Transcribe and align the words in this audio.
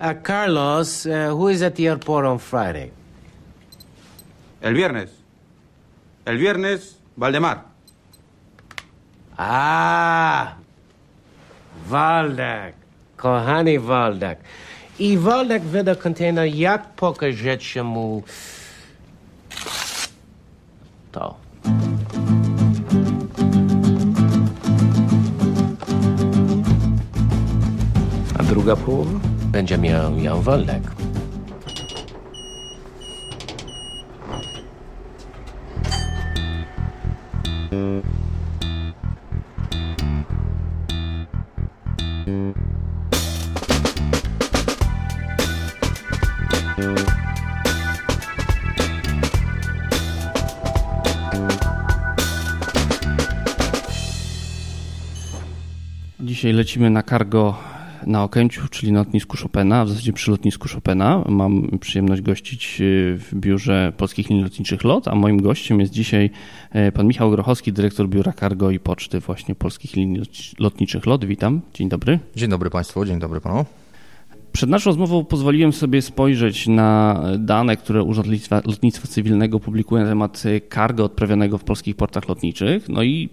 Uh, 0.00 0.12
Carlos, 0.14 1.06
uh, 1.06 1.28
who 1.28 1.48
is 1.48 1.62
at 1.62 1.76
the 1.76 1.86
airport 1.86 2.26
on 2.26 2.38
Friday? 2.38 2.90
El 4.60 4.74
viernes. 4.74 5.10
El 6.26 6.36
viernes, 6.36 6.96
Valdemar. 7.16 7.62
Ah, 9.38 10.56
Waldak. 11.88 12.74
Kochany 13.16 13.78
Waldak. 13.78 14.38
I 14.98 15.16
Waldak 15.16 15.62
wyda 15.62 15.94
kontener, 15.94 16.46
jak 16.46 16.94
pokażecie 16.96 17.82
mu 17.82 18.22
to. 21.12 21.36
A 28.38 28.42
druga 28.42 28.76
połowa 28.76 29.33
będzie 29.54 29.78
miał 29.78 30.18
Jan 30.18 30.42
Waldak. 30.42 30.82
Dzisiaj 56.20 56.52
lecimy 56.52 56.90
na 56.90 57.02
cargo 57.02 57.73
na 58.06 58.24
Okęciu, 58.24 58.68
czyli 58.70 58.92
na 58.92 58.98
lotnisku 58.98 59.36
Chopina, 59.36 59.84
w 59.84 59.88
zasadzie 59.88 60.12
przy 60.12 60.30
lotnisku 60.30 60.68
Chopina. 60.68 61.24
Mam 61.28 61.78
przyjemność 61.80 62.22
gościć 62.22 62.80
y, 62.80 63.18
w 63.18 63.34
biurze 63.34 63.92
Polskich 63.96 64.28
Linii 64.28 64.44
Lotniczych 64.44 64.84
LOT, 64.84 65.08
a 65.08 65.14
moim 65.14 65.42
gościem 65.42 65.80
jest 65.80 65.92
dzisiaj 65.92 66.30
y, 66.88 66.92
pan 66.92 67.06
Michał 67.06 67.30
Grochowski, 67.30 67.72
dyrektor 67.72 68.08
biura 68.08 68.32
cargo 68.32 68.70
i 68.70 68.78
poczty 68.78 69.20
właśnie 69.20 69.54
Polskich 69.54 69.96
Linii 69.96 70.22
Lotniczych 70.58 71.06
LOT. 71.06 71.24
Witam, 71.24 71.60
dzień 71.74 71.88
dobry. 71.88 72.18
Dzień 72.36 72.50
dobry 72.50 72.70
Państwu, 72.70 73.04
dzień 73.04 73.18
dobry 73.18 73.40
Panu. 73.40 73.64
Przed 74.52 74.70
naszą 74.70 74.90
rozmową 74.90 75.24
pozwoliłem 75.24 75.72
sobie 75.72 76.02
spojrzeć 76.02 76.68
na 76.68 77.20
dane, 77.38 77.76
które 77.76 78.02
Urząd 78.02 78.26
Lotnictwa, 78.26 78.62
Lotnictwa 78.64 79.08
Cywilnego 79.08 79.60
publikuje 79.60 80.02
na 80.02 80.08
temat 80.08 80.42
cargo 80.74 81.04
odprawianego 81.04 81.58
w 81.58 81.64
polskich 81.64 81.96
portach 81.96 82.28
lotniczych. 82.28 82.88
No 82.88 83.02
i 83.02 83.28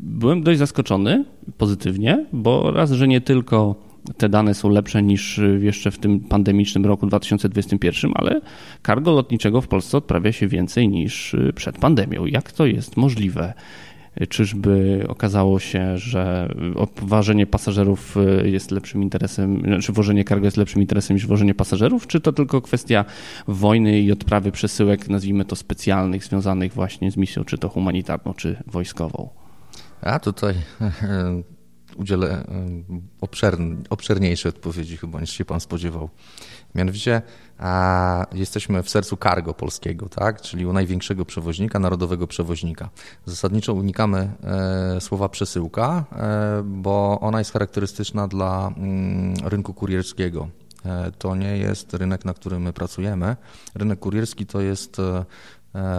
byłem 0.00 0.42
dość 0.42 0.58
zaskoczony 0.58 1.24
pozytywnie, 1.58 2.26
bo 2.32 2.70
raz, 2.70 2.90
że 2.90 3.08
nie 3.08 3.20
tylko 3.20 3.85
te 4.16 4.28
dane 4.28 4.54
są 4.54 4.68
lepsze 4.68 5.02
niż 5.02 5.40
jeszcze 5.60 5.90
w 5.90 5.98
tym 5.98 6.20
pandemicznym 6.20 6.86
roku 6.86 7.06
2021, 7.06 8.12
ale 8.14 8.40
cargo 8.86 9.12
lotniczego 9.12 9.60
w 9.60 9.68
Polsce 9.68 9.98
odprawia 9.98 10.32
się 10.32 10.48
więcej 10.48 10.88
niż 10.88 11.36
przed 11.54 11.78
pandemią. 11.78 12.26
Jak 12.26 12.52
to 12.52 12.66
jest 12.66 12.96
możliwe? 12.96 13.54
Czyżby 14.28 15.04
okazało 15.08 15.58
się, 15.58 15.98
że 15.98 16.54
obważenie 16.74 17.46
pasażerów 17.46 18.16
jest 18.44 18.70
lepszym 18.70 19.02
interesem, 19.02 19.62
czy 19.62 19.66
znaczy 19.66 19.92
wożenie 19.92 20.24
cargo 20.24 20.44
jest 20.44 20.56
lepszym 20.56 20.82
interesem 20.82 21.16
niż 21.16 21.26
wożenie 21.26 21.54
pasażerów, 21.54 22.06
czy 22.06 22.20
to 22.20 22.32
tylko 22.32 22.60
kwestia 22.60 23.04
wojny 23.48 24.00
i 24.00 24.12
odprawy 24.12 24.52
przesyłek, 24.52 25.08
nazwijmy 25.08 25.44
to 25.44 25.56
specjalnych, 25.56 26.24
związanych 26.24 26.72
właśnie 26.72 27.10
z 27.10 27.16
misją, 27.16 27.44
czy 27.44 27.58
to 27.58 27.68
humanitarną, 27.68 28.34
czy 28.34 28.56
wojskową? 28.66 29.28
A 30.00 30.18
tutaj 30.18 30.54
udzielę 31.96 32.44
obszern, 33.20 33.76
obszerniejszej 33.90 34.48
odpowiedzi 34.48 34.96
chyba 34.96 35.20
niż 35.20 35.30
się 35.30 35.44
pan 35.44 35.60
spodziewał. 35.60 36.08
Mianowicie 36.74 37.22
a, 37.58 38.26
jesteśmy 38.32 38.82
w 38.82 38.90
sercu 38.90 39.16
cargo 39.16 39.54
polskiego, 39.54 40.08
tak? 40.08 40.40
czyli 40.40 40.66
u 40.66 40.72
największego 40.72 41.24
przewoźnika, 41.24 41.78
narodowego 41.78 42.26
przewoźnika. 42.26 42.88
Zasadniczo 43.26 43.74
unikamy 43.74 44.30
e, 44.44 45.00
słowa 45.00 45.28
przesyłka, 45.28 46.04
e, 46.12 46.62
bo 46.64 47.18
ona 47.20 47.38
jest 47.38 47.52
charakterystyczna 47.52 48.28
dla 48.28 48.72
mm, 48.76 49.34
rynku 49.44 49.74
kurierskiego. 49.74 50.48
E, 50.84 51.12
to 51.18 51.36
nie 51.36 51.58
jest 51.58 51.94
rynek, 51.94 52.24
na 52.24 52.34
którym 52.34 52.62
my 52.62 52.72
pracujemy. 52.72 53.36
Rynek 53.74 53.98
kurierski 53.98 54.46
to 54.46 54.60
jest 54.60 54.96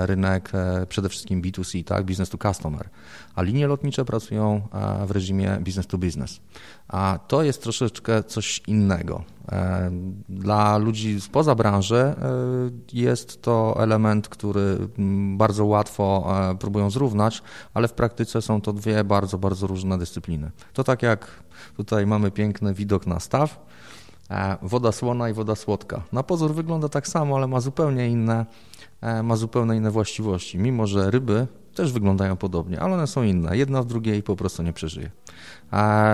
rynek 0.05 0.51
przede 0.89 1.09
wszystkim 1.09 1.41
B2C, 1.41 1.83
tak, 1.83 2.05
business 2.05 2.29
to 2.29 2.37
customer, 2.37 2.89
a 3.35 3.41
linie 3.41 3.67
lotnicze 3.67 4.05
pracują 4.05 4.61
w 5.07 5.11
reżimie 5.11 5.57
business 5.61 5.87
to 5.87 5.97
business. 5.97 6.39
A 6.87 7.19
to 7.27 7.43
jest 7.43 7.63
troszeczkę 7.63 8.23
coś 8.23 8.61
innego. 8.67 9.23
Dla 10.29 10.77
ludzi 10.77 11.21
spoza 11.21 11.55
branży 11.55 12.15
jest 12.93 13.41
to 13.41 13.75
element, 13.79 14.29
który 14.29 14.77
bardzo 15.37 15.65
łatwo 15.65 16.33
próbują 16.59 16.89
zrównać, 16.89 17.41
ale 17.73 17.87
w 17.87 17.93
praktyce 17.93 18.41
są 18.41 18.61
to 18.61 18.73
dwie 18.73 19.03
bardzo, 19.03 19.37
bardzo 19.37 19.67
różne 19.67 19.97
dyscypliny. 19.97 20.51
To 20.73 20.83
tak 20.83 21.03
jak 21.03 21.43
tutaj 21.77 22.07
mamy 22.07 22.31
piękny 22.31 22.73
widok 22.73 23.07
na 23.07 23.19
staw, 23.19 23.65
woda 24.61 24.91
słona 24.91 25.29
i 25.29 25.33
woda 25.33 25.55
słodka. 25.55 26.03
Na 26.11 26.23
pozór 26.23 26.53
wygląda 26.53 26.89
tak 26.89 27.07
samo, 27.07 27.35
ale 27.35 27.47
ma 27.47 27.59
zupełnie 27.59 28.09
inne 28.09 28.45
ma 29.23 29.35
zupełnie 29.35 29.75
inne 29.75 29.91
właściwości, 29.91 30.57
mimo 30.57 30.87
że 30.87 31.11
ryby 31.11 31.47
też 31.75 31.91
wyglądają 31.91 32.37
podobnie, 32.37 32.79
ale 32.79 32.93
one 32.93 33.07
są 33.07 33.23
inne. 33.23 33.57
Jedna 33.57 33.81
w 33.81 33.85
drugiej 33.85 34.23
po 34.23 34.35
prostu 34.35 34.63
nie 34.63 34.73
przeżyje. 34.73 35.11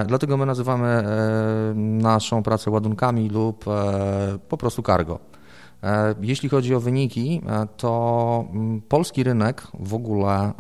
Dlatego 0.08 0.38
my 0.38 0.46
nazywamy 0.46 1.04
naszą 1.76 2.44
pracę 2.44 2.72
ładunkami 2.72 3.30
lub 3.30 3.66
po 4.50 4.58
prostu 4.58 4.84
cargo. 4.84 5.20
Jeśli 6.22 6.50
chodzi 6.50 6.76
o 6.76 6.80
wyniki, 6.80 7.42
to 7.78 8.46
polski 8.90 9.24
rynek 9.24 9.68
w 9.80 9.94
ogóle 9.94 10.54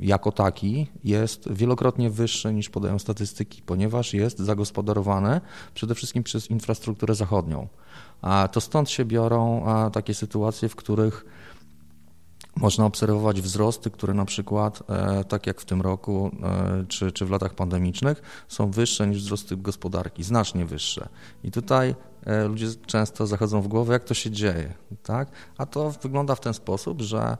jako 0.00 0.32
taki 0.32 0.86
jest 1.04 1.52
wielokrotnie 1.52 2.10
wyższy 2.10 2.54
niż 2.54 2.70
podają 2.70 2.98
statystyki, 2.98 3.62
ponieważ 3.62 4.14
jest 4.14 4.38
zagospodarowany 4.38 5.40
przede 5.74 5.94
wszystkim 5.94 6.22
przez 6.22 6.50
infrastrukturę 6.50 7.14
zachodnią. 7.14 7.68
To 8.52 8.60
stąd 8.60 8.90
się 8.90 9.04
biorą 9.04 9.64
takie 9.92 10.14
sytuacje, 10.14 10.68
w 10.68 10.76
których 10.76 11.24
można 12.56 12.86
obserwować 12.86 13.40
wzrosty, 13.40 13.90
które 13.90 14.14
na 14.14 14.24
przykład, 14.24 14.82
e, 14.88 15.24
tak 15.24 15.46
jak 15.46 15.60
w 15.60 15.64
tym 15.64 15.80
roku 15.80 16.30
e, 16.42 16.84
czy, 16.88 17.12
czy 17.12 17.26
w 17.26 17.30
latach 17.30 17.54
pandemicznych, 17.54 18.22
są 18.48 18.70
wyższe 18.70 19.06
niż 19.06 19.22
wzrosty 19.22 19.56
gospodarki, 19.56 20.24
znacznie 20.24 20.66
wyższe. 20.66 21.08
I 21.44 21.50
tutaj 21.50 21.94
e, 22.26 22.48
ludzie 22.48 22.66
często 22.86 23.26
zachodzą 23.26 23.62
w 23.62 23.68
głowę, 23.68 23.92
jak 23.92 24.04
to 24.04 24.14
się 24.14 24.30
dzieje. 24.30 24.74
Tak? 25.02 25.28
A 25.58 25.66
to 25.66 25.90
wygląda 25.90 26.34
w 26.34 26.40
ten 26.40 26.54
sposób, 26.54 27.00
że 27.00 27.36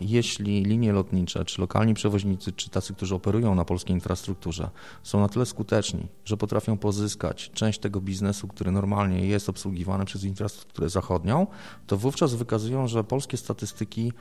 jeśli 0.00 0.64
linie 0.64 0.92
lotnicze, 0.92 1.44
czy 1.44 1.60
lokalni 1.60 1.94
przewoźnicy, 1.94 2.52
czy 2.52 2.70
tacy, 2.70 2.94
którzy 2.94 3.14
operują 3.14 3.54
na 3.54 3.64
polskiej 3.64 3.94
infrastrukturze, 3.94 4.70
są 5.02 5.20
na 5.20 5.28
tyle 5.28 5.46
skuteczni, 5.46 6.08
że 6.24 6.36
potrafią 6.36 6.78
pozyskać 6.78 7.50
część 7.54 7.78
tego 7.78 8.00
biznesu, 8.00 8.48
który 8.48 8.70
normalnie 8.70 9.26
jest 9.26 9.48
obsługiwany 9.48 10.04
przez 10.04 10.24
infrastrukturę 10.24 10.88
zachodnią, 10.88 11.46
to 11.86 11.96
wówczas 11.96 12.34
wykazują, 12.34 12.88
że 12.88 13.04
polskie 13.04 13.36
statystyki 13.36 14.12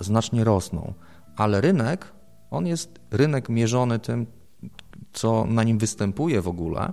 znacznie 0.00 0.44
rosną. 0.44 0.94
Ale 1.36 1.60
rynek, 1.60 2.12
on 2.50 2.66
jest 2.66 3.00
rynek 3.10 3.48
mierzony 3.48 3.98
tym, 3.98 4.26
co 5.12 5.46
na 5.46 5.62
nim 5.62 5.78
występuje 5.78 6.42
w 6.42 6.48
ogóle, 6.48 6.92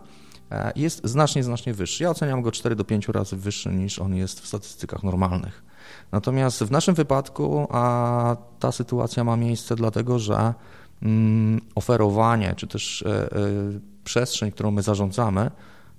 e, 0.51 0.71
jest 0.75 1.01
znacznie, 1.03 1.43
znacznie 1.43 1.73
wyższy. 1.73 2.03
Ja 2.03 2.09
oceniam 2.09 2.41
go 2.41 2.51
4 2.51 2.75
do 2.75 2.83
5 2.83 3.07
razy 3.07 3.37
wyższy 3.37 3.69
niż 3.69 3.99
on 3.99 4.15
jest 4.15 4.39
w 4.39 4.47
statystykach 4.47 5.03
normalnych. 5.03 5.68
Natomiast 6.11 6.63
w 6.63 6.71
naszym 6.71 6.95
wypadku 6.95 7.67
a 7.71 8.35
ta 8.59 8.71
sytuacja 8.71 9.23
ma 9.23 9.37
miejsce 9.37 9.75
dlatego, 9.75 10.19
że 10.19 10.53
mm, 11.03 11.61
oferowanie 11.75 12.53
czy 12.55 12.67
też 12.67 13.01
e, 13.01 13.09
e, 13.09 13.29
przestrzeń, 14.03 14.51
którą 14.51 14.71
my 14.71 14.81
zarządzamy, 14.81 15.51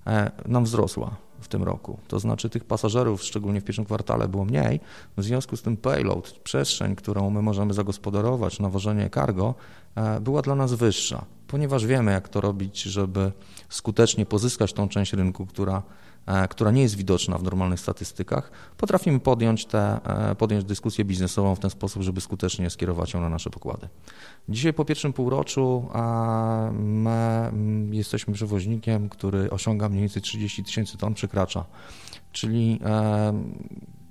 e, 0.07 0.31
nam 0.47 0.65
wzrosła 0.65 1.11
w 1.41 1.49
tym 1.49 1.63
roku. 1.63 1.99
To 2.09 2.19
znaczy 2.19 2.51
tych 2.51 2.65
pasażerów, 2.65 3.23
szczególnie 3.23 3.61
w 3.61 3.65
pierwszym 3.65 3.85
kwartale, 3.85 4.29
było 4.29 4.45
mniej. 4.45 4.81
W 5.17 5.23
związku 5.23 5.57
z 5.57 5.63
tym 5.63 5.77
payload, 5.77 6.31
przestrzeń, 6.31 6.97
którą 6.97 7.31
my 7.31 7.43
możemy 7.43 7.75
zagospodarować 7.75 8.59
na 8.59 8.69
wożenie 8.69 9.11
cargo, 9.15 9.55
była 10.21 10.43
dla 10.43 10.55
nas 10.55 10.75
wyższa, 10.75 11.25
ponieważ 11.47 11.87
wiemy, 11.87 12.13
jak 12.13 12.29
to 12.29 12.41
robić, 12.41 12.83
żeby 12.83 13.33
skutecznie 13.69 14.27
pozyskać 14.27 14.73
tą 14.73 14.89
część 14.89 15.13
rynku, 15.13 15.47
która 15.47 15.83
która 16.51 16.71
nie 16.71 16.83
jest 16.83 16.97
widoczna 16.97 17.39
w 17.39 17.43
normalnych 17.43 17.81
statystykach, 17.81 18.51
potrafimy 18.77 19.21
podjąć, 19.21 19.67
te, 19.67 20.01
e, 20.31 20.35
podjąć 20.35 20.65
dyskusję 20.65 21.05
biznesową 21.05 21.55
w 21.55 21.59
ten 21.59 21.71
sposób, 21.71 22.03
żeby 22.03 22.21
skutecznie 22.21 22.71
skierować 22.71 23.15
ją 23.15 23.21
na 23.21 23.29
nasze 23.29 23.51
pokłady. 23.51 23.89
Dzisiaj 24.49 24.73
po 24.73 24.85
pierwszym 24.85 25.13
półroczu 25.13 25.89
my 26.73 27.11
mm, 27.11 27.95
jesteśmy 27.95 28.35
przewoźnikiem, 28.35 29.09
który 29.09 29.51
osiąga 29.51 29.89
mniej 29.89 30.01
więcej 30.01 30.23
30 30.23 30.65
tysięcy 30.65 30.99
ton, 30.99 31.15
przekracza, 31.15 31.65
czyli 32.33 32.81
e, 32.85 33.33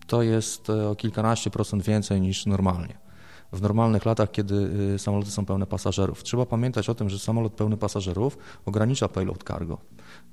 to 0.07 0.23
jest 0.23 0.69
o 0.69 0.95
kilkanaście 0.95 1.49
procent 1.49 1.83
więcej 1.83 2.21
niż 2.21 2.45
normalnie. 2.45 3.08
W 3.51 3.61
normalnych 3.61 4.05
latach, 4.05 4.31
kiedy 4.31 4.55
y, 4.95 4.99
samoloty 4.99 5.31
są 5.31 5.45
pełne 5.45 5.65
pasażerów. 5.65 6.23
Trzeba 6.23 6.45
pamiętać 6.45 6.89
o 6.89 6.95
tym, 6.95 7.09
że 7.09 7.19
samolot 7.19 7.53
pełny 7.53 7.77
pasażerów 7.77 8.37
ogranicza 8.65 9.07
payload 9.07 9.43
cargo. 9.43 9.77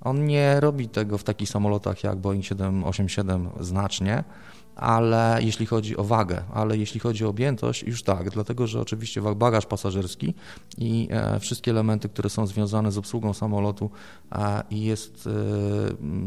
On 0.01 0.27
nie 0.27 0.61
robi 0.61 0.89
tego 0.89 1.19
w 1.19 1.25
takich 1.25 1.49
samolotach 1.49 2.05
jak 2.05 2.19
Boeing 2.19 2.45
787 2.45 3.51
znacznie, 3.61 4.25
ale 4.77 5.39
jeśli 5.41 5.67
chodzi 5.67 5.97
o 5.97 6.05
wagę, 6.05 6.43
ale 6.55 6.77
jeśli 6.77 7.01
chodzi 7.01 7.25
o 7.25 7.29
objętość, 7.29 7.83
już 7.83 8.03
tak, 8.03 8.31
dlatego 8.31 8.67
że 8.67 8.81
oczywiście 8.81 9.23
bagaż 9.37 9.67
pasażerski 9.67 10.35
i 10.79 11.09
e, 11.11 11.41
wszystkie 11.41 11.71
elementy, 11.71 12.09
które 12.09 12.31
są 12.31 12.47
związane 12.47 12.93
z 12.93 12.99
obsługą 12.99 13.35
samolotu 13.35 13.91
e, 14.33 14.63
i 14.71 14.85
jest 14.85 15.27
e, 15.27 15.31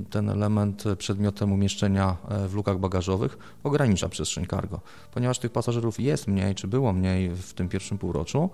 ten 0.09 0.29
element 0.29 0.83
przedmiotem 0.97 1.51
umieszczenia 1.51 2.17
w 2.47 2.53
lukach 2.53 2.79
bagażowych, 2.79 3.37
ogranicza 3.63 4.09
przestrzeń 4.09 4.45
cargo. 4.45 4.79
Ponieważ 5.13 5.39
tych 5.39 5.51
pasażerów 5.51 5.99
jest 5.99 6.27
mniej, 6.27 6.55
czy 6.55 6.67
było 6.67 6.93
mniej 6.93 7.29
w 7.29 7.53
tym 7.53 7.69
pierwszym 7.69 7.97
półroczu, 7.97 8.49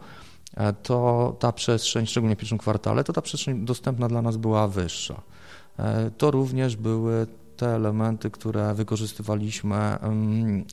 to 0.83 1.35
ta 1.39 1.51
przestrzeń, 1.51 2.05
szczególnie 2.05 2.35
w 2.35 2.39
pierwszym 2.39 2.57
kwartale, 2.57 3.03
to 3.03 3.13
ta 3.13 3.21
przestrzeń 3.21 3.65
dostępna 3.65 4.07
dla 4.07 4.21
nas 4.21 4.37
była 4.37 4.67
wyższa. 4.67 5.21
To 6.17 6.31
również 6.31 6.75
były 6.75 7.27
te 7.57 7.75
elementy, 7.75 8.31
które 8.31 8.73
wykorzystywaliśmy 8.73 9.97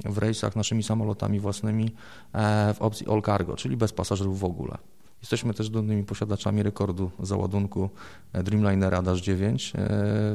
w 0.05 0.19
rejsach 0.19 0.57
naszymi 0.57 0.83
samolotami 0.83 1.41
własnymi 1.41 1.95
e, 2.33 2.75
w 2.75 2.83
opcji 2.83 3.07
all 3.11 3.23
cargo, 3.23 3.57
czyli 3.57 3.77
bez 3.77 3.93
pasażerów 3.93 4.41
w 4.41 4.45
ogóle. 4.45 4.79
Jesteśmy 5.21 5.55
też 5.55 5.71
dumnymi 5.71 6.05
posiadaczami 6.05 6.63
rekordu 6.63 7.11
załadunku 7.21 7.91
e, 8.33 8.43
Dreamlinera 8.43 9.03
Dash 9.03 9.21
9 9.21 9.73
e, 9.75 9.79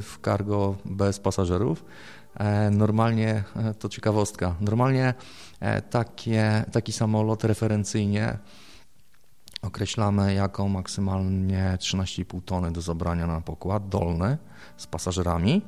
w 0.02 0.18
cargo 0.26 0.76
bez 0.86 1.20
pasażerów. 1.20 1.86
Normalnie, 2.72 3.44
to 3.80 3.90
ciekawostka, 3.90 4.56
normalnie 4.62 5.14
takie, 5.90 6.66
taki 6.72 6.92
samolot 6.92 7.44
referencyjnie 7.44 8.38
określamy 9.62 10.34
jako 10.34 10.68
maksymalnie 10.68 11.78
13,5 11.80 12.42
tony 12.46 12.72
do 12.72 12.82
zabrania 12.82 13.28
na 13.28 13.42
pokład 13.42 13.90
dolny 13.90 14.38
z 14.78 14.88
pasażerami. 14.88 15.62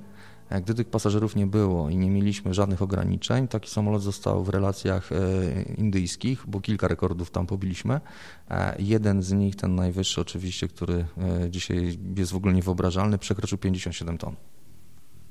Gdy 0.52 0.74
tych 0.74 0.88
pasażerów 0.90 1.36
nie 1.36 1.48
było 1.48 1.90
i 1.90 1.98
nie 1.98 2.10
mieliśmy 2.10 2.54
żadnych 2.54 2.82
ograniczeń, 2.82 3.48
taki 3.48 3.70
samolot 3.70 4.02
został 4.02 4.44
w 4.44 4.50
relacjach 4.50 5.12
e, 5.12 5.16
indyjskich, 5.78 6.44
bo 6.48 6.62
kilka 6.62 6.88
rekordów 6.88 7.32
tam 7.32 7.48
pobiliśmy. 7.48 8.02
E, 8.50 8.76
jeden 8.80 9.24
z 9.24 9.32
nich, 9.32 9.56
ten 9.56 9.76
najwyższy 9.76 10.22
oczywiście, 10.22 10.68
który 10.68 11.06
e, 11.44 11.50
dzisiaj 11.50 11.98
jest 12.16 12.32
w 12.32 12.36
ogóle 12.36 12.54
niewyobrażalny, 12.54 13.18
przekroczył 13.18 13.58
57 13.58 14.18
ton. 14.18 14.36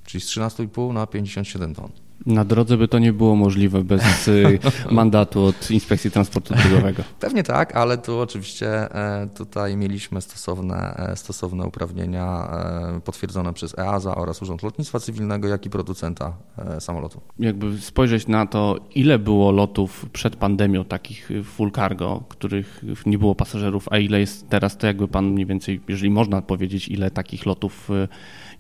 Czyli 0.05 0.21
z 0.21 0.27
13,5 0.27 0.93
na 0.93 1.07
57 1.07 1.75
ton. 1.75 1.91
Na 2.29 2.45
drodze 2.45 2.77
by 2.77 2.89
to 2.89 2.99
nie 2.99 3.13
było 3.13 3.37
możliwe 3.37 3.85
bez 3.85 4.29
y, 4.29 4.59
mandatu 4.91 5.45
od 5.45 5.71
Inspekcji 5.71 6.11
Transportu 6.11 6.55
Drogowego. 6.55 7.03
Pewnie 7.21 7.43
tak, 7.43 7.77
ale 7.77 7.99
tu 7.99 8.19
oczywiście 8.19 8.95
e, 8.95 9.29
tutaj 9.37 9.77
mieliśmy 9.77 10.21
stosowne, 10.21 10.97
e, 10.97 11.17
stosowne 11.17 11.65
uprawnienia 11.65 12.49
e, 12.97 13.01
potwierdzone 13.01 13.53
przez 13.53 13.79
EASA 13.79 14.15
oraz 14.15 14.43
Urząd 14.43 14.63
Lotnictwa 14.63 15.01
Cywilnego, 15.01 15.49
jak 15.49 15.67
i 15.67 15.71
producenta 15.71 16.37
samolotu. 16.81 17.21
Jakby 17.39 17.79
spojrzeć 17.79 18.27
na 18.27 18.47
to, 18.47 18.77
ile 18.95 19.19
było 19.19 19.53
lotów 19.53 20.07
przed 20.13 20.37
pandemią 20.37 20.85
takich 20.85 21.29
full 21.45 21.73
cargo, 21.73 22.23
których 22.29 22.85
nie 23.07 23.19
było 23.19 23.35
pasażerów, 23.35 23.89
a 23.91 23.99
ile 23.99 24.21
jest 24.21 24.49
teraz, 24.49 24.77
to 24.77 24.87
jakby 24.87 25.09
pan 25.09 25.31
mniej 25.31 25.47
więcej, 25.47 25.81
jeżeli 25.89 26.11
można 26.11 26.43
powiedzieć, 26.43 26.89
ile 26.89 27.11
takich 27.11 27.47
lotów 27.47 27.89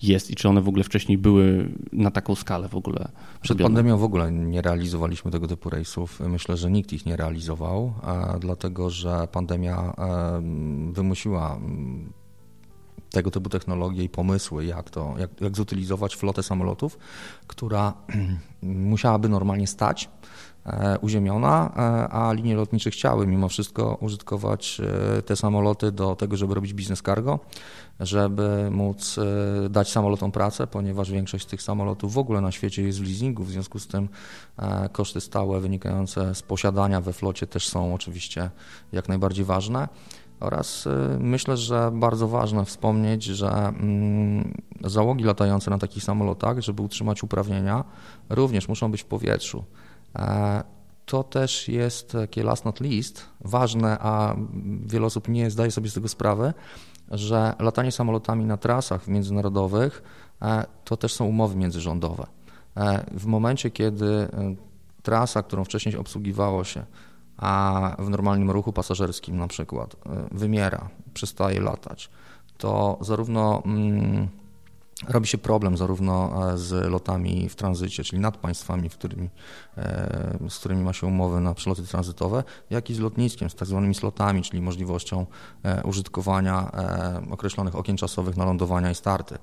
jest 0.03 0.31
i 0.31 0.35
czy 0.35 0.49
one 0.49 0.61
w 0.61 0.69
ogóle 0.69 0.85
wcześniej 0.85 1.19
były 1.19 1.73
na 1.93 2.11
taką 2.11 2.35
skalę 2.35 2.69
w 2.69 2.75
ogóle? 2.75 3.09
Przed 3.41 3.59
robione? 3.59 3.75
pandemią 3.75 3.99
w 3.99 4.05
ogóle 4.05 4.33
nie 4.33 4.63
realizowaliśmy 4.63 5.31
tego 5.31 5.49
typu 5.49 5.71
rejsów. 5.71 6.21
Myślę, 6.21 6.57
że 6.57 6.71
nikt 6.71 6.93
ich 6.93 7.07
nie 7.07 7.17
realizował, 7.17 7.95
dlatego 8.41 8.91
że 8.91 9.29
pandemia 9.33 9.95
wymusiła 10.93 11.59
tego 13.11 13.31
typu 13.31 13.49
technologie 13.51 14.05
i 14.05 14.09
pomysły, 14.09 14.65
jak 14.65 14.91
to, 14.91 15.15
jak, 15.19 15.41
jak 15.41 15.57
zutylizować 15.57 16.17
flotę 16.17 16.43
samolotów, 16.43 16.99
która 17.47 17.95
musiałaby 18.63 19.29
normalnie 19.29 19.67
stać, 19.67 20.11
uziemiona, 21.01 21.73
e, 21.77 22.09
a 22.09 22.33
linie 22.33 22.55
lotnicze 22.55 22.91
chciały 22.91 23.27
mimo 23.27 23.49
wszystko 23.49 23.99
użytkować 24.01 24.81
e, 25.19 25.23
te 25.23 25.37
samoloty 25.37 25.93
do 25.93 26.17
tego, 26.17 26.37
żeby 26.37 26.55
robić 26.55 26.75
biznes 26.75 27.03
cargo, 27.03 27.39
żeby 28.01 28.69
móc 28.71 29.17
dać 29.71 29.93
samolotom 29.93 30.33
pracę, 30.33 30.67
ponieważ 30.67 31.11
większość 31.11 31.45
z 31.45 31.47
tych 31.47 31.63
samolotów 31.63 32.15
w 32.15 32.19
ogóle 32.19 32.41
na 32.41 32.53
świecie 32.53 32.83
jest 32.83 33.01
w 33.01 33.05
leasingu, 33.05 33.45
w 33.45 33.51
związku 33.51 33.79
z 33.79 33.87
tym 33.87 34.09
koszty 34.93 35.21
stałe 35.21 35.61
wynikające 35.61 36.35
z 36.35 36.43
posiadania 36.43 37.01
we 37.01 37.13
flocie 37.13 37.47
też 37.47 37.69
są 37.69 37.95
oczywiście 37.95 38.51
jak 38.93 39.09
najbardziej 39.09 39.45
ważne. 39.45 39.89
Oraz 40.41 40.89
myślę, 41.19 41.57
że 41.57 41.91
bardzo 41.95 42.29
ważne 42.29 42.65
wspomnieć, 42.65 43.25
że 43.25 43.51
mm, 43.51 44.55
załogi 44.85 45.25
latające 45.25 45.71
na 45.71 45.79
takich 45.79 46.05
samolotach, 46.05 46.61
żeby 46.61 46.83
utrzymać 46.83 47.23
uprawnienia, 47.23 47.85
również 48.29 48.69
muszą 48.69 48.91
być 48.91 49.03
w 49.03 49.05
powietrzu. 49.05 49.65
E, 50.17 50.65
to 51.07 51.25
też 51.25 51.69
jest 51.69 52.13
takie 52.13 52.43
last 52.43 52.65
not 52.65 52.81
least 52.81 53.27
ważne, 53.41 53.99
a 54.01 54.37
wiele 54.87 55.07
osób 55.07 55.29
nie 55.29 55.51
zdaje 55.51 55.71
sobie 55.71 55.91
z 55.91 55.95
tego 55.95 56.09
sprawy, 56.09 56.55
że 57.11 57.55
latanie 57.59 57.93
samolotami 57.93 58.45
na 58.45 58.57
trasach 58.57 59.09
międzynarodowych 59.09 60.03
e, 60.43 60.65
to 60.85 60.97
też 60.97 61.15
są 61.15 61.25
umowy 61.25 61.57
międzyrządowe. 61.57 62.27
E, 62.77 63.05
w 63.13 63.27
momencie, 63.27 63.71
kiedy 63.71 64.29
trasa, 65.03 65.43
którą 65.43 65.65
wcześniej 65.65 65.97
obsługiwało 65.97 66.65
się, 66.65 66.85
a 67.37 67.97
w 67.99 68.11
normalnym 68.11 68.51
ruchu 68.51 68.73
pasażerskim 68.73 69.37
na 69.37 69.49
przykład 69.49 69.97
wymiera, 70.31 70.89
przestaje 71.15 71.61
latać, 71.61 72.11
to 72.59 72.99
zarówno 73.01 73.63
mm, 73.65 74.29
robi 75.09 75.27
się 75.27 75.39
problem 75.39 75.77
zarówno 75.77 76.31
e, 76.53 76.59
z 76.59 76.91
lotami 76.91 77.49
w 77.49 77.57
tranzycie, 77.57 78.05
czyli 78.05 78.23
nad 78.23 78.37
państwami, 78.37 78.91
którymi, 78.91 79.29
e, 79.77 80.39
z 80.49 80.59
którymi 80.59 80.83
ma 80.83 80.93
się 80.93 81.07
umowy 81.07 81.41
na 81.41 81.55
przeloty 81.55 81.83
tranzytowe, 81.83 82.45
jak 82.71 82.91
i 82.91 82.95
z 82.95 82.99
lotniskiem, 82.99 83.51
z 83.51 83.55
tak 83.55 83.69
zwanymi 83.69 83.95
slotami, 83.95 84.43
czyli 84.43 84.63
możliwością 84.63 85.27
użytkowania 85.85 86.73
określonych 87.31 87.77
okien 87.77 87.97
czasowych 87.97 88.37
na 88.37 88.45
lądowania 88.45 88.91
i 88.91 88.95
starty. 88.95 89.39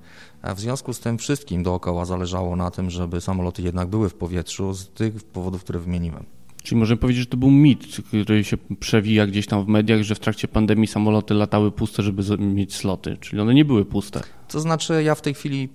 W 0.56 0.60
związku 0.60 0.94
z 0.94 1.00
tym 1.00 1.18
wszystkim 1.18 1.64
dookoła 1.64 2.06
zależało 2.06 2.56
na 2.56 2.72
tym, 2.72 2.90
żeby 2.90 3.22
samoloty 3.22 3.62
jednak 3.62 3.88
były 3.88 4.10
w 4.10 4.14
powietrzu 4.14 4.74
z 4.74 4.90
tych 4.90 5.24
powodów, 5.24 5.64
które 5.64 5.80
wymieniłem. 5.80 6.26
Czyli 6.66 6.80
możemy 6.80 6.98
powiedzieć, 6.98 7.22
że 7.22 7.30
to 7.30 7.38
był 7.38 7.52
mit, 7.52 7.88
który 8.08 8.44
się 8.44 8.58
przewija 8.80 9.28
gdzieś 9.28 9.48
tam 9.48 9.66
w 9.66 9.68
mediach, 9.68 10.02
że 10.02 10.16
w 10.16 10.20
trakcie 10.20 10.48
pandemii 10.48 10.88
samoloty 10.88 11.34
latały 11.34 11.72
puste, 11.72 12.04
żeby 12.04 12.38
mieć 12.38 12.76
sloty. 12.76 13.18
Czyli 13.18 13.42
one 13.42 13.54
nie 13.54 13.66
były 13.66 13.86
puste. 13.86 14.22
To 14.48 14.60
znaczy, 14.60 15.04
ja 15.04 15.16
w 15.16 15.22
tej 15.22 15.34
chwili 15.34 15.70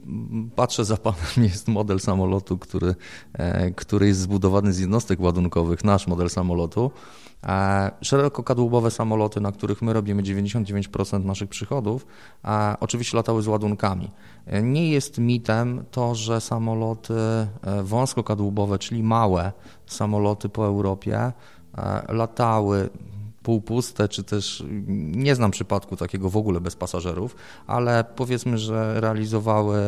patrzę 0.56 0.84
za 0.84 0.96
panem, 0.96 1.20
jest 1.52 1.68
model 1.68 2.00
samolotu, 2.00 2.58
który, 2.58 2.94
e, 3.32 3.70
który 3.70 4.06
jest 4.06 4.20
zbudowany 4.20 4.72
z 4.72 4.78
jednostek 4.78 5.20
ładunkowych, 5.20 5.84
nasz 5.84 6.06
model 6.06 6.30
samolotu. 6.30 6.90
E, 7.46 7.90
szerokokadłubowe 8.02 8.90
samoloty, 8.90 9.40
na 9.40 9.52
których 9.52 9.82
my 9.82 9.92
robimy 9.92 10.22
99% 10.22 11.24
naszych 11.24 11.48
przychodów, 11.48 12.06
oczywiście 12.80 13.16
latały 13.16 13.42
z 13.42 13.46
ładunkami. 13.46 14.10
E, 14.46 14.62
nie 14.62 14.90
jest 14.90 15.18
mitem 15.18 15.84
to, 15.90 16.14
że 16.14 16.40
samoloty 16.40 17.14
wąskokadłubowe, 17.82 18.78
czyli 18.78 19.02
małe 19.02 19.52
samoloty 19.92 20.48
po 20.48 20.66
Europie, 20.66 21.32
latały 22.08 22.90
półpuste, 23.42 24.08
czy 24.08 24.24
też 24.24 24.64
nie 24.88 25.34
znam 25.34 25.50
przypadku 25.50 25.96
takiego 25.96 26.30
w 26.30 26.36
ogóle 26.36 26.60
bez 26.60 26.76
pasażerów, 26.76 27.36
ale 27.66 28.04
powiedzmy, 28.16 28.58
że 28.58 29.00
realizowały, 29.00 29.78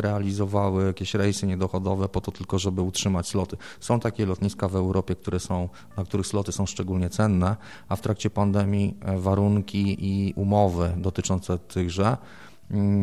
realizowały 0.00 0.86
jakieś 0.86 1.14
rejsy 1.14 1.46
niedochodowe 1.46 2.08
po 2.08 2.20
to 2.20 2.32
tylko, 2.32 2.58
żeby 2.58 2.82
utrzymać 2.82 3.28
sloty. 3.28 3.56
Są 3.80 4.00
takie 4.00 4.26
lotniska 4.26 4.68
w 4.68 4.76
Europie, 4.76 5.16
które 5.16 5.40
są, 5.40 5.68
na 5.96 6.04
których 6.04 6.26
sloty 6.26 6.52
są 6.52 6.66
szczególnie 6.66 7.10
cenne, 7.10 7.56
a 7.88 7.96
w 7.96 8.00
trakcie 8.00 8.30
pandemii 8.30 8.96
warunki 9.16 9.96
i 9.98 10.34
umowy 10.36 10.92
dotyczące 10.96 11.58
tychże 11.58 12.16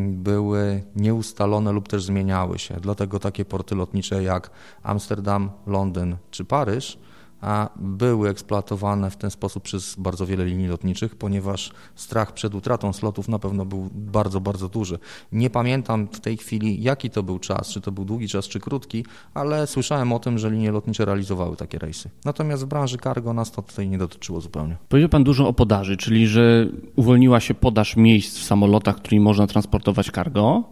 były 0.07 0.83
nieustalone 0.95 1.71
lub 1.71 1.87
też 1.87 2.03
zmieniały 2.03 2.59
się. 2.59 2.75
Dlatego 2.81 3.19
takie 3.19 3.45
porty 3.45 3.75
lotnicze 3.75 4.23
jak 4.23 4.51
Amsterdam, 4.83 5.51
Londyn 5.67 6.17
czy 6.31 6.45
Paryż 6.45 6.99
a 7.41 7.69
były 7.75 8.29
eksploatowane 8.29 9.11
w 9.11 9.17
ten 9.17 9.31
sposób 9.31 9.63
przez 9.63 9.95
bardzo 9.95 10.25
wiele 10.25 10.45
linii 10.45 10.67
lotniczych, 10.67 11.15
ponieważ 11.15 11.71
strach 11.95 12.33
przed 12.33 12.55
utratą 12.55 12.93
slotów 12.93 13.27
na 13.27 13.39
pewno 13.39 13.65
był 13.65 13.89
bardzo, 13.93 14.41
bardzo 14.41 14.69
duży. 14.69 14.99
Nie 15.31 15.49
pamiętam 15.49 16.07
w 16.07 16.19
tej 16.19 16.37
chwili, 16.37 16.83
jaki 16.83 17.09
to 17.09 17.23
był 17.23 17.39
czas, 17.39 17.67
czy 17.67 17.81
to 17.81 17.91
był 17.91 18.05
długi 18.05 18.27
czas, 18.27 18.47
czy 18.47 18.59
krótki, 18.59 19.05
ale 19.33 19.67
słyszałem 19.67 20.13
o 20.13 20.19
tym, 20.19 20.37
że 20.37 20.51
linie 20.51 20.71
lotnicze 20.71 21.05
realizowały 21.05 21.55
takie 21.55 21.79
rejsy. 21.79 22.09
Natomiast 22.25 22.63
w 22.63 22.67
branży 22.67 22.97
cargo 23.03 23.33
nas 23.33 23.51
to 23.51 23.61
tutaj 23.61 23.89
nie 23.89 23.97
dotyczyło 23.97 24.41
zupełnie. 24.41 24.77
Powiedział 24.89 25.09
Pan 25.09 25.23
dużo 25.23 25.47
o 25.47 25.53
podaży, 25.53 25.97
czyli 25.97 26.27
że 26.27 26.67
uwolniła 26.95 27.39
się 27.39 27.53
podaż 27.53 27.95
miejsc 27.95 28.37
w 28.37 28.43
samolotach, 28.43 28.95
którymi 28.95 29.23
można 29.23 29.47
transportować 29.47 30.11
cargo. 30.11 30.63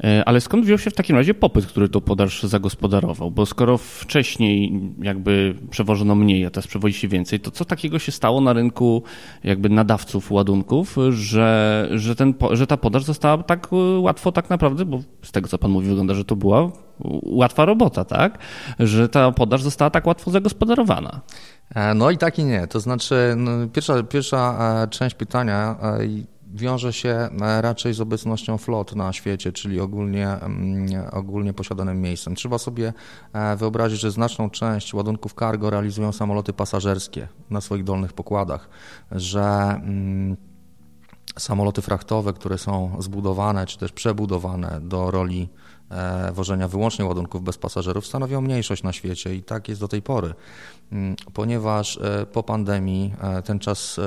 E, 0.00 0.24
ale 0.24 0.40
skąd 0.40 0.64
wziął 0.64 0.78
się 0.78 0.90
w 0.90 0.94
takim 0.94 1.16
razie 1.16 1.34
popyt, 1.34 1.66
który 1.66 1.88
tą 1.88 2.00
podaż 2.00 2.42
zagospodarował? 2.42 3.30
Bo 3.30 3.46
skoro 3.46 3.78
wcześniej 3.78 4.80
jakby 5.02 5.54
przewożono 5.70 6.14
mniej, 6.14 6.46
a 6.46 6.50
teraz 6.50 6.66
przewozi 6.66 6.94
się 6.98 7.08
więcej, 7.08 7.40
to 7.40 7.50
co 7.50 7.64
takiego 7.64 7.98
się 7.98 8.12
stało 8.12 8.40
na 8.40 8.52
rynku 8.52 9.02
jakby 9.44 9.68
nadawców 9.68 10.32
ładunków, 10.32 10.96
że, 11.10 11.88
że, 11.94 12.16
ten, 12.16 12.34
że 12.52 12.66
ta 12.66 12.76
podaż 12.76 13.04
została 13.04 13.42
tak 13.42 13.68
e, 13.72 13.76
łatwo 13.98 14.32
tak 14.32 14.50
naprawdę, 14.50 14.84
bo 14.84 15.00
z 15.22 15.32
tego 15.32 15.48
co 15.48 15.58
pan 15.58 15.70
mówi 15.70 15.88
wygląda, 15.88 16.14
że 16.14 16.24
to 16.24 16.36
była 16.36 16.70
łatwa 17.22 17.64
robota, 17.64 18.04
tak? 18.04 18.38
Że 18.78 19.08
ta 19.08 19.32
podaż 19.32 19.62
została 19.62 19.90
tak 19.90 20.06
łatwo 20.06 20.30
zagospodarowana. 20.30 21.20
E, 21.74 21.94
no 21.94 22.10
i 22.10 22.18
tak 22.18 22.38
i 22.38 22.44
nie. 22.44 22.66
To 22.66 22.80
znaczy, 22.80 23.34
no, 23.36 23.50
pierwsza, 23.72 24.02
pierwsza 24.02 24.86
część 24.90 25.14
pytania 25.14 25.76
wiąże 26.54 26.92
się 26.92 27.08
e, 27.08 27.62
raczej 27.62 27.94
z 27.94 28.00
obecnością 28.00 28.58
flot 28.58 28.96
na 28.96 29.12
świecie, 29.12 29.52
czyli 29.52 29.80
ogólnie, 29.80 30.28
mm, 30.28 30.86
ogólnie 31.12 31.52
posiadanym 31.52 32.00
miejscem. 32.00 32.34
Trzeba 32.34 32.58
sobie 32.58 32.92
e, 33.32 33.56
wyobrazić, 33.56 34.00
że 34.00 34.10
znaczną 34.10 34.50
część 34.50 34.94
ładunków 34.94 35.34
cargo 35.34 35.70
realizują 35.70 36.12
samoloty 36.12 36.52
pasażerskie 36.52 37.28
na 37.50 37.60
swoich 37.60 37.84
dolnych 37.84 38.12
pokładach, 38.12 38.68
że 39.12 39.42
mm, 39.42 40.36
samoloty 41.38 41.82
frachtowe, 41.82 42.32
które 42.32 42.58
są 42.58 42.96
zbudowane 42.98 43.66
czy 43.66 43.78
też 43.78 43.92
przebudowane 43.92 44.80
do 44.82 45.10
roli 45.10 45.48
e, 45.90 46.32
wożenia 46.32 46.68
wyłącznie 46.68 47.04
ładunków 47.04 47.42
bez 47.42 47.58
pasażerów, 47.58 48.06
stanowią 48.06 48.40
mniejszość 48.40 48.82
na 48.82 48.92
świecie 48.92 49.34
i 49.34 49.42
tak 49.42 49.68
jest 49.68 49.80
do 49.80 49.88
tej 49.88 50.02
pory, 50.02 50.34
mm, 50.92 51.16
ponieważ 51.32 52.00
po 52.32 52.42
pandemii 52.42 53.14
ten 53.44 53.58
czas 53.58 54.00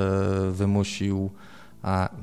wymusił 0.52 1.32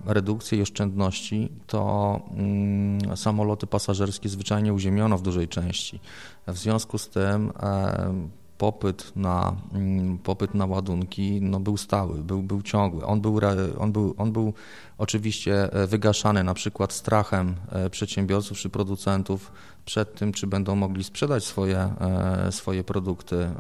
redukcję 0.07 0.59
i 0.59 0.63
oszczędności, 0.63 1.49
to 1.67 2.21
mm, 2.37 3.17
samoloty 3.17 3.67
pasażerskie 3.67 4.29
zwyczajnie 4.29 4.73
uziemiono 4.73 5.19
w 5.19 5.23
dużej 5.23 5.49
części. 5.49 6.01
W 6.47 6.59
związku 6.59 6.99
z 6.99 7.09
tym 7.09 7.53
e, 7.63 8.15
popyt 8.59 9.13
na, 9.17 9.57
mm, 9.73 10.19
popyt 10.19 10.55
na 10.55 10.67
ładunki 10.67 11.41
no, 11.43 11.61
był 11.61 11.77
stały, 11.77 12.23
był, 12.23 12.43
był 12.43 12.63
ciągły. 12.63 13.07
On 13.07 13.21
był, 13.21 13.41
on, 13.79 13.93
był, 13.93 14.15
on 14.19 14.33
był 14.33 14.53
oczywiście 14.99 15.73
e, 15.73 15.87
wygaszany 15.87 16.45
na 16.45 16.55
przykład 16.55 16.93
strachem 16.93 17.55
e, 17.69 17.91
przedsiębiorców 17.91 18.59
czy 18.59 18.69
producentów 18.69 19.53
przed 19.85 20.15
tym, 20.15 20.33
czy 20.33 20.47
będą 20.47 20.77
mogli 20.77 21.05
sprzedać 21.05 21.45
swoje, 21.45 21.79
e, 21.79 22.53
swoje 22.53 22.85
produkty 22.85 23.51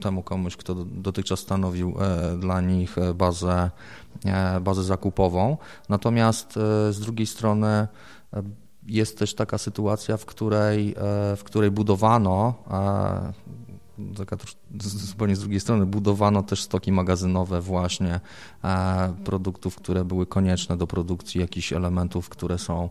temu 0.00 0.22
komuś, 0.22 0.56
kto 0.56 0.74
dotychczas 0.84 1.40
stanowił 1.40 1.94
dla 2.38 2.60
nich 2.60 2.96
bazę, 3.14 3.70
bazę 4.60 4.82
zakupową. 4.82 5.56
Natomiast 5.88 6.52
z 6.90 7.00
drugiej 7.00 7.26
strony 7.26 7.88
jest 8.86 9.18
też 9.18 9.34
taka 9.34 9.58
sytuacja, 9.58 10.16
w 10.16 10.26
której, 10.26 10.94
w 11.36 11.40
której 11.44 11.70
budowano 11.70 12.54
zupełnie 14.80 15.36
z 15.36 15.40
drugiej 15.40 15.60
strony 15.60 15.86
budowano 15.86 16.42
też 16.42 16.62
stoki 16.62 16.92
magazynowe 16.92 17.60
właśnie 17.60 18.20
e, 18.64 19.14
produktów, 19.24 19.76
które 19.76 20.04
były 20.04 20.26
konieczne 20.26 20.76
do 20.76 20.86
produkcji 20.86 21.40
jakichś 21.40 21.72
elementów, 21.72 22.28
które 22.28 22.58
są 22.58 22.90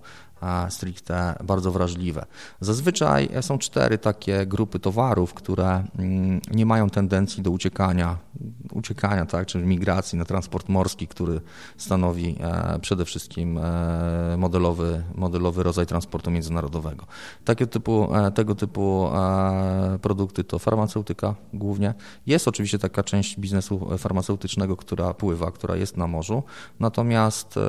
stricte 0.70 1.36
bardzo 1.44 1.72
wrażliwe. 1.72 2.26
Zazwyczaj 2.60 3.30
są 3.42 3.58
cztery 3.58 3.98
takie 3.98 4.46
grupy 4.46 4.80
towarów, 4.80 5.34
które 5.34 5.84
mm, 6.00 6.42
nie 6.52 6.66
mają 6.66 6.90
tendencji 6.90 7.44
do 7.44 7.52
uciekania, 7.52 8.18
uciekania 8.72 9.26
tak, 9.26 9.48
czyli 9.48 9.66
migracji 9.66 10.18
na 10.18 10.26
transport 10.26 10.70
morski, 10.70 11.08
który 11.08 11.42
stanowi 11.78 12.36
e, 12.40 12.80
przede 12.80 13.06
wszystkim 13.06 13.58
e, 13.58 14.36
modelowy, 14.38 15.04
modelowy 15.16 15.64
rodzaj 15.64 15.86
transportu 15.86 16.32
międzynarodowego. 16.32 17.06
Takie 17.46 17.68
typu, 17.68 18.16
e, 18.16 18.32
tego 18.32 18.56
typu 18.56 19.10
produkty 20.02 20.44
to 20.44 20.60
farmaceutyka 20.60 21.36
głównie. 21.54 21.94
Jest 22.26 22.48
oczywiście 22.48 22.80
taka 22.80 23.04
część 23.04 23.40
biznesu 23.40 23.98
farmaceutycznego, 23.98 24.78
która 24.78 25.14
pływa, 25.14 25.52
która 25.52 25.76
jest 25.76 25.98
na 25.98 26.08
morzu, 26.08 26.44
natomiast 26.80 27.60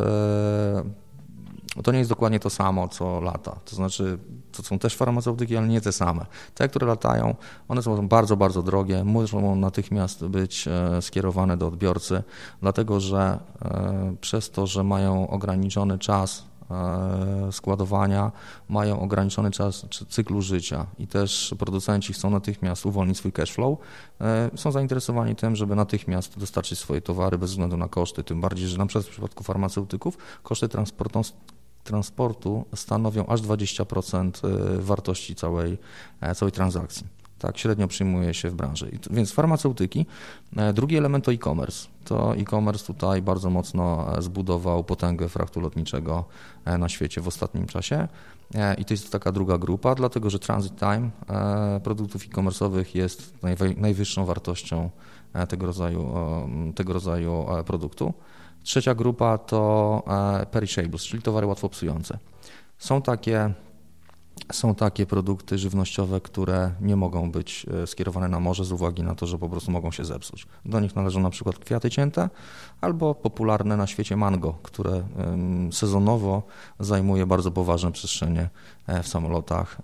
to 1.82 1.92
nie 1.92 1.98
jest 1.98 2.10
dokładnie 2.10 2.40
to 2.40 2.50
samo, 2.50 2.88
co 2.88 3.20
lata. 3.20 3.56
To 3.64 3.76
znaczy, 3.76 4.18
to 4.52 4.62
są 4.62 4.78
też 4.78 4.96
farmaceutyki, 4.96 5.56
ale 5.56 5.68
nie 5.68 5.80
te 5.80 5.92
same. 5.92 6.26
Te, 6.54 6.68
które 6.68 6.86
latają, 6.86 7.34
one 7.68 7.82
są 7.82 8.08
bardzo, 8.08 8.36
bardzo 8.36 8.62
drogie, 8.62 9.04
muszą 9.04 9.56
natychmiast 9.56 10.26
być 10.26 10.68
e, 10.68 11.02
skierowane 11.02 11.56
do 11.56 11.66
odbiorcy, 11.66 12.22
dlatego 12.60 13.00
że 13.00 13.38
e, 13.64 14.16
przez 14.20 14.50
to, 14.50 14.66
że 14.66 14.84
mają 14.84 15.28
ograniczony 15.28 15.98
czas 15.98 16.44
e, 16.70 17.52
składowania, 17.52 18.32
mają 18.68 19.00
ograniczony 19.00 19.50
czas 19.50 19.86
cyklu 20.08 20.42
życia 20.42 20.86
i 20.98 21.06
też 21.06 21.54
producenci 21.58 22.12
chcą 22.12 22.30
natychmiast 22.30 22.86
uwolnić 22.86 23.18
swój 23.18 23.32
cash 23.32 23.52
flow, 23.52 23.78
są 24.56 24.72
zainteresowani 24.72 25.36
tym, 25.36 25.56
żeby 25.56 25.74
natychmiast 25.76 26.38
dostarczyć 26.38 26.78
swoje 26.78 27.00
towary 27.00 27.38
bez 27.38 27.50
względu 27.50 27.76
na 27.76 27.88
koszty, 27.88 28.24
tym 28.24 28.40
bardziej, 28.40 28.68
że 28.68 28.78
na 28.78 28.86
przykład 28.86 29.06
w 29.06 29.10
przypadku 29.10 29.44
farmaceutyków 29.44 30.18
koszty 30.42 30.68
transportu 30.68 31.22
transportu 31.84 32.64
stanowią 32.74 33.26
aż 33.26 33.40
20% 33.40 34.48
y, 34.78 34.82
wartości 34.82 35.34
całej, 35.34 35.78
e, 36.20 36.34
całej 36.34 36.52
transakcji. 36.52 37.06
Tak 37.38 37.58
średnio 37.58 37.88
przyjmuje 37.88 38.34
się 38.34 38.50
w 38.50 38.54
branży. 38.54 38.98
Więc 39.10 39.32
farmaceutyki. 39.32 40.06
E, 40.56 40.72
drugi 40.72 40.96
element 40.96 41.24
to 41.24 41.32
e-commerce. 41.32 41.88
To 42.04 42.36
e-commerce 42.36 42.86
tutaj 42.86 43.22
bardzo 43.22 43.50
mocno 43.50 44.16
e, 44.18 44.22
zbudował 44.22 44.84
potęgę 44.84 45.28
fraktu 45.28 45.60
lotniczego 45.60 46.24
na 46.78 46.88
świecie 46.88 47.20
w 47.20 47.28
ostatnim 47.28 47.66
czasie. 47.66 48.08
I 48.78 48.84
to 48.84 48.94
jest 48.94 49.12
taka 49.12 49.32
druga 49.32 49.58
grupa, 49.58 49.94
dlatego 49.94 50.30
że 50.30 50.38
transit 50.38 50.72
time 50.78 51.10
produktów 51.82 52.22
e-commerce'owych 52.22 52.84
jest 52.94 53.34
najwyższą 53.76 54.24
wartością 54.24 54.90
tego 55.48 55.66
rodzaju, 55.66 56.14
tego 56.74 56.92
rodzaju 56.92 57.46
produktu. 57.66 58.14
Trzecia 58.64 58.94
grupa 58.94 59.38
to 59.38 60.02
e, 60.40 60.47
perishables, 60.47 61.02
czyli 61.02 61.23
towary 61.23 61.47
łatwo 61.47 61.68
psujące. 61.68 62.18
Są 62.78 63.02
takie, 63.02 63.54
są 64.52 64.75
takie 64.75 65.06
produkty 65.06 65.59
żywnościowe, 65.59 66.21
które 66.21 66.71
nie 66.80 66.97
mogą 66.97 67.33
być 67.33 67.66
e, 67.83 67.87
skierowane 67.87 68.28
na 68.28 68.40
morze 68.40 68.64
z 68.64 68.73
uwagi 68.73 69.02
na 69.02 69.14
to, 69.14 69.26
że 69.26 69.38
po 69.38 69.49
prostu 69.49 69.71
mogą 69.71 69.90
się 69.90 70.04
zepsuć. 70.04 70.47
Do 70.64 70.80
nich 70.80 70.97
należą 70.97 71.21
na 71.21 71.30
przykład 71.30 71.59
kwiaty 71.59 71.90
cięte 71.90 72.30
albo 72.80 73.14
popularne 73.14 73.76
na 73.76 73.87
świecie 73.87 74.16
mango, 74.16 74.59
które 74.62 75.02
sezonowo 75.73 76.42
zajmuje 76.80 77.26
bardzo 77.26 77.50
poważne 77.50 77.92
przestrzenie 77.92 78.49
e, 78.87 79.02
w 79.02 79.09
samolotach 79.09 79.76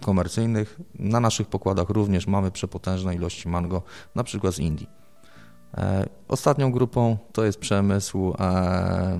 komercyjnych. 0.00 0.80
Na 0.94 1.20
naszych 1.20 1.46
pokładach 1.46 1.90
również 1.90 2.26
mamy 2.26 2.50
przepotężne 2.50 3.14
ilości 3.14 3.48
mango, 3.48 3.82
na 4.14 4.24
przykład 4.24 4.54
z 4.54 4.58
Indii. 4.58 4.93
E, 5.78 6.08
ostatnią 6.28 6.72
grupą 6.72 7.16
to 7.32 7.44
jest 7.44 7.58
przemysł 7.58 8.34
e, 8.38 8.42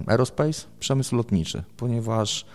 aerospace, 0.06 0.66
przemysł 0.80 1.16
lotniczy, 1.16 1.62
ponieważ 1.76 2.46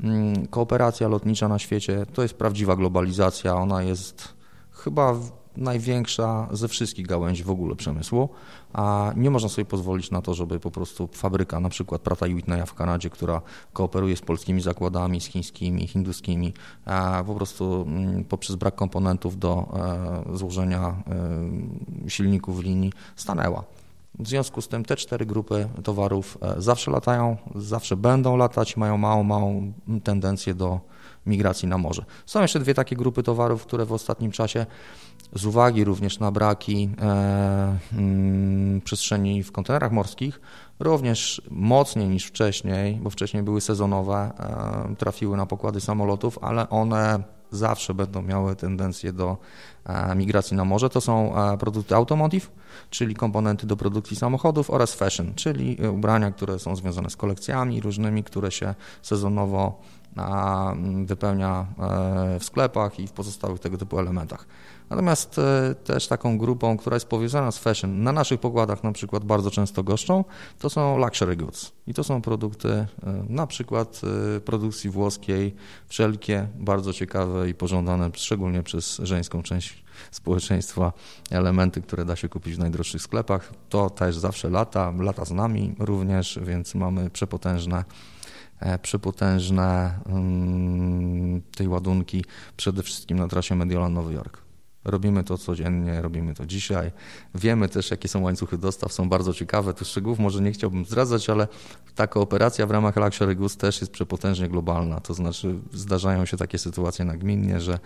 mm, 0.00 0.46
kooperacja 0.46 1.08
lotnicza 1.08 1.48
na 1.48 1.58
świecie 1.58 2.06
to 2.12 2.22
jest 2.22 2.34
prawdziwa 2.34 2.76
globalizacja, 2.76 3.54
ona 3.54 3.82
jest 3.82 4.34
chyba 4.72 5.14
największa 5.58 6.48
ze 6.52 6.68
wszystkich 6.68 7.06
gałęzi 7.06 7.44
w 7.44 7.50
ogóle 7.50 7.76
przemysłu, 7.76 8.28
a 8.72 9.12
nie 9.16 9.30
można 9.30 9.48
sobie 9.48 9.64
pozwolić 9.64 10.10
na 10.10 10.22
to, 10.22 10.34
żeby 10.34 10.60
po 10.60 10.70
prostu 10.70 11.08
fabryka, 11.12 11.60
na 11.60 11.68
przykład 11.68 12.02
Prata 12.02 12.26
Whitneya 12.26 12.66
w 12.66 12.74
Kanadzie, 12.74 13.10
która 13.10 13.42
kooperuje 13.72 14.16
z 14.16 14.20
polskimi 14.20 14.60
zakładami, 14.60 15.20
z 15.20 15.26
chińskimi, 15.26 15.86
hinduskimi, 15.86 16.52
po 17.26 17.34
prostu 17.34 17.84
mm, 17.88 18.24
poprzez 18.24 18.56
brak 18.56 18.74
komponentów 18.74 19.38
do 19.38 19.68
e, 20.32 20.36
złożenia 20.36 21.02
e, 22.06 22.10
silników 22.10 22.62
linii 22.62 22.92
stanęła. 23.16 23.64
W 24.18 24.28
związku 24.28 24.62
z 24.62 24.68
tym 24.68 24.84
te 24.84 24.96
cztery 24.96 25.26
grupy 25.26 25.68
towarów 25.82 26.38
e, 26.42 26.62
zawsze 26.62 26.90
latają, 26.90 27.36
zawsze 27.54 27.96
będą 27.96 28.36
latać, 28.36 28.76
mają 28.76 28.96
małą, 28.96 29.22
małą 29.22 29.72
tendencję 30.04 30.54
do 30.54 30.80
migracji 31.26 31.68
na 31.68 31.78
morze. 31.78 32.04
Są 32.26 32.42
jeszcze 32.42 32.60
dwie 32.60 32.74
takie 32.74 32.96
grupy 32.96 33.22
towarów, 33.22 33.62
które 33.62 33.86
w 33.86 33.92
ostatnim 33.92 34.30
czasie 34.30 34.66
z 35.34 35.46
uwagi 35.46 35.84
również 35.84 36.18
na 36.18 36.30
braki 36.30 36.90
e, 37.00 37.78
mm, 37.92 38.80
przestrzeni 38.80 39.42
w 39.42 39.52
kontenerach 39.52 39.92
morskich, 39.92 40.40
również 40.80 41.42
mocniej 41.50 42.08
niż 42.08 42.26
wcześniej, 42.26 42.94
bo 43.02 43.10
wcześniej 43.10 43.42
były 43.42 43.60
sezonowe, 43.60 44.30
e, 44.38 44.96
trafiły 44.96 45.36
na 45.36 45.46
pokłady 45.46 45.80
samolotów, 45.80 46.38
ale 46.42 46.68
one 46.68 47.22
zawsze 47.50 47.94
będą 47.94 48.22
miały 48.22 48.56
tendencję 48.56 49.12
do 49.12 49.36
migracji 50.16 50.56
na 50.56 50.64
morze. 50.64 50.90
To 50.90 51.00
są 51.00 51.34
produkty 51.58 51.94
automotive, 51.94 52.50
czyli 52.90 53.14
komponenty 53.14 53.66
do 53.66 53.76
produkcji 53.76 54.16
samochodów 54.16 54.70
oraz 54.70 54.94
fashion, 54.94 55.34
czyli 55.34 55.76
ubrania, 55.88 56.30
które 56.30 56.58
są 56.58 56.76
związane 56.76 57.10
z 57.10 57.16
kolekcjami 57.16 57.80
różnymi, 57.80 58.24
które 58.24 58.50
się 58.50 58.74
sezonowo 59.02 59.80
wypełnia 61.04 61.66
w 62.40 62.44
sklepach 62.44 63.00
i 63.00 63.06
w 63.06 63.12
pozostałych 63.12 63.60
tego 63.60 63.78
typu 63.78 63.98
elementach. 63.98 64.46
Natomiast 64.90 65.38
e, 65.38 65.74
też 65.74 66.08
taką 66.08 66.38
grupą, 66.38 66.76
która 66.76 66.96
jest 66.96 67.06
powiązana 67.06 67.52
z 67.52 67.58
fashion, 67.58 68.02
na 68.02 68.12
naszych 68.12 68.40
pokładach 68.40 68.84
na 68.84 68.92
przykład 68.92 69.24
bardzo 69.24 69.50
często 69.50 69.82
goszczą, 69.82 70.24
to 70.58 70.70
są 70.70 70.98
luxury 70.98 71.36
goods. 71.36 71.72
I 71.86 71.94
to 71.94 72.04
są 72.04 72.22
produkty 72.22 72.68
e, 72.68 72.86
na 73.28 73.46
przykład 73.46 74.00
e, 74.36 74.40
produkcji 74.40 74.90
włoskiej, 74.90 75.54
wszelkie 75.88 76.48
bardzo 76.54 76.92
ciekawe 76.92 77.48
i 77.48 77.54
pożądane, 77.54 78.10
szczególnie 78.14 78.62
przez 78.62 79.00
żeńską 79.02 79.42
część 79.42 79.84
społeczeństwa, 80.10 80.92
elementy, 81.30 81.82
które 81.82 82.04
da 82.04 82.16
się 82.16 82.28
kupić 82.28 82.54
w 82.54 82.58
najdroższych 82.58 83.02
sklepach. 83.02 83.52
To 83.68 83.90
też 83.90 84.16
zawsze 84.16 84.50
lata, 84.50 84.92
lata 84.98 85.24
z 85.24 85.30
nami 85.30 85.74
również, 85.78 86.38
więc 86.42 86.74
mamy 86.74 87.10
przepotężne 87.10 87.84
przepotężne 88.82 89.98
um, 90.06 91.42
tej 91.56 91.68
ładunki 91.68 92.24
przede 92.56 92.82
wszystkim 92.82 93.18
na 93.18 93.28
trasie 93.28 93.54
Mediolan-Nowy 93.54 94.12
Jork. 94.12 94.47
Robimy 94.88 95.24
to 95.24 95.38
codziennie, 95.38 96.02
robimy 96.02 96.34
to 96.34 96.46
dzisiaj. 96.46 96.92
Wiemy 97.34 97.68
też, 97.68 97.90
jakie 97.90 98.08
są 98.08 98.22
łańcuchy 98.22 98.58
dostaw, 98.58 98.92
są 98.92 99.08
bardzo 99.08 99.34
ciekawe. 99.34 99.74
Tu 99.74 99.84
szczegółów 99.84 100.18
może 100.18 100.40
nie 100.40 100.52
chciałbym 100.52 100.84
zdradzać, 100.84 101.30
ale 101.30 101.48
taka 101.94 102.20
operacja 102.20 102.66
w 102.66 102.70
ramach 102.70 102.96
Luxury 102.96 103.34
Goods 103.34 103.56
też 103.56 103.80
jest 103.80 103.92
przepotężnie 103.92 104.48
globalna. 104.48 105.00
To 105.00 105.14
znaczy 105.14 105.54
zdarzają 105.72 106.24
się 106.24 106.36
takie 106.36 106.58
sytuacje 106.58 107.04
nagminnie, 107.04 107.60
że 107.60 107.78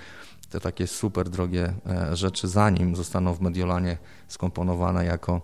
te 0.53 0.61
takie 0.61 0.87
super 0.87 1.29
drogie 1.29 1.75
e, 1.87 2.17
rzeczy, 2.17 2.49
zanim 2.49 2.97
zostaną 2.97 3.35
w 3.35 3.41
Mediolanie 3.41 3.99
skomponowane 4.29 5.05
jako, 5.05 5.41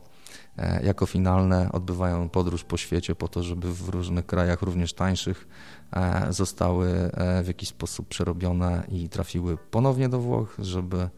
e, 0.59 0.83
jako 0.85 1.07
finalne, 1.07 1.73
odbywają 1.73 2.29
podróż 2.29 2.65
po 2.65 2.77
świecie 2.77 3.15
po 3.15 3.29
to, 3.29 3.43
żeby 3.43 3.73
w 3.75 3.89
różnych 3.89 4.27
krajach, 4.27 4.63
również 4.63 4.93
tańszych, 4.93 5.49
e, 5.93 6.27
zostały 6.33 7.11
w 7.43 7.47
jakiś 7.47 7.69
sposób 7.69 8.09
przerobione 8.09 8.85
i 8.89 9.09
trafiły 9.09 9.57
ponownie 9.57 10.09
do 10.09 10.21
Włoch, 10.21 10.57
żeby 10.59 11.09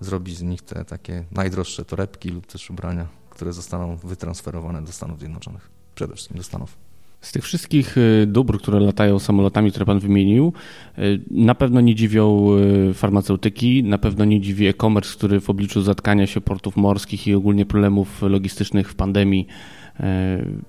zrobić 0.00 0.36
z 0.36 0.42
nich 0.42 0.62
te 0.62 0.84
takie 0.84 1.24
najdroższe 1.30 1.84
torebki 1.84 2.28
lub 2.28 2.46
też 2.46 2.70
ubrania, 2.70 3.06
które 3.30 3.52
zostaną 3.52 3.96
wytransferowane 3.96 4.82
do 4.82 4.92
Stanów 4.92 5.18
Zjednoczonych, 5.18 5.70
przede 5.94 6.14
wszystkim 6.14 6.36
do 6.36 6.42
Stanów. 6.42 6.88
Z 7.20 7.32
tych 7.32 7.44
wszystkich 7.44 7.98
y, 7.98 8.26
dóbr, 8.26 8.58
które 8.58 8.80
latają 8.80 9.18
samolotami, 9.18 9.70
które 9.70 9.86
Pan 9.86 9.98
wymienił, 9.98 10.52
y, 10.98 11.20
na 11.30 11.54
pewno 11.54 11.80
nie 11.80 11.94
dziwią 11.94 12.48
y, 12.90 12.94
farmaceutyki, 12.94 13.84
na 13.84 13.98
pewno 13.98 14.24
nie 14.24 14.40
dziwi 14.40 14.66
e-commerce, 14.66 15.16
który 15.16 15.40
w 15.40 15.50
obliczu 15.50 15.82
zatkania 15.82 16.26
się 16.26 16.40
portów 16.40 16.76
morskich 16.76 17.26
i 17.26 17.34
ogólnie 17.34 17.66
problemów 17.66 18.22
logistycznych 18.22 18.90
w 18.90 18.94
pandemii 18.94 19.46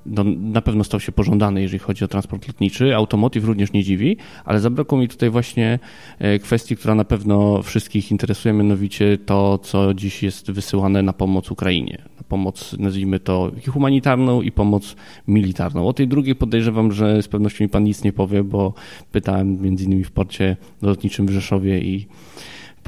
no, 0.05 0.24
na 0.38 0.62
pewno 0.62 0.83
stał 0.83 1.00
się 1.00 1.12
pożądany, 1.12 1.62
jeżeli 1.62 1.79
chodzi 1.79 2.05
o 2.05 2.07
transport 2.07 2.48
lotniczy. 2.48 2.95
Automotive 2.95 3.45
również 3.45 3.74
nie 3.74 3.83
dziwi, 3.83 4.17
ale 4.45 4.59
zabrakło 4.59 4.98
mi 4.98 5.07
tutaj 5.07 5.29
właśnie 5.29 5.79
e, 6.19 6.39
kwestii, 6.39 6.75
która 6.75 6.95
na 6.95 7.05
pewno 7.05 7.62
wszystkich 7.62 8.12
interesuje, 8.12 8.53
mianowicie 8.53 9.17
to, 9.17 9.57
co 9.57 9.93
dziś 9.93 10.24
jest 10.24 10.51
wysyłane 10.51 11.01
na 11.01 11.13
pomoc 11.13 11.51
Ukrainie. 11.51 12.01
Na 12.17 12.24
pomoc, 12.24 12.75
nazwijmy 12.79 13.19
to, 13.19 13.51
humanitarną, 13.71 14.41
i 14.41 14.51
pomoc 14.51 14.95
militarną. 15.27 15.88
O 15.88 15.93
tej 15.93 16.07
drugiej 16.07 16.36
podejrzewam, 16.36 16.91
że 16.91 17.21
z 17.21 17.27
pewnością 17.27 17.63
mi 17.63 17.69
Pan 17.69 17.83
nic 17.83 18.03
nie 18.03 18.13
powie, 18.13 18.43
bo 18.43 18.74
pytałem 19.12 19.62
między 19.62 19.86
innymi 19.86 20.03
w 20.03 20.12
porcie 20.12 20.57
lotniczym 20.81 21.27
w 21.27 21.31
Rzeszowie 21.31 21.79
i 21.79 22.07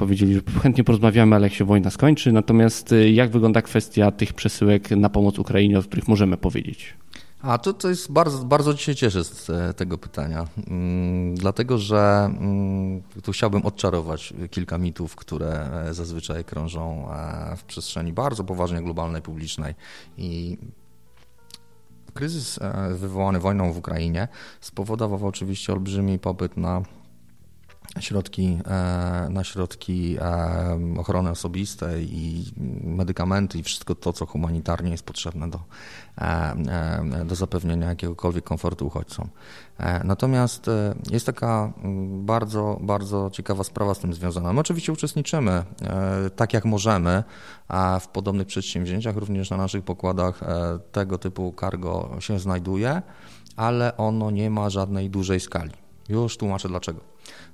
powiedzieli, 0.02 0.34
że 0.34 0.40
chętnie 0.62 0.84
porozmawiamy, 0.84 1.36
ale 1.36 1.46
jak 1.46 1.54
się 1.54 1.64
wojna 1.64 1.90
skończy. 1.90 2.32
Natomiast 2.32 2.92
y, 2.92 3.10
jak 3.10 3.30
wygląda 3.30 3.62
kwestia 3.62 4.10
tych 4.10 4.32
przesyłek 4.32 4.90
na 4.90 5.08
pomoc 5.08 5.38
Ukrainie, 5.38 5.78
o 5.78 5.82
których 5.82 6.08
możemy 6.08 6.36
powiedzieć? 6.36 6.94
A 7.42 7.58
to, 7.58 7.72
to 7.72 7.88
jest 7.88 8.12
bardzo, 8.12 8.44
bardzo 8.44 8.76
się 8.76 8.94
cieszę 8.94 9.24
z 9.24 9.50
e, 9.50 9.74
tego 9.74 9.98
pytania, 9.98 10.46
mm, 10.68 11.34
dlatego 11.34 11.78
że 11.78 12.24
mm, 12.24 13.02
tu 13.22 13.32
chciałbym 13.32 13.66
odczarować 13.66 14.34
kilka 14.50 14.78
mitów, 14.78 15.16
które 15.16 15.70
e, 15.88 15.94
zazwyczaj 15.94 16.44
krążą 16.44 17.12
e, 17.12 17.56
w 17.56 17.64
przestrzeni 17.64 18.12
bardzo 18.12 18.44
poważnie 18.44 18.82
globalnej, 18.82 19.22
publicznej 19.22 19.74
i 20.18 20.58
Kryzys 22.14 22.58
wywołany 22.94 23.40
wojną 23.40 23.72
w 23.72 23.78
Ukrainie 23.78 24.28
spowodował 24.60 25.26
oczywiście 25.26 25.72
olbrzymi 25.72 26.18
popyt 26.18 26.56
na 26.56 26.82
środki, 28.00 28.58
e, 28.66 29.28
na 29.30 29.44
środki 29.44 30.16
e, 30.20 30.98
ochrony 30.98 31.30
osobistej 31.30 32.08
i 32.18 32.44
medykamenty 32.84 33.58
i 33.58 33.62
wszystko 33.62 33.94
to, 33.94 34.12
co 34.12 34.26
humanitarnie 34.26 34.90
jest 34.90 35.04
potrzebne 35.04 35.50
do, 35.50 35.60
e, 36.18 37.24
do 37.24 37.34
zapewnienia 37.34 37.88
jakiegokolwiek 37.88 38.44
komfortu 38.44 38.86
uchodźcom. 38.86 39.28
Natomiast 40.04 40.70
jest 41.10 41.26
taka 41.26 41.72
mm, 41.84 42.26
bardzo, 42.26 42.78
bardzo 42.80 43.30
ciekawa 43.32 43.64
sprawa 43.64 43.94
z 43.94 43.98
tym 43.98 44.14
związana. 44.14 44.52
My 44.52 44.60
oczywiście 44.60 44.92
uczestniczymy 44.92 45.64
tak 46.36 46.52
jak 46.52 46.64
możemy 46.64 47.24
w 48.00 48.08
podobnych 48.08 48.46
przedsięwzięciach, 48.46 49.16
również 49.16 49.50
na 49.50 49.56
naszych 49.56 49.84
pokładach 49.84 50.40
tego 50.92 51.18
typu 51.18 51.54
cargo 51.60 52.10
się 52.20 52.38
znajduje, 52.38 53.02
ale 53.56 53.96
ono 53.96 54.30
nie 54.30 54.50
ma 54.50 54.70
żadnej 54.70 55.10
dużej 55.10 55.40
skali. 55.40 55.70
Już 56.08 56.36
tłumaczę 56.36 56.68
dlaczego. 56.68 57.11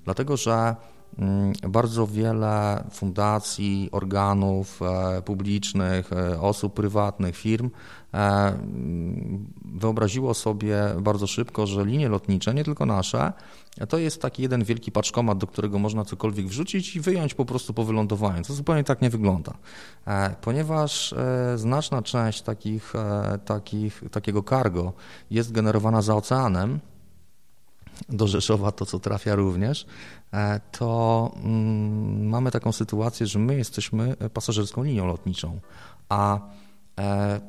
Dlatego, 0.09 0.37
że 0.37 0.77
mm, 1.19 1.53
bardzo 1.69 2.07
wiele 2.07 2.85
fundacji, 2.91 3.89
organów 3.93 4.81
e, 4.83 5.23
publicznych, 5.23 6.13
e, 6.13 6.41
osób 6.41 6.75
prywatnych, 6.75 7.37
firm 7.37 7.71
e, 8.15 8.19
mm, 8.19 9.47
wyobraziło 9.65 10.35
sobie 10.35 10.79
bardzo 11.01 11.27
szybko, 11.27 11.67
że 11.67 11.85
linie 11.85 12.09
lotnicze, 12.09 12.55
nie 12.55 12.65
tylko 12.65 12.87
nasze, 12.87 13.33
to 13.89 13.99
jest 13.99 14.23
taki 14.23 14.43
jeden 14.43 14.65
wielki 14.65 14.93
paczkomat, 14.93 15.39
do 15.39 15.47
którego 15.47 15.79
można 15.79 16.05
cokolwiek 16.05 16.47
wrzucić 16.47 16.97
i 16.97 17.01
wyjąć 17.01 17.35
po 17.35 17.45
prostu 17.45 17.75
po 17.75 17.85
wylądowaniu. 17.85 18.43
To 18.45 18.55
zupełnie 18.55 18.85
tak 18.85 19.03
nie 19.03 19.11
wygląda, 19.11 19.55
ponieważ 20.41 21.15
znaczna 21.57 22.03
część 22.03 22.43
takich, 22.43 22.93
takich, 23.45 24.03
takiego 24.11 24.43
cargo 24.43 24.93
jest 25.31 25.53
generowana 25.53 26.03
za 26.03 26.17
oceanem, 26.17 26.81
do 28.09 28.27
Rzeszowa, 28.27 28.73
to 28.73 28.87
co 28.87 28.99
trafia 28.99 29.35
również, 29.35 29.87
e, 30.33 30.61
to 30.73 31.33
mm, 31.37 32.29
mamy 32.29 32.51
taką 32.51 32.73
sytuację, 32.73 33.27
że 33.27 33.39
my 33.39 33.57
jesteśmy 33.57 34.17
pasażerską 34.35 34.83
linią 34.83 35.07
lotniczą, 35.07 35.61
a 36.09 36.41
e, 36.99 37.41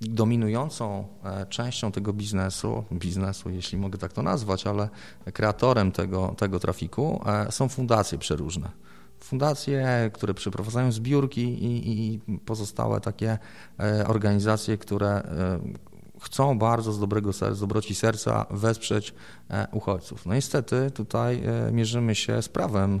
dominującą 0.00 1.06
e, 1.24 1.46
częścią 1.46 1.92
tego 1.92 2.12
biznesu, 2.12 2.84
biznesu, 2.92 3.50
jeśli 3.50 3.78
mogę 3.78 3.98
tak 3.98 4.12
to 4.12 4.22
nazwać, 4.22 4.66
ale 4.66 4.88
kreatorem 5.32 5.92
tego, 5.92 6.34
tego 6.38 6.60
trafiku 6.60 7.20
są 7.50 7.68
fundacje 7.68 8.18
przeróżne. 8.18 8.70
Fundacje, 9.20 10.10
które 10.14 10.34
przeprowadzają 10.34 10.92
zbiórki 10.92 11.42
i, 11.42 12.14
i 12.14 12.38
pozostałe 12.38 13.00
takie 13.00 13.38
organizacje, 14.06 14.78
które 14.78 15.22
chcą 16.20 16.58
bardzo 16.58 16.92
z 16.92 17.00
dobrego 17.00 17.32
serca, 17.32 17.54
z 17.54 17.60
dobroci 17.60 17.94
serca 17.94 18.46
wesprzeć 18.50 19.14
e, 19.50 19.66
uchodźców. 19.72 20.26
No 20.26 20.34
niestety 20.34 20.90
tutaj 20.90 21.42
e, 21.44 21.72
mierzymy 21.72 22.14
się 22.14 22.42
z 22.42 22.48
prawem 22.48 23.00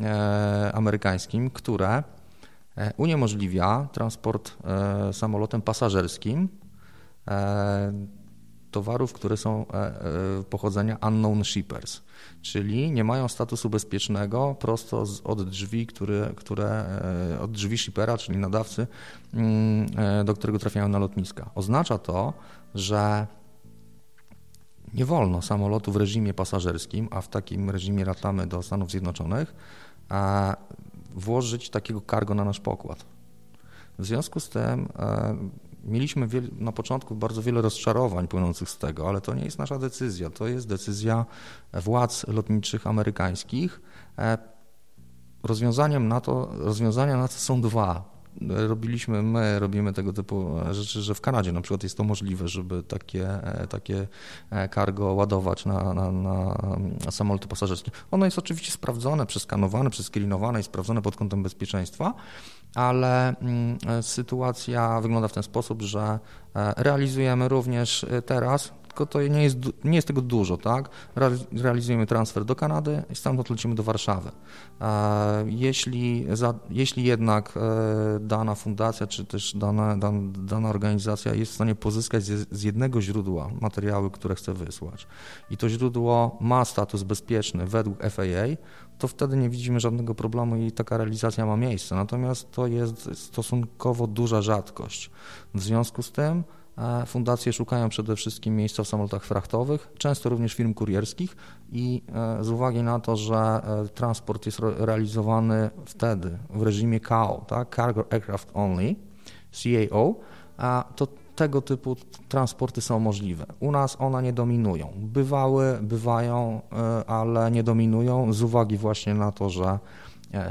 e, 0.00 0.72
amerykańskim, 0.74 1.50
które 1.50 2.02
uniemożliwia 2.96 3.88
transport 3.92 4.56
samolotem 5.12 5.62
pasażerskim 5.62 6.48
towarów, 8.70 9.12
które 9.12 9.36
są 9.36 9.66
pochodzenia 10.50 10.98
unknown 11.08 11.44
shippers, 11.44 12.00
czyli 12.42 12.90
nie 12.90 13.04
mają 13.04 13.28
statusu 13.28 13.70
bezpiecznego 13.70 14.56
prosto 14.60 15.04
od 15.24 15.50
drzwi, 15.50 15.86
które, 15.86 16.32
które, 16.36 16.84
od 17.40 17.50
drzwi 17.50 17.78
shippera, 17.78 18.18
czyli 18.18 18.38
nadawcy, 18.38 18.86
mm, 19.34 19.86
do 20.24 20.34
którego 20.34 20.58
trafiają 20.58 20.88
na 20.88 20.98
lotniska. 20.98 21.50
Oznacza 21.54 21.98
to, 21.98 22.32
że 22.74 23.26
nie 24.94 25.04
wolno 25.04 25.42
samolotu 25.42 25.92
w 25.92 25.96
reżimie 25.96 26.34
pasażerskim, 26.34 27.08
a 27.10 27.20
w 27.20 27.28
takim 27.28 27.70
reżimie 27.70 28.04
latamy 28.04 28.46
do 28.46 28.62
Stanów 28.62 28.90
Zjednoczonych, 28.90 29.54
włożyć 31.14 31.70
takiego 31.70 32.02
cargo 32.10 32.34
na 32.34 32.44
nasz 32.44 32.60
pokład. 32.60 33.04
W 33.98 34.06
związku 34.06 34.40
z 34.40 34.48
tym 34.48 34.88
e, 34.98 35.36
mieliśmy 35.86 36.28
na 36.58 36.72
początku 36.72 37.14
bardzo 37.14 37.42
wiele 37.42 37.62
rozczarowań 37.62 38.28
płynących 38.28 38.70
z 38.70 38.78
tego, 38.78 39.08
ale 39.08 39.20
to 39.20 39.34
nie 39.34 39.44
jest 39.44 39.58
nasza 39.58 39.78
decyzja, 39.78 40.30
to 40.30 40.46
jest 40.46 40.68
decyzja 40.68 41.24
władz 41.72 42.28
lotniczych 42.28 42.86
amerykańskich. 42.86 43.80
E, 44.18 44.38
rozwiązaniem 45.42 46.08
na 46.08 46.20
to, 46.20 46.50
rozwiązania 46.52 47.16
na 47.16 47.28
to 47.28 47.34
są 47.34 47.60
dwa. 47.60 48.15
Robiliśmy, 48.40 49.22
my 49.22 49.58
robimy 49.58 49.92
tego 49.92 50.12
typu 50.12 50.56
rzeczy, 50.70 51.02
że 51.02 51.14
w 51.14 51.20
Kanadzie 51.20 51.52
na 51.52 51.60
przykład 51.60 51.82
jest 51.82 51.96
to 51.96 52.04
możliwe, 52.04 52.48
żeby 52.48 52.82
takie, 52.82 53.28
takie 53.68 54.08
cargo 54.74 55.12
ładować 55.12 55.64
na, 55.64 55.94
na, 55.94 56.10
na 57.04 57.10
samoloty 57.10 57.48
pasażerskie. 57.48 57.90
Ono 58.10 58.24
jest 58.24 58.38
oczywiście 58.38 58.72
sprawdzone, 58.72 59.26
przeskanowane, 59.26 59.90
przeskrinowane 59.90 60.60
i 60.60 60.62
sprawdzone 60.62 61.02
pod 61.02 61.16
kątem 61.16 61.42
bezpieczeństwa, 61.42 62.14
ale 62.74 63.36
mm, 63.36 63.78
sytuacja 64.02 65.00
wygląda 65.00 65.28
w 65.28 65.32
ten 65.32 65.42
sposób, 65.42 65.82
że 65.82 66.18
realizujemy 66.76 67.48
również 67.48 68.06
teraz 68.26 68.72
tylko 68.96 69.06
to 69.06 69.22
nie 69.22 69.42
jest, 69.42 69.58
nie 69.84 69.96
jest 69.96 70.08
tego 70.08 70.22
dużo, 70.22 70.56
tak? 70.56 70.88
Realizujemy 71.52 72.06
transfer 72.06 72.44
do 72.44 72.56
Kanady 72.56 73.02
i 73.10 73.14
stamtąd 73.14 73.50
lecimy 73.50 73.74
do 73.74 73.82
Warszawy. 73.82 74.30
Jeśli, 75.46 76.26
za, 76.32 76.54
jeśli 76.70 77.04
jednak 77.04 77.52
e, 77.56 78.20
dana 78.20 78.54
fundacja, 78.54 79.06
czy 79.06 79.24
też 79.24 79.56
dana, 79.56 79.96
dana, 80.38 80.68
organizacja 80.68 81.34
jest 81.34 81.52
w 81.52 81.54
stanie 81.54 81.74
pozyskać 81.74 82.24
z 82.24 82.62
jednego 82.62 83.02
źródła 83.02 83.50
materiały, 83.60 84.10
które 84.10 84.34
chce 84.34 84.54
wysłać 84.54 85.06
i 85.50 85.56
to 85.56 85.68
źródło 85.68 86.38
ma 86.40 86.64
status 86.64 87.02
bezpieczny 87.02 87.66
według 87.66 88.02
FAA, 88.02 88.56
to 88.98 89.08
wtedy 89.08 89.36
nie 89.36 89.50
widzimy 89.50 89.80
żadnego 89.80 90.14
problemu 90.14 90.56
i 90.56 90.72
taka 90.72 90.96
realizacja 90.96 91.46
ma 91.46 91.56
miejsce. 91.56 91.94
Natomiast 91.94 92.50
to 92.50 92.66
jest 92.66 93.10
stosunkowo 93.14 94.06
duża 94.06 94.42
rzadkość. 94.42 95.10
W 95.54 95.62
związku 95.62 96.02
z 96.02 96.12
tym 96.12 96.44
Fundacje 97.06 97.52
szukają 97.52 97.88
przede 97.88 98.16
wszystkim 98.16 98.56
miejsca 98.56 98.84
w 98.84 98.88
samolotach 98.88 99.24
frachtowych, 99.24 99.92
często 99.98 100.28
również 100.28 100.54
firm 100.54 100.74
kurierskich 100.74 101.36
i 101.72 102.02
e, 102.14 102.44
z 102.44 102.50
uwagi 102.50 102.82
na 102.82 103.00
to, 103.00 103.16
że 103.16 103.36
e, 103.36 103.88
transport 103.88 104.46
jest 104.46 104.58
realizowany 104.58 105.70
wtedy 105.86 106.38
w 106.50 106.62
reżimie 106.62 107.00
CAO, 107.00 107.44
tak? 107.48 107.76
Cargo 107.76 108.04
Aircraft 108.10 108.50
Only, 108.54 108.94
CAO, 109.50 110.14
to 110.96 111.06
tego 111.36 111.62
typu 111.62 111.96
transporty 112.28 112.80
są 112.80 113.00
możliwe. 113.00 113.46
U 113.60 113.72
nas 113.72 113.96
one 114.00 114.22
nie 114.22 114.32
dominują. 114.32 114.92
Bywały, 114.96 115.78
bywają, 115.82 116.60
e, 116.72 117.10
ale 117.10 117.50
nie 117.50 117.62
dominują 117.62 118.32
z 118.32 118.42
uwagi 118.42 118.76
właśnie 118.76 119.14
na 119.14 119.32
to, 119.32 119.50
że 119.50 119.78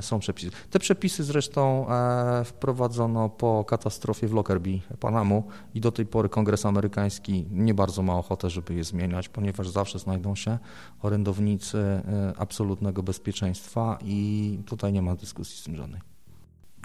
są 0.02 0.20
przepisy. 0.20 0.52
Te 0.70 0.80
przepisy 0.80 1.24
zresztą 1.24 1.90
e, 1.90 2.44
wprowadzono 2.44 3.30
po 3.30 3.64
katastrofie 3.64 4.28
w 4.28 4.34
Lockerbie, 4.34 4.80
Panamu 5.00 5.44
i 5.74 5.82
do 5.82 5.92
tej 5.92 6.06
pory 6.06 6.30
Kongres 6.30 6.66
Amerykański 6.66 7.46
nie 7.52 7.74
bardzo 7.74 8.02
ma 8.02 8.18
ochotę, 8.18 8.50
żeby 8.50 8.74
je 8.74 8.84
zmieniać, 8.84 9.30
ponieważ 9.30 9.70
zawsze 9.70 10.00
znajdą 10.00 10.36
się 10.36 10.58
orędownicy 11.02 11.78
e, 11.78 12.34
absolutnego 12.38 13.04
bezpieczeństwa 13.04 13.98
i 14.04 14.60
tutaj 14.66 14.94
nie 14.94 15.02
ma 15.02 15.16
dyskusji 15.16 15.58
z 15.58 15.64
tym 15.64 15.76
żadnej. 15.76 16.15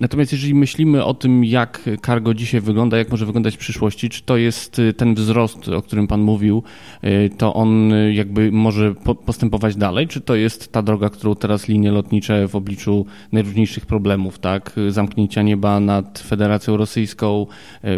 Natomiast 0.01 0.33
jeżeli 0.33 0.55
myślimy 0.55 1.05
o 1.05 1.15
tym, 1.15 1.45
jak 1.45 1.83
cargo 2.07 2.35
dzisiaj 2.35 2.61
wygląda, 2.61 2.99
jak 2.99 3.11
może 3.11 3.27
wyglądać 3.27 3.55
w 3.55 3.59
przyszłości, 3.59 4.09
czy 4.09 4.23
to 4.23 4.37
jest 4.37 4.79
y, 4.79 4.93
ten 4.93 5.15
wzrost, 5.15 5.69
o 5.69 5.83
którym 5.83 6.07
Pan 6.07 6.21
mówił, 6.21 6.63
y, 7.05 7.31
to 7.39 7.55
on 7.55 7.93
y, 7.93 8.15
jakby 8.15 8.53
może 8.53 8.95
postępować 9.27 9.77
dalej, 9.77 10.09
czy 10.09 10.21
to 10.21 10.35
jest 10.35 10.73
ta 10.73 10.83
droga, 10.83 11.11
którą 11.11 11.35
teraz 11.35 11.69
linie 11.69 11.91
lotnicze 11.91 12.49
w 12.49 12.57
obliczu 12.57 13.07
najróżniejszych 13.33 13.87
problemów, 13.87 14.39
tak? 14.39 14.73
Zamknięcia 14.89 15.43
nieba 15.43 15.81
nad 15.81 16.19
Federacją 16.19 16.77
Rosyjską, 16.77 17.47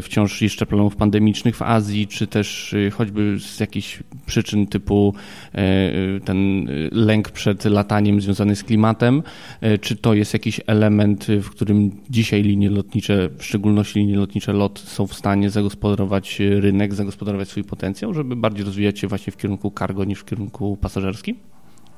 wciąż 0.03 0.43
jeszcze 0.43 0.67
problemów 0.67 0.97
pandemicznych 0.97 1.57
w 1.57 1.63
Azji, 1.63 2.07
czy 2.07 2.27
też 2.27 2.75
choćby 2.93 3.37
z 3.41 3.61
jakichś 3.61 4.03
przyczyn 4.27 4.67
typu 4.67 5.15
ten 6.25 6.69
lęk 6.93 7.31
przed 7.31 7.65
lataniem 7.65 8.21
związany 8.21 8.57
z 8.57 8.65
klimatem, 8.65 9.23
czy 9.81 9.97
to 9.97 10.15
jest 10.15 10.33
jakiś 10.33 10.61
element, 10.67 11.27
w 11.43 11.51
którym 11.51 11.92
dzisiaj 12.11 12.43
linie 12.43 12.71
lotnicze, 12.71 13.29
w 13.39 13.45
szczególności 13.45 13.99
linie 13.99 14.17
lotnicze 14.17 14.53
LOT, 14.53 14.79
są 14.79 15.07
w 15.07 15.15
stanie 15.15 15.51
zagospodarować 15.51 16.41
rynek, 16.41 16.95
zagospodarować 16.95 17.49
swój 17.49 17.65
potencjał, 17.65 18.15
żeby 18.15 18.37
bardziej 18.37 18.65
rozwijać 18.65 18.99
się 18.99 19.09
właśnie 19.09 19.33
w 19.33 19.37
kierunku 19.37 19.73
cargo 19.79 20.05
niż 20.05 20.21
w 20.21 20.25
kierunku 20.25 20.77
pasażerskim? 20.77 21.37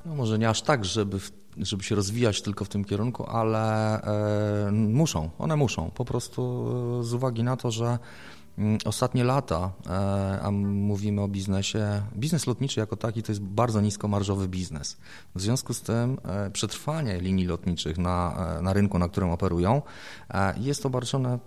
No 0.06 0.14
może 0.14 0.38
nie 0.38 0.48
aż 0.48 0.62
tak, 0.62 0.84
żeby, 0.84 1.18
żeby 1.56 1.82
się 1.82 1.94
rozwijać 1.94 2.42
tylko 2.42 2.64
w 2.64 2.68
tym 2.68 2.84
kierunku, 2.84 3.24
ale 3.26 4.00
e, 4.02 4.72
muszą, 4.72 5.30
one 5.38 5.56
muszą. 5.56 5.90
Po 5.90 6.04
prostu 6.04 6.66
e, 7.00 7.04
z 7.04 7.14
uwagi 7.14 7.42
na 7.42 7.56
to, 7.56 7.70
że 7.70 7.98
ostatnie 8.84 9.24
lata, 9.24 9.72
e, 9.86 9.90
a 10.42 10.50
mówimy 10.50 11.22
o 11.22 11.28
biznesie, 11.28 12.02
biznes 12.16 12.46
lotniczy 12.46 12.80
jako 12.80 12.96
taki 12.96 13.22
to 13.22 13.32
jest 13.32 13.42
bardzo 13.42 13.80
niskomarżowy 13.80 14.48
biznes. 14.48 14.96
W 15.34 15.40
związku 15.40 15.74
z 15.74 15.80
tym 15.80 16.18
e, 16.24 16.50
przetrwanie 16.50 17.20
linii 17.20 17.46
lotniczych 17.46 17.98
na, 17.98 18.46
e, 18.58 18.62
na 18.62 18.72
rynku, 18.72 18.98
na 18.98 19.08
którym 19.08 19.30
operują, 19.30 19.82
jest 20.56 20.86
obarczone 20.86 21.38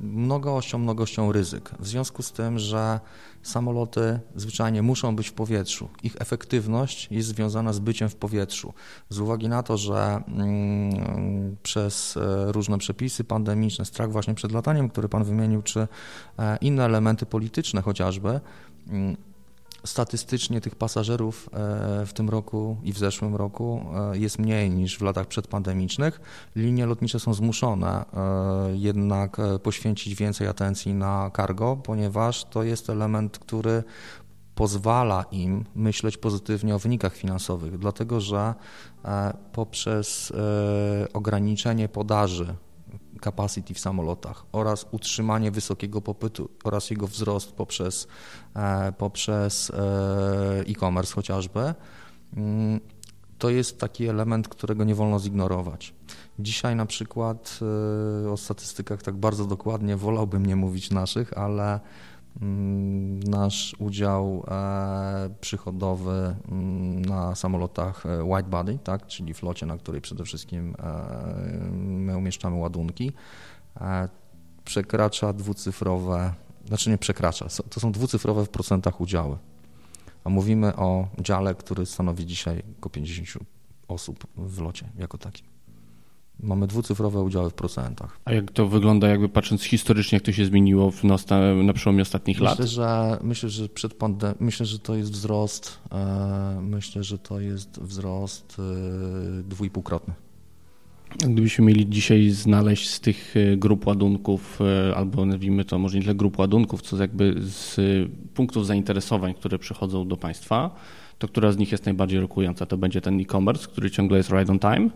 mnogością, 0.00 0.78
mnogością 0.78 1.32
ryzyk. 1.32 1.70
W 1.80 1.86
związku 1.86 2.22
z 2.22 2.32
tym, 2.32 2.58
że 2.58 3.00
samoloty 3.46 4.20
zwyczajnie 4.36 4.82
muszą 4.82 5.16
być 5.16 5.28
w 5.28 5.32
powietrzu. 5.32 5.88
Ich 6.02 6.16
efektywność 6.18 7.08
jest 7.10 7.28
związana 7.28 7.72
z 7.72 7.78
byciem 7.78 8.08
w 8.08 8.16
powietrzu. 8.16 8.74
Z 9.08 9.18
uwagi 9.18 9.48
na 9.48 9.62
to, 9.62 9.76
że 9.76 10.22
mm, 10.28 11.56
przez 11.62 12.16
e, 12.16 12.52
różne 12.52 12.78
przepisy 12.78 13.24
pandemiczne, 13.24 13.84
strach 13.84 14.12
właśnie 14.12 14.34
przed 14.34 14.52
lataniem, 14.52 14.88
który 14.88 15.08
Pan 15.08 15.24
wymienił, 15.24 15.62
czy 15.62 15.88
e, 16.38 16.56
inne 16.60 16.84
elementy 16.84 17.26
polityczne 17.26 17.82
chociażby, 17.82 18.40
mm, 18.88 19.16
statystycznie 19.86 20.60
tych 20.60 20.74
pasażerów 20.74 21.50
e, 21.52 22.06
w 22.06 22.12
tym 22.12 22.28
roku 22.28 22.76
i 22.82 22.92
w 22.92 22.98
zeszłym 22.98 23.36
roku 23.36 23.84
e, 24.12 24.18
jest 24.18 24.38
mniej 24.38 24.70
niż 24.70 24.98
w 24.98 25.02
latach 25.02 25.26
przedpandemicznych. 25.26 26.20
Linie 26.56 26.86
lotnicze 26.86 27.20
są 27.20 27.34
zmuszone 27.34 28.04
e, 28.04 28.76
jednak 28.76 29.36
poświęcić 29.62 30.14
więcej 30.14 30.48
atencji 30.48 30.94
na 30.94 31.30
cargo, 31.36 31.76
ponieważ 31.76 32.44
to 32.44 32.62
jest 32.62 32.90
element, 32.90 33.38
który 33.38 33.82
pozwala 34.54 35.24
im 35.30 35.64
myśleć 35.74 36.16
pozytywnie 36.16 36.74
o 36.74 36.78
wynikach 36.78 37.16
finansowych, 37.16 37.78
dlatego 37.78 38.20
że 38.20 38.54
poprzez 39.52 40.32
ograniczenie 41.12 41.88
podaży 41.88 42.54
capacity 43.20 43.74
w 43.74 43.78
samolotach 43.78 44.44
oraz 44.52 44.86
utrzymanie 44.90 45.50
wysokiego 45.50 46.00
popytu 46.00 46.50
oraz 46.64 46.90
jego 46.90 47.06
wzrost 47.06 47.52
poprzez, 47.52 48.08
e, 48.54 48.92
poprzez 48.92 49.70
e, 49.70 50.60
e-commerce 50.68 51.14
chociażby, 51.14 51.74
mm, 52.36 52.80
to 53.38 53.50
jest 53.50 53.80
taki 53.80 54.06
element, 54.06 54.48
którego 54.48 54.84
nie 54.84 54.94
wolno 54.94 55.18
zignorować. 55.18 55.94
Dzisiaj 56.38 56.76
na 56.76 56.86
przykład 56.86 57.58
e, 58.24 58.30
o 58.30 58.36
statystykach 58.36 59.02
tak 59.02 59.16
bardzo 59.16 59.46
dokładnie 59.46 59.96
wolałbym 59.96 60.46
nie 60.46 60.56
mówić 60.56 60.90
naszych, 60.90 61.38
ale 61.38 61.80
nasz 63.26 63.76
udział 63.78 64.44
e, 64.48 65.30
przychodowy 65.40 66.36
mm, 66.48 67.04
na 67.04 67.34
samolotach 67.34 68.06
e, 68.06 68.24
white 68.24 68.48
body, 68.48 68.78
tak, 68.84 69.06
czyli 69.06 69.34
flocie, 69.34 69.66
na 69.66 69.78
której 69.78 70.00
przede 70.00 70.24
wszystkim 70.24 70.74
e, 70.78 71.68
my 71.78 72.16
umieszczamy 72.16 72.56
ładunki, 72.56 73.12
przekracza 74.64 75.32
dwucyfrowe, 75.32 76.34
znaczy 76.66 76.90
nie 76.90 76.98
przekracza, 76.98 77.46
to 77.70 77.80
są 77.80 77.92
dwucyfrowe 77.92 78.44
w 78.44 78.48
procentach 78.48 79.00
udziały. 79.00 79.38
A 80.24 80.28
mówimy 80.30 80.76
o 80.76 81.08
dziale, 81.20 81.54
który 81.54 81.86
stanowi 81.86 82.26
dzisiaj 82.26 82.62
około 82.78 82.90
50 82.90 83.44
osób 83.88 84.26
w 84.36 84.60
locie 84.60 84.88
jako 84.98 85.18
takim. 85.18 85.55
Mamy 86.40 86.66
dwucyfrowe 86.66 87.22
udziały 87.22 87.50
w 87.50 87.54
procentach. 87.54 88.18
A 88.24 88.32
jak 88.32 88.50
to 88.50 88.66
wygląda, 88.66 89.08
jakby 89.08 89.28
patrząc 89.28 89.62
historycznie, 89.62 90.16
jak 90.16 90.22
to 90.22 90.32
się 90.32 90.44
zmieniło 90.44 90.90
w, 90.90 91.04
na, 91.04 91.16
na 91.62 91.72
przełomie 91.72 92.02
ostatnich 92.02 92.40
myślę, 92.40 92.56
lat? 92.58 92.68
Że, 92.68 93.18
myślę, 93.22 93.48
że 93.48 93.68
przed 93.68 93.94
pandemią, 93.94 94.34
myślę, 94.40 94.66
że 94.66 94.78
to 94.78 94.94
jest 94.94 95.12
wzrost, 95.12 95.78
e, 95.92 96.58
myślę, 96.62 97.04
że 97.04 97.18
to 97.18 97.40
jest 97.40 97.80
wzrost 97.80 98.56
e, 98.58 99.42
dwójpółkrotny. 99.42 100.14
Gdybyśmy 101.18 101.64
mieli 101.64 101.88
dzisiaj 101.88 102.30
znaleźć 102.30 102.88
z 102.90 103.00
tych 103.00 103.34
e, 103.36 103.56
grup 103.56 103.86
ładunków, 103.86 104.58
e, 104.60 104.96
albo 104.96 105.26
nazwijmy 105.26 105.64
to 105.64 105.78
może 105.78 105.96
nie 105.96 106.02
tyle 106.02 106.14
grup 106.14 106.38
ładunków, 106.38 106.82
co 106.82 106.96
jakby 106.96 107.34
z 107.38 107.76
punktów 108.34 108.66
zainteresowań, 108.66 109.34
które 109.34 109.58
przychodzą 109.58 110.08
do 110.08 110.16
państwa, 110.16 110.76
to 111.18 111.28
która 111.28 111.52
z 111.52 111.56
nich 111.56 111.72
jest 111.72 111.84
najbardziej 111.86 112.20
rokująca? 112.20 112.66
To 112.66 112.76
będzie 112.76 113.00
ten 113.00 113.20
e-commerce, 113.20 113.66
który 113.68 113.90
ciągle 113.90 114.16
jest 114.16 114.30
right 114.30 114.50
on 114.50 114.58
time? 114.58 114.90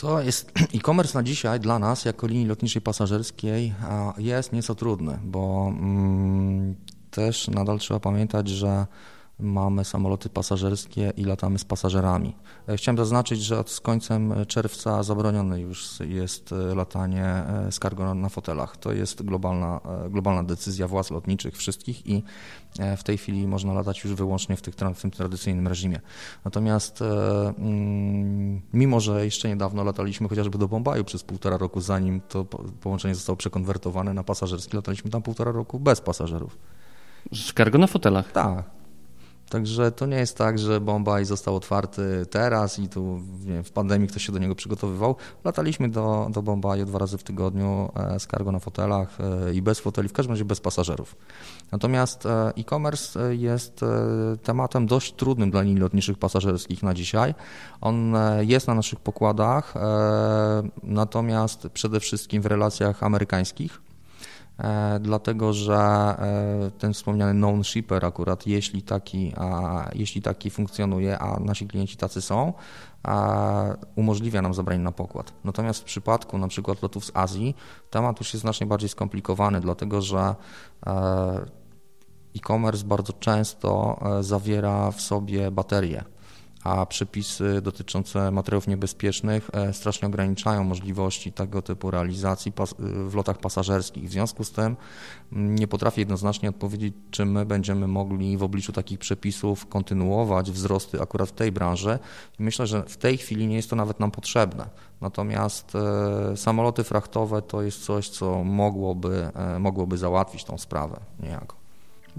To 0.00 0.22
jest 0.22 0.52
e-commerce 0.76 1.18
na 1.18 1.22
dzisiaj 1.22 1.60
dla 1.60 1.78
nas, 1.78 2.04
jako 2.04 2.26
linii 2.26 2.46
lotniczej 2.46 2.82
pasażerskiej, 2.82 3.74
jest 4.18 4.52
nieco 4.52 4.74
trudny, 4.74 5.18
bo 5.24 5.72
mm, 5.78 6.74
też 7.10 7.48
nadal 7.48 7.78
trzeba 7.78 8.00
pamiętać, 8.00 8.48
że 8.48 8.86
mamy 9.42 9.84
samoloty 9.84 10.28
pasażerskie 10.28 11.12
i 11.16 11.24
latamy 11.24 11.58
z 11.58 11.64
pasażerami. 11.64 12.36
E, 12.68 12.76
chciałem 12.76 12.98
zaznaczyć, 12.98 13.42
że 13.42 13.58
od 13.58 13.70
z 13.70 13.80
końcem 13.80 14.34
czerwca 14.46 15.02
zabronione 15.02 15.60
już 15.60 16.00
jest 16.00 16.52
e, 16.52 16.74
latanie 16.74 17.24
e, 17.24 17.72
z 17.72 17.78
cargo 17.78 18.14
na 18.14 18.28
fotelach. 18.28 18.76
To 18.76 18.92
jest 18.92 19.22
globalna, 19.22 19.80
globalna 20.08 20.42
decyzja 20.42 20.88
władz 20.88 21.10
lotniczych 21.10 21.56
wszystkich 21.56 22.06
i 22.06 22.22
w 22.96 23.02
tej 23.02 23.18
chwili 23.18 23.46
można 23.46 23.72
latać 23.72 24.04
już 24.04 24.14
wyłącznie 24.14 24.56
w, 24.56 24.62
tych, 24.62 24.74
w 24.74 25.00
tym 25.00 25.10
tradycyjnym 25.10 25.68
reżimie. 25.68 26.00
Natomiast 26.44 27.02
mm, 27.02 28.60
mimo, 28.72 29.00
że 29.00 29.24
jeszcze 29.24 29.48
niedawno 29.48 29.84
lataliśmy 29.84 30.28
chociażby 30.28 30.58
do 30.58 30.68
Bombaju 30.68 31.04
przez 31.04 31.22
półtora 31.22 31.56
roku, 31.56 31.80
zanim 31.80 32.20
to 32.28 32.44
połączenie 32.80 33.14
zostało 33.14 33.36
przekonwertowane 33.36 34.14
na 34.14 34.24
pasażerskie, 34.24 34.76
lataliśmy 34.76 35.10
tam 35.10 35.22
półtora 35.22 35.52
roku 35.52 35.80
bez 35.80 36.00
pasażerów. 36.00 36.58
Z 37.32 37.52
cargo 37.52 37.78
na 37.78 37.86
fotelach? 37.86 38.32
Tak. 38.32 38.79
Także 39.50 39.92
to 39.92 40.06
nie 40.06 40.16
jest 40.16 40.36
tak, 40.36 40.58
że 40.58 40.80
Bombaj 40.80 41.24
został 41.24 41.56
otwarty 41.56 42.26
teraz 42.30 42.78
i 42.78 42.88
tu 42.88 43.20
w 43.64 43.70
pandemii 43.70 44.08
ktoś 44.08 44.26
się 44.26 44.32
do 44.32 44.38
niego 44.38 44.54
przygotowywał. 44.54 45.16
Lataliśmy 45.44 45.88
do, 45.88 46.28
do 46.32 46.42
Bombaju 46.42 46.86
dwa 46.86 46.98
razy 46.98 47.18
w 47.18 47.22
tygodniu 47.22 47.92
e, 47.96 48.20
z 48.20 48.26
cargo 48.26 48.52
na 48.52 48.58
fotelach 48.58 49.18
e, 49.20 49.54
i 49.54 49.62
bez 49.62 49.80
foteli, 49.80 50.08
w 50.08 50.12
każdym 50.12 50.32
razie 50.32 50.44
bez 50.44 50.60
pasażerów. 50.60 51.16
Natomiast 51.72 52.26
e, 52.26 52.52
e-commerce 52.56 53.36
jest 53.36 53.80
tematem 54.42 54.86
dość 54.86 55.12
trudnym 55.12 55.50
dla 55.50 55.62
linii 55.62 55.80
lotniczych 55.80 56.18
pasażerskich 56.18 56.82
na 56.82 56.94
dzisiaj. 56.94 57.34
On 57.80 58.14
jest 58.40 58.66
na 58.68 58.74
naszych 58.74 59.00
pokładach, 59.00 59.74
natomiast 60.82 61.68
przede 61.68 62.00
wszystkim 62.00 62.42
w 62.42 62.46
relacjach 62.46 63.02
amerykańskich 63.02 63.89
dlatego 65.00 65.52
że 65.52 65.74
e, 65.76 66.70
ten 66.78 66.92
wspomniany 66.92 67.32
known 67.32 67.64
shipper 67.64 68.04
akurat, 68.04 68.46
jeśli 68.46 68.82
taki, 68.82 69.32
a, 69.36 69.88
jeśli 69.94 70.22
taki 70.22 70.50
funkcjonuje, 70.50 71.18
a 71.18 71.40
nasi 71.40 71.66
klienci 71.66 71.96
tacy 71.96 72.22
są, 72.22 72.52
umożliwia 73.96 74.42
nam 74.42 74.54
zabranie 74.54 74.82
na 74.82 74.92
pokład. 74.92 75.32
Natomiast 75.44 75.80
w 75.80 75.84
przypadku 75.84 76.38
na 76.38 76.48
przykład 76.48 76.82
lotów 76.82 77.04
z 77.04 77.10
Azji 77.14 77.56
temat 77.90 78.18
już 78.18 78.34
jest 78.34 78.40
znacznie 78.40 78.66
bardziej 78.66 78.88
skomplikowany, 78.88 79.60
dlatego 79.60 80.02
że 80.02 80.34
e, 80.86 80.92
e-commerce 82.36 82.84
bardzo 82.84 83.12
często 83.12 84.00
zawiera 84.20 84.90
w 84.90 85.00
sobie 85.00 85.50
baterie 85.50 86.04
a 86.64 86.86
przepisy 86.86 87.60
dotyczące 87.62 88.30
materiałów 88.30 88.68
niebezpiecznych 88.68 89.50
e, 89.52 89.72
strasznie 89.72 90.08
ograniczają 90.08 90.64
możliwości 90.64 91.32
tego 91.32 91.62
typu 91.62 91.90
realizacji 91.90 92.52
w 93.08 93.14
lotach 93.14 93.38
pasażerskich. 93.38 94.08
W 94.08 94.12
związku 94.12 94.44
z 94.44 94.52
tym 94.52 94.76
nie 95.32 95.68
potrafię 95.68 96.00
jednoznacznie 96.00 96.48
odpowiedzieć, 96.48 96.94
czy 97.10 97.24
my 97.24 97.46
będziemy 97.46 97.86
mogli 97.86 98.36
w 98.36 98.42
obliczu 98.42 98.72
takich 98.72 98.98
przepisów 98.98 99.66
kontynuować 99.66 100.50
wzrosty 100.50 101.02
akurat 101.02 101.28
w 101.28 101.32
tej 101.32 101.52
branży. 101.52 101.98
Myślę, 102.38 102.66
że 102.66 102.82
w 102.82 102.96
tej 102.96 103.16
chwili 103.16 103.46
nie 103.46 103.56
jest 103.56 103.70
to 103.70 103.76
nawet 103.76 104.00
nam 104.00 104.10
potrzebne. 104.10 104.66
Natomiast 105.00 105.72
e, 105.74 106.36
samoloty 106.36 106.84
frachtowe 106.84 107.42
to 107.42 107.62
jest 107.62 107.84
coś, 107.84 108.08
co 108.08 108.44
mogłoby, 108.44 109.30
e, 109.34 109.58
mogłoby 109.58 109.98
załatwić 109.98 110.44
tą 110.44 110.58
sprawę 110.58 111.00
niejako. 111.20 111.59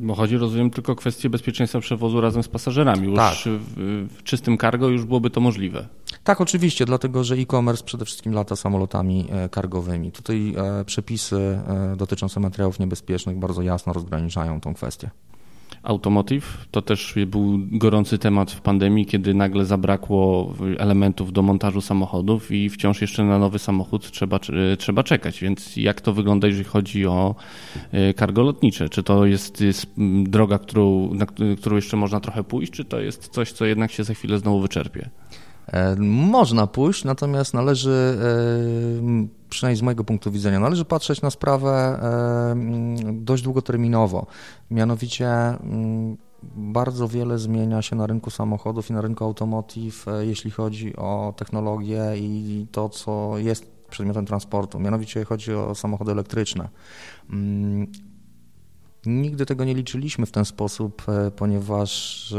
Bo 0.02 0.16
chodzi, 0.16 0.38
rozumiem, 0.38 0.70
tylko 0.70 0.92
o 0.92 0.96
kwestię 0.96 1.30
bezpieczeństwa 1.30 1.80
przewozu 1.80 2.22
razem 2.22 2.44
z 2.44 2.48
pasażerami. 2.48 3.08
Już 3.08 3.16
tak. 3.16 3.36
w, 3.46 4.08
w, 4.18 4.24
czystym 4.24 4.58
cargo 4.58 4.88
już 4.90 5.06
byłoby 5.06 5.30
to 5.30 5.42
możliwe. 5.42 5.88
Tak, 6.24 6.42
oczywiście, 6.42 6.86
dlatego 6.86 7.24
że 7.24 7.36
e-commerce 7.36 7.84
przede 7.84 8.06
wszystkim 8.06 8.34
lata 8.34 8.56
samolotami 8.56 9.28
cargowymi. 9.52 10.08
E, 10.08 10.12
Tutaj 10.12 10.56
e, 10.58 10.86
przepisy 10.86 11.36
e, 11.36 11.96
dotyczące 11.98 12.40
materiałów 12.40 12.80
niebezpiecznych 12.80 13.38
bardzo 13.38 13.62
jasno 13.62 13.94
rozgraniczają 13.94 14.62
tą 14.62 14.74
kwestię. 14.74 15.10
Automotive 15.84 16.68
to 16.72 16.82
też 16.82 17.16
był 17.28 17.60
gorący 17.72 18.18
temat 18.18 18.52
w 18.52 18.62
pandemii, 18.62 19.06
kiedy 19.06 19.34
nagle 19.34 19.66
zabrakło 19.66 20.54
elementów 20.78 21.34
do 21.34 21.42
montażu 21.42 21.82
samochodów 21.82 22.52
i 22.52 22.70
wciąż 22.70 23.02
jeszcze 23.02 23.24
na 23.24 23.40
nowy 23.40 23.60
samochód 23.60 24.12
trzeba, 24.12 24.40
trzeba 24.78 25.04
czekać. 25.04 25.42
Więc 25.42 25.78
jak 25.78 26.02
to 26.02 26.14
wygląda, 26.14 26.48
jeżeli 26.48 26.66
chodzi 26.66 27.06
o 27.06 27.36
kargo 28.16 28.44
lotnicze? 28.44 28.90
Czy 28.90 29.04
to 29.04 29.26
jest, 29.26 29.62
jest 29.62 29.94
droga, 30.24 30.60
którą, 30.60 31.14
na 31.14 31.26
którą 31.58 31.76
jeszcze 31.76 31.98
można 31.98 32.20
trochę 32.20 32.44
pójść, 32.44 32.72
czy 32.72 32.86
to 32.86 33.00
jest 33.00 33.28
coś, 33.28 33.52
co 33.52 33.66
jednak 33.66 33.92
się 33.92 34.04
za 34.04 34.14
chwilę 34.14 34.40
znowu 34.40 34.60
wyczerpie? 34.60 35.10
E, 35.72 35.96
można 36.00 36.68
pójść, 36.68 37.04
natomiast 37.04 37.54
należy, 37.54 38.18
e, 38.22 39.28
przynajmniej 39.50 39.78
z 39.78 39.82
mojego 39.82 40.04
punktu 40.04 40.32
widzenia, 40.32 40.60
należy 40.60 40.86
patrzeć 40.86 41.22
na 41.22 41.30
sprawę 41.30 41.70
e, 41.72 42.56
dość 43.14 43.44
długoterminowo. 43.44 44.26
Mianowicie 44.72 45.30
bardzo 46.56 47.08
wiele 47.08 47.40
zmienia 47.40 47.82
się 47.82 47.96
na 47.96 48.08
rynku 48.08 48.30
samochodów 48.30 48.90
i 48.90 48.94
na 48.94 49.02
rynku 49.02 49.24
automotive, 49.24 50.06
jeśli 50.20 50.52
chodzi 50.52 50.96
o 50.96 51.34
technologię 51.38 52.02
i 52.18 52.68
to, 52.72 52.90
co 52.90 53.38
jest 53.38 53.72
przedmiotem 53.90 54.26
transportu. 54.26 54.80
Mianowicie 54.80 55.26
chodzi 55.26 55.54
o 55.54 55.76
samochody 55.76 56.12
elektryczne. 56.12 56.70
Nigdy 59.06 59.46
tego 59.46 59.64
nie 59.66 59.74
liczyliśmy 59.74 60.26
w 60.26 60.32
ten 60.32 60.46
sposób, 60.46 61.06
ponieważ 61.36 62.34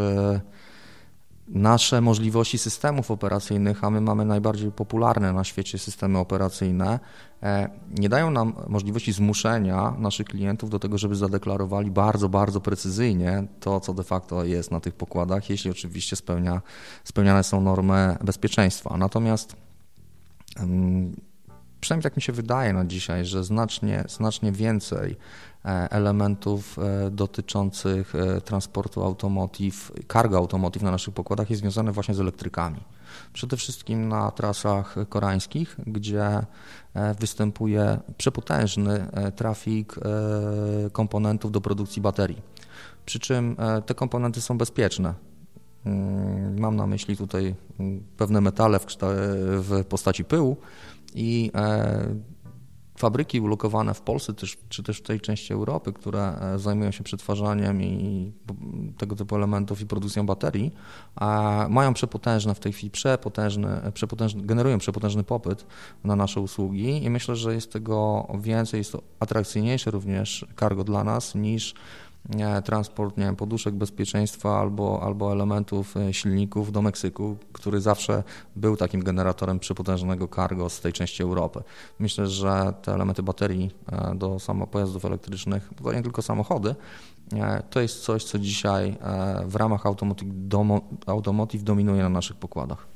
nasze 1.53 2.01
możliwości 2.01 2.59
systemów 2.59 3.11
operacyjnych, 3.11 3.85
a 3.85 3.91
my 3.91 4.01
mamy 4.01 4.25
najbardziej 4.25 4.73
popularne 4.73 5.33
na 5.33 5.45
świecie 5.45 5.79
systemy 5.79 6.19
operacyjne, 6.19 7.01
e, 7.43 7.69
nie 7.91 8.09
dają 8.09 8.31
nam 8.31 8.55
możliwości 8.69 9.13
zmuszenia 9.13 9.95
naszych 9.99 10.27
klientów 10.27 10.71
do 10.71 10.79
tego, 10.79 10.99
żeby 10.99 11.17
zadeklarowali 11.17 11.91
bardzo, 11.91 12.29
bardzo 12.29 12.61
precyzyjnie 12.61 13.47
to, 13.61 13.81
co 13.81 13.95
de 13.95 14.03
facto 14.03 14.45
jest 14.45 14.71
na 14.71 14.81
tych 14.81 14.95
pokładach, 14.95 15.51
jeśli 15.51 15.71
oczywiście 15.71 16.17
spełnia, 16.17 16.63
spełniane 17.05 17.45
są 17.45 17.61
normy 17.61 18.17
bezpieczeństwa. 18.25 18.97
Natomiast 18.97 19.57
przynajmniej 21.83 22.03
tak 22.03 22.17
mi 22.17 22.23
się 22.23 22.33
wydaje 22.33 22.73
na 22.73 22.85
dzisiaj, 22.85 23.25
że 23.25 23.45
znacznie, 23.45 24.05
znacznie 24.09 24.53
więcej 24.53 25.17
E, 25.65 25.91
elementów 25.91 26.79
e, 26.79 27.11
dotyczących 27.11 28.15
e, 28.15 28.41
transportu 28.41 29.05
automotive, 29.05 29.93
cargo 30.13 30.39
automotive 30.39 30.83
na 30.83 30.91
naszych 30.91 31.15
pokładach 31.15 31.51
jest 31.51 31.63
związane 31.63 31.93
właśnie 31.93 32.15
z 32.15 32.21
elektrykami. 32.21 32.81
Przede 33.33 33.57
wszystkim 33.57 34.09
na 34.09 34.31
trasach 34.31 34.95
koreańskich, 35.09 35.77
gdzie 35.87 36.41
występuje 37.21 37.99
przepotężny 38.17 39.07
trafik 39.37 39.95
komponentów 40.93 41.53
do 41.53 41.61
produkcji 41.61 42.03
baterii. 42.03 42.43
Przy 43.07 43.21
czym 43.21 43.57
te 43.87 43.95
komponenty 43.95 44.41
są 44.41 44.59
bezpieczne. 44.59 45.15
Mm, 45.87 46.61
mam 46.61 46.77
na 46.77 46.87
myśli 46.87 47.17
tutaj 47.17 47.55
mm, 47.81 48.03
pewne 48.17 48.41
metale 48.41 48.79
w, 48.79 48.87
w 49.69 49.85
postaci 49.85 50.25
pyłu 50.25 50.57
i 51.15 51.51
fabryki 53.03 53.41
ulokowane 53.41 53.95
w 53.95 54.01
Polsce 54.01 54.35
też, 54.35 54.59
czy 54.69 54.83
też 54.83 54.99
w 54.99 55.03
tej 55.03 55.21
części 55.21 55.53
Europy, 55.53 55.93
które 55.93 56.39
e, 56.41 56.59
zajmują 56.59 56.91
się 56.91 57.05
przetwarzaniem 57.05 57.83
i 57.83 58.33
tego 58.99 59.17
typu 59.17 59.37
elementów 59.37 59.81
i 59.81 59.87
produkcją 59.87 60.27
baterii, 60.27 60.73
mają 61.69 61.95
przepotężne 61.95 62.55
w 62.55 62.61
tej 62.61 62.73
chwili 62.73 62.91
przepotężny, 62.91 63.69
przepotężny, 63.95 64.43
generują 64.43 64.79
przepotężny 64.79 65.25
popyt 65.25 65.67
na 66.05 66.17
nasze 66.17 66.41
usługi 66.41 67.05
i 67.05 67.11
myślę, 67.11 67.37
że 67.37 67.55
jest 67.55 67.73
tego 67.73 68.27
więcej, 68.41 68.79
jest 68.79 68.93
to 68.93 69.03
atrakcyjniejsze 69.21 69.91
również 69.91 70.47
cargo 70.61 70.85
dla 70.85 71.05
nas 71.05 71.35
niż 71.35 71.75
transport 72.65 73.17
nie 73.17 73.25
wiem, 73.25 73.37
poduszek 73.37 73.75
bezpieczeństwa 73.75 74.61
albo, 74.61 75.03
albo 75.03 75.33
elementów 75.33 75.97
e, 75.97 76.15
silników 76.15 76.73
do 76.73 76.83
Meksyku, 76.83 77.37
który 77.53 77.81
zawsze 77.81 78.23
był 78.57 78.77
takim 78.77 79.03
generatorem 79.05 79.59
przepotężnego 79.59 80.29
cargo 80.29 80.69
z 80.69 80.81
tej 80.81 80.93
części 80.93 81.23
Europy. 81.23 81.63
Myślę, 81.99 82.27
że 82.27 82.75
te 82.83 82.95
elementy 82.95 83.23
baterii 83.23 83.71
e, 83.93 84.15
do 84.15 84.37
pojazdów 84.71 85.05
elektrycznych, 85.05 85.71
to 85.83 85.93
nie 85.93 86.03
tylko 86.03 86.23
samochody, 86.23 86.75
e, 87.33 87.63
to 87.71 87.81
jest 87.81 88.01
coś, 88.01 88.25
co 88.25 88.39
dzisiaj 88.39 88.97
w 89.47 89.57
ramach 89.57 89.87
automotive, 89.87 90.31
automotive 91.07 91.63
dominuje 91.63 92.03
na 92.03 92.09
naszych 92.09 92.37
pokładach. 92.37 92.87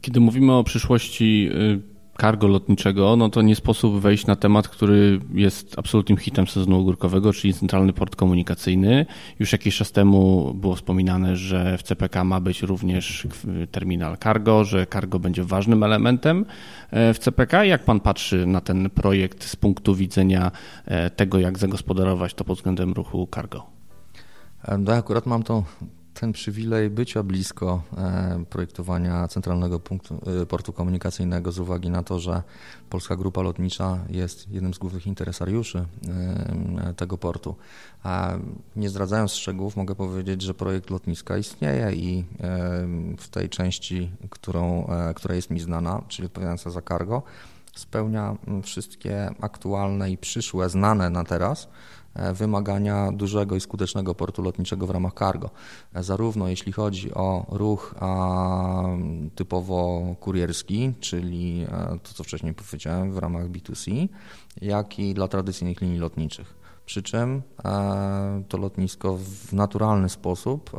Kiedy 0.00 0.20
mówimy 0.20 0.52
o 0.52 0.64
przyszłości 0.64 1.50
y, 1.52 1.93
cargo 2.20 2.46
lotniczego, 2.46 3.16
no 3.16 3.28
to 3.28 3.42
nie 3.42 3.56
sposób 3.56 4.00
wejść 4.00 4.26
na 4.26 4.36
temat, 4.36 4.68
który 4.68 5.20
jest 5.34 5.78
absolutnym 5.78 6.18
hitem 6.18 6.46
sezonu 6.46 6.80
ogórkowego, 6.80 7.32
czyli 7.32 7.54
centralny 7.54 7.92
port 7.92 8.16
komunikacyjny. 8.16 9.06
Już 9.38 9.52
jakiś 9.52 9.76
czas 9.76 9.92
temu 9.92 10.54
było 10.54 10.74
wspominane, 10.74 11.36
że 11.36 11.78
w 11.78 11.82
CPK 11.82 12.24
ma 12.24 12.40
być 12.40 12.62
również 12.62 13.26
terminal 13.70 14.18
cargo, 14.18 14.64
że 14.64 14.86
cargo 14.86 15.18
będzie 15.18 15.44
ważnym 15.44 15.82
elementem 15.82 16.44
e, 16.90 17.14
w 17.14 17.18
CPK. 17.18 17.64
Jak 17.64 17.84
pan 17.84 18.00
patrzy 18.00 18.46
na 18.46 18.60
ten 18.60 18.90
projekt 18.90 19.44
z 19.44 19.56
punktu 19.56 19.94
widzenia 19.94 20.50
e, 20.84 21.10
tego, 21.10 21.38
jak 21.38 21.58
zagospodarować 21.58 22.34
to 22.34 22.44
pod 22.44 22.58
względem 22.58 22.92
ruchu 22.92 23.28
cargo? 23.34 23.66
Ja 24.88 24.94
akurat 24.94 25.26
mam 25.26 25.42
tą 25.42 25.62
ten 26.14 26.32
przywilej 26.32 26.90
bycia 26.90 27.22
blisko 27.22 27.82
e, 27.96 28.44
projektowania 28.50 29.28
centralnego 29.28 29.80
punktu, 29.80 30.20
e, 30.42 30.46
portu 30.46 30.72
komunikacyjnego 30.72 31.52
z 31.52 31.58
uwagi 31.58 31.90
na 31.90 32.02
to, 32.02 32.20
że 32.20 32.42
Polska 32.90 33.16
Grupa 33.16 33.42
Lotnicza 33.42 33.98
jest 34.08 34.50
jednym 34.50 34.74
z 34.74 34.78
głównych 34.78 35.06
interesariuszy 35.06 35.78
e, 35.78 36.94
tego 36.96 37.18
portu. 37.18 37.56
A 38.02 38.34
nie 38.76 38.88
zdradzając 38.88 39.32
szczegółów, 39.32 39.76
mogę 39.76 39.94
powiedzieć, 39.94 40.42
że 40.42 40.54
projekt 40.54 40.90
lotniska 40.90 41.38
istnieje 41.38 41.92
i 41.92 42.24
w 43.18 43.28
tej 43.28 43.48
części, 43.48 44.10
którą, 44.30 44.88
która 45.16 45.34
jest 45.34 45.50
mi 45.50 45.60
znana, 45.60 46.02
czyli 46.08 46.26
odpowiadająca 46.26 46.70
za 46.70 46.82
cargo, 46.82 47.22
spełnia 47.74 48.36
wszystkie 48.62 49.30
aktualne 49.40 50.10
i 50.10 50.18
przyszłe, 50.18 50.70
znane 50.70 51.10
na 51.10 51.24
teraz 51.24 51.68
wymagania 52.34 53.12
dużego 53.12 53.56
i 53.56 53.60
skutecznego 53.60 54.14
portu 54.14 54.42
lotniczego 54.42 54.86
w 54.86 54.90
ramach 54.90 55.12
cargo. 55.18 55.50
E, 55.94 56.02
zarówno 56.02 56.48
jeśli 56.48 56.72
chodzi 56.72 57.14
o 57.14 57.46
ruch 57.48 57.94
typowo 59.34 60.02
kurierski, 60.20 60.92
czyli 61.00 61.66
e, 61.68 61.98
to, 62.02 62.14
co 62.14 62.24
wcześniej 62.24 62.54
powiedziałem, 62.54 63.12
w 63.12 63.18
ramach 63.18 63.48
B2C, 63.48 64.08
jak 64.62 64.98
i 64.98 65.14
dla 65.14 65.28
tradycyjnych 65.28 65.80
linii 65.80 65.98
lotniczych. 65.98 66.64
Przy 66.86 67.02
czym 67.02 67.42
to 68.48 68.58
lotnisko 68.58 69.16
w 69.16 69.52
naturalny 69.52 70.08
sposób 70.08 70.70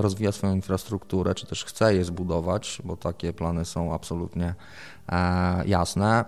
rozwija 0.00 0.32
swoją 0.32 0.54
infrastrukturę, 0.54 1.34
czy 1.34 1.46
też 1.46 1.64
chce 1.64 1.94
je 1.94 2.04
zbudować, 2.04 2.82
bo 2.84 2.96
takie 2.96 3.32
plany 3.32 3.64
są 3.64 3.94
absolutnie 3.94 4.54
jasne, 5.66 6.24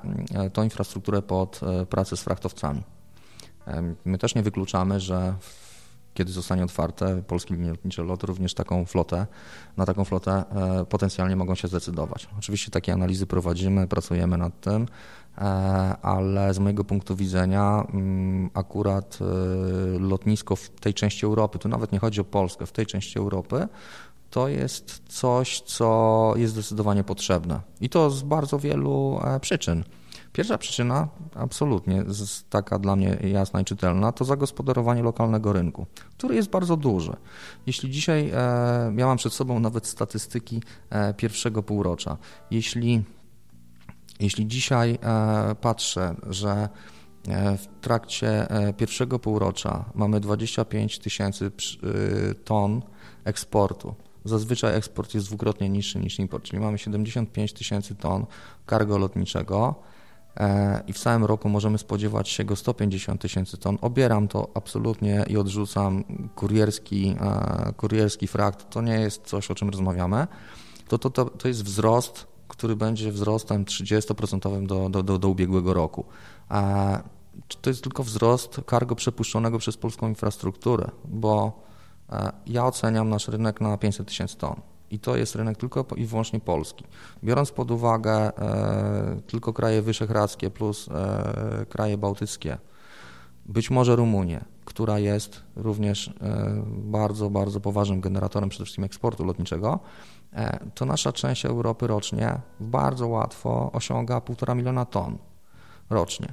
tą 0.53 0.63
infrastrukturę 0.63 1.23
pod 1.23 1.61
pracę 1.91 2.17
z 2.17 2.21
frachtowcami. 2.21 2.83
My 4.05 4.19
też 4.19 4.35
nie 4.35 4.43
wykluczamy, 4.43 5.01
że 5.01 5.35
kiedy 6.19 6.33
zostanie 6.33 6.65
otwarte 6.65 7.23
polskie 7.23 7.55
linie 7.55 7.71
lotnicze 7.71 8.03
LOT, 8.03 8.23
również 8.23 8.55
taką 8.55 8.85
flotę, 8.85 9.27
na 9.77 9.87
taką 9.87 10.05
flotę 10.05 10.33
e, 10.33 10.85
potencjalnie 10.85 11.37
mogą 11.37 11.55
się 11.55 11.69
zdecydować. 11.69 12.29
Oczywiście 12.39 12.71
takie 12.71 12.93
analizy 12.93 13.27
prowadzimy, 13.27 13.87
pracujemy 13.89 14.39
nad 14.39 14.61
tym, 14.61 14.87
e, 15.39 15.41
ale 16.03 16.55
z 16.55 16.59
mojego 16.59 16.85
punktu 16.85 17.17
widzenia 17.17 17.85
mm, 17.93 18.51
akurat 18.55 19.19
e, 19.21 19.99
lotnisko 19.99 20.57
w 20.57 20.71
tej 20.71 20.95
części 20.95 21.27
Europy, 21.27 21.59
tu 21.59 21.69
nawet 21.69 21.93
nie 21.93 21.99
chodzi 21.99 22.21
o 22.21 22.25
Polskę, 22.25 22.67
w 22.67 22.73
tej 22.73 22.87
części 22.87 23.19
Europy, 23.19 23.69
to 24.31 24.49
jest 24.49 25.03
coś, 25.09 25.61
co 25.61 26.33
jest 26.37 26.53
zdecydowanie 26.53 27.05
potrzebne. 27.05 27.61
I 27.81 27.89
to 27.89 28.11
z 28.11 28.23
bardzo 28.23 28.59
wielu 28.59 29.21
przyczyn. 29.41 29.85
Pierwsza 30.39 30.59
przyczyna, 30.59 31.09
absolutnie 31.35 32.05
taka 32.51 32.79
dla 32.79 32.97
mnie 32.97 33.19
jasna 33.33 33.61
i 33.61 33.65
czytelna, 33.65 34.13
to 34.13 34.25
zagospodarowanie 34.25 35.03
lokalnego 35.03 35.53
rynku, 35.53 35.87
który 36.11 36.35
jest 36.35 36.51
bardzo 36.51 36.77
duży. 36.77 37.17
Jeśli 37.67 37.91
dzisiaj, 37.91 38.31
e, 38.31 38.35
ja 38.97 39.07
mam 39.07 39.17
przed 39.17 39.33
sobą 39.33 39.61
nawet 39.61 39.87
statystyki 39.87 40.63
e, 40.91 41.15
pierwszego 41.15 41.63
półrocza, 41.63 42.17
jeśli, 42.51 43.03
jeśli 44.21 44.47
dzisiaj 44.47 44.99
e, 45.03 45.55
patrzę, 45.55 46.15
że 46.31 46.69
w 47.59 47.67
trakcie 47.81 48.47
pierwszego 48.77 49.19
półrocza 49.19 49.85
mamy 49.95 50.21
25 50.21 50.99
tysięcy 50.99 51.51
ton 52.45 52.83
eksportu. 53.25 53.95
Zazwyczaj 54.25 54.77
eksport 54.77 55.15
jest 55.15 55.27
dwukrotnie 55.27 55.69
niższy 55.69 55.99
niż 55.99 56.19
import, 56.19 56.45
czyli 56.45 56.63
mamy 56.63 56.79
75 56.79 57.53
tysięcy 57.53 57.95
ton 57.95 58.27
cargo 58.67 58.99
lotniczego 58.99 59.75
E, 59.75 59.98
i 60.87 60.93
w 60.93 60.99
całym 60.99 61.25
roku 61.25 61.49
możemy 61.49 61.79
spodziewać 61.79 62.29
się 62.29 62.45
go 62.45 62.57
150 62.57 63.21
tysięcy 63.21 63.57
ton. 63.57 63.79
Obieram 63.81 64.29
to 64.29 64.49
absolutnie 64.55 65.25
i 65.29 65.37
odrzucam 65.37 66.05
kurierski, 66.35 67.17
e, 67.21 67.73
kurierski 67.73 68.27
frakt. 68.27 68.71
To 68.71 68.83
nie 68.83 69.01
jest 69.01 69.23
coś, 69.23 69.51
o 69.51 69.55
czym 69.55 69.69
rozmawiamy. 69.69 70.27
To, 70.89 70.99
to, 70.99 71.11
to, 71.11 71.25
to 71.25 71.49
jest 71.49 71.65
wzrost, 71.65 72.27
który 72.49 72.77
będzie 72.77 73.13
wzrostem 73.13 73.65
30% 73.65 74.67
do, 74.67 74.89
do, 74.89 75.03
do, 75.03 75.19
do 75.19 75.29
ubiegłego 75.29 75.75
roku. 75.75 76.05
E, 76.51 77.03
to 77.61 77.71
jest 77.71 77.83
tylko 77.83 78.03
wzrost 78.03 78.61
cargo 78.71 78.95
przepuszczonego 78.95 79.59
przez 79.59 79.77
polską 79.77 80.09
infrastrukturę, 80.09 80.91
bo 81.05 81.63
ja 82.47 82.67
oceniam 82.67 83.09
nasz 83.09 83.29
rynek 83.29 83.61
na 83.61 83.77
500 83.79 84.09
tysięcy 84.09 84.37
ton. 84.37 84.61
I 84.91 84.99
to 84.99 85.17
jest 85.17 85.35
rynek 85.35 85.57
tylko 85.57 85.87
i 85.97 86.07
wyłącznie 86.07 86.41
polski. 86.41 86.85
Biorąc 87.25 87.53
pod 87.53 87.71
uwagę 87.71 88.13
e, 88.13 89.21
tylko 89.27 89.53
kraje 89.53 89.83
wyszehradzkie 89.83 90.51
plus 90.51 90.89
e, 90.89 91.67
kraje 91.69 91.99
bałtyckie, 91.99 92.59
być 93.47 93.71
może 93.71 93.97
Rumunię, 93.97 94.45
która 94.65 94.99
jest 94.99 95.43
również 95.57 96.09
e, 96.09 96.13
bardzo, 96.69 97.31
bardzo 97.31 97.61
poważnym 97.61 98.01
generatorem 98.01 98.49
przede 98.49 98.65
wszystkim 98.65 98.85
eksportu 98.85 99.25
lotniczego, 99.25 99.79
e, 100.33 100.59
to 100.75 100.85
nasza 100.87 101.13
część 101.13 101.47
Europy 101.47 101.87
rocznie 101.87 102.41
bardzo 102.61 103.09
łatwo 103.09 103.73
osiąga 103.73 104.19
1,5 104.19 104.57
miliona 104.57 104.85
ton 104.85 105.19
rocznie. 105.91 106.33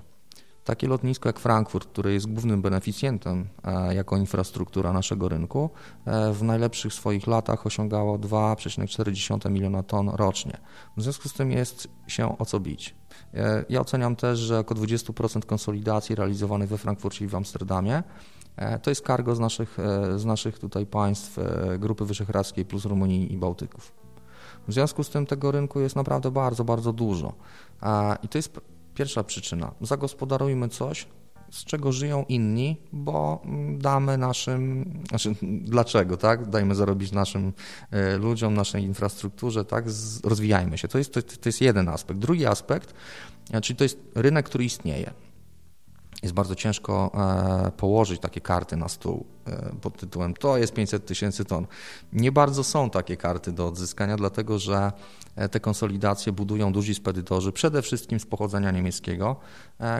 Takie 0.66 0.88
lotnisko 0.88 1.30
jak 1.30 1.40
Frankfurt, 1.40 1.90
które 1.90 2.14
jest 2.14 2.26
głównym 2.26 2.62
beneficjentem 2.62 3.48
e, 3.64 3.96
jako 3.96 4.18
infrastruktura 4.18 4.94
naszego 4.94 5.30
rynku, 5.30 5.70
e, 6.06 6.34
w 6.34 6.44
najlepszych 6.44 6.94
swoich 6.94 7.28
latach 7.28 7.66
osiągało 7.66 8.20
2,4 8.20 9.52
miliona 9.52 9.84
ton 9.84 10.10
rocznie. 10.10 10.58
W 10.98 11.04
związku 11.04 11.30
z 11.30 11.34
tym 11.34 11.52
jest 11.52 11.88
się 12.08 12.38
o 12.38 12.46
co 12.46 12.60
bić. 12.60 12.96
E, 13.34 13.66
ja 13.70 13.82
oceniam 13.82 14.16
też, 14.16 14.40
że 14.40 14.60
około 14.60 14.82
20% 14.82 15.46
konsolidacji 15.46 16.16
realizowanych 16.16 16.70
we 16.70 16.78
Frankfurcie 16.78 17.26
i 17.26 17.28
w 17.28 17.36
Amsterdamie 17.36 18.04
to 18.82 18.92
jest 18.92 19.06
cargo 19.06 19.36
z 19.36 19.40
naszych, 19.40 19.78
z 20.16 20.26
naszych 20.26 20.60
tutaj 20.60 20.86
państw 20.86 21.40
Grupy 21.80 22.06
Wyszehradzkiej 22.06 22.66
plus 22.66 22.86
Rumunii 22.86 23.34
i 23.34 23.38
Bałtyków. 23.38 23.92
W 24.68 24.74
związku 24.74 25.04
z 25.04 25.10
tym 25.10 25.26
tego 25.26 25.52
rynku 25.52 25.80
jest 25.80 25.96
naprawdę 25.96 26.32
bardzo, 26.32 26.64
bardzo 26.64 26.94
dużo. 26.94 27.34
I 28.24 28.28
to 28.28 28.38
jest 28.38 28.60
Pierwsza 28.96 29.24
przyczyna. 29.24 29.72
Zagospodarujmy 29.82 30.70
coś, 30.70 31.08
z 31.52 31.66
czego 31.66 31.92
żyją 31.92 32.26
inni, 32.30 32.78
bo 32.94 33.42
damy 33.78 34.18
naszym, 34.18 34.92
znaczy 35.10 35.36
dlaczego, 35.74 36.18
tak? 36.18 36.50
Dajmy 36.50 36.76
zarobić 36.76 37.12
naszym 37.12 37.54
e, 37.92 38.18
ludziom, 38.18 38.54
naszej 38.54 38.84
infrastrukturze, 38.84 39.66
tak? 39.66 39.86
Rozwijajmy 40.24 40.78
się. 40.78 40.88
To 40.88 40.98
jest, 40.98 41.14
to, 41.14 41.22
to 41.22 41.50
jest 41.50 41.62
jeden 41.62 41.90
aspekt. 41.90 42.20
Drugi 42.20 42.46
aspekt, 42.46 42.94
e, 43.52 43.62
czyli 43.62 43.78
to 43.78 43.84
jest 43.84 44.00
rynek, 44.16 44.46
który 44.46 44.66
istnieje 44.66 45.25
jest 46.24 46.36
bardzo 46.36 46.56
ciężko 46.56 47.12
e, 47.68 47.72
położyć 47.72 48.22
takie 48.22 48.42
karty 48.42 48.78
na 48.78 48.88
stół 48.88 49.26
e, 49.48 49.76
pod 49.82 49.98
tytułem 49.98 50.34
to 50.34 50.58
jest 50.58 50.74
500 50.74 51.06
tysięcy 51.06 51.46
ton. 51.46 51.68
Nie 52.14 52.32
bardzo 52.32 52.64
są 52.64 52.90
takie 52.90 53.18
karty 53.18 53.52
do 53.52 53.68
odzyskania, 53.68 54.18
dlatego 54.18 54.60
że 54.60 54.92
e, 55.36 55.50
te 55.50 55.60
konsolidacje 55.60 56.32
budują 56.32 56.74
duzi 56.74 56.96
spedytorzy, 56.96 57.52
przede 57.52 57.82
wszystkim 57.82 58.20
z 58.20 58.26
pochodzenia 58.26 58.72
niemieckiego, 58.72 59.36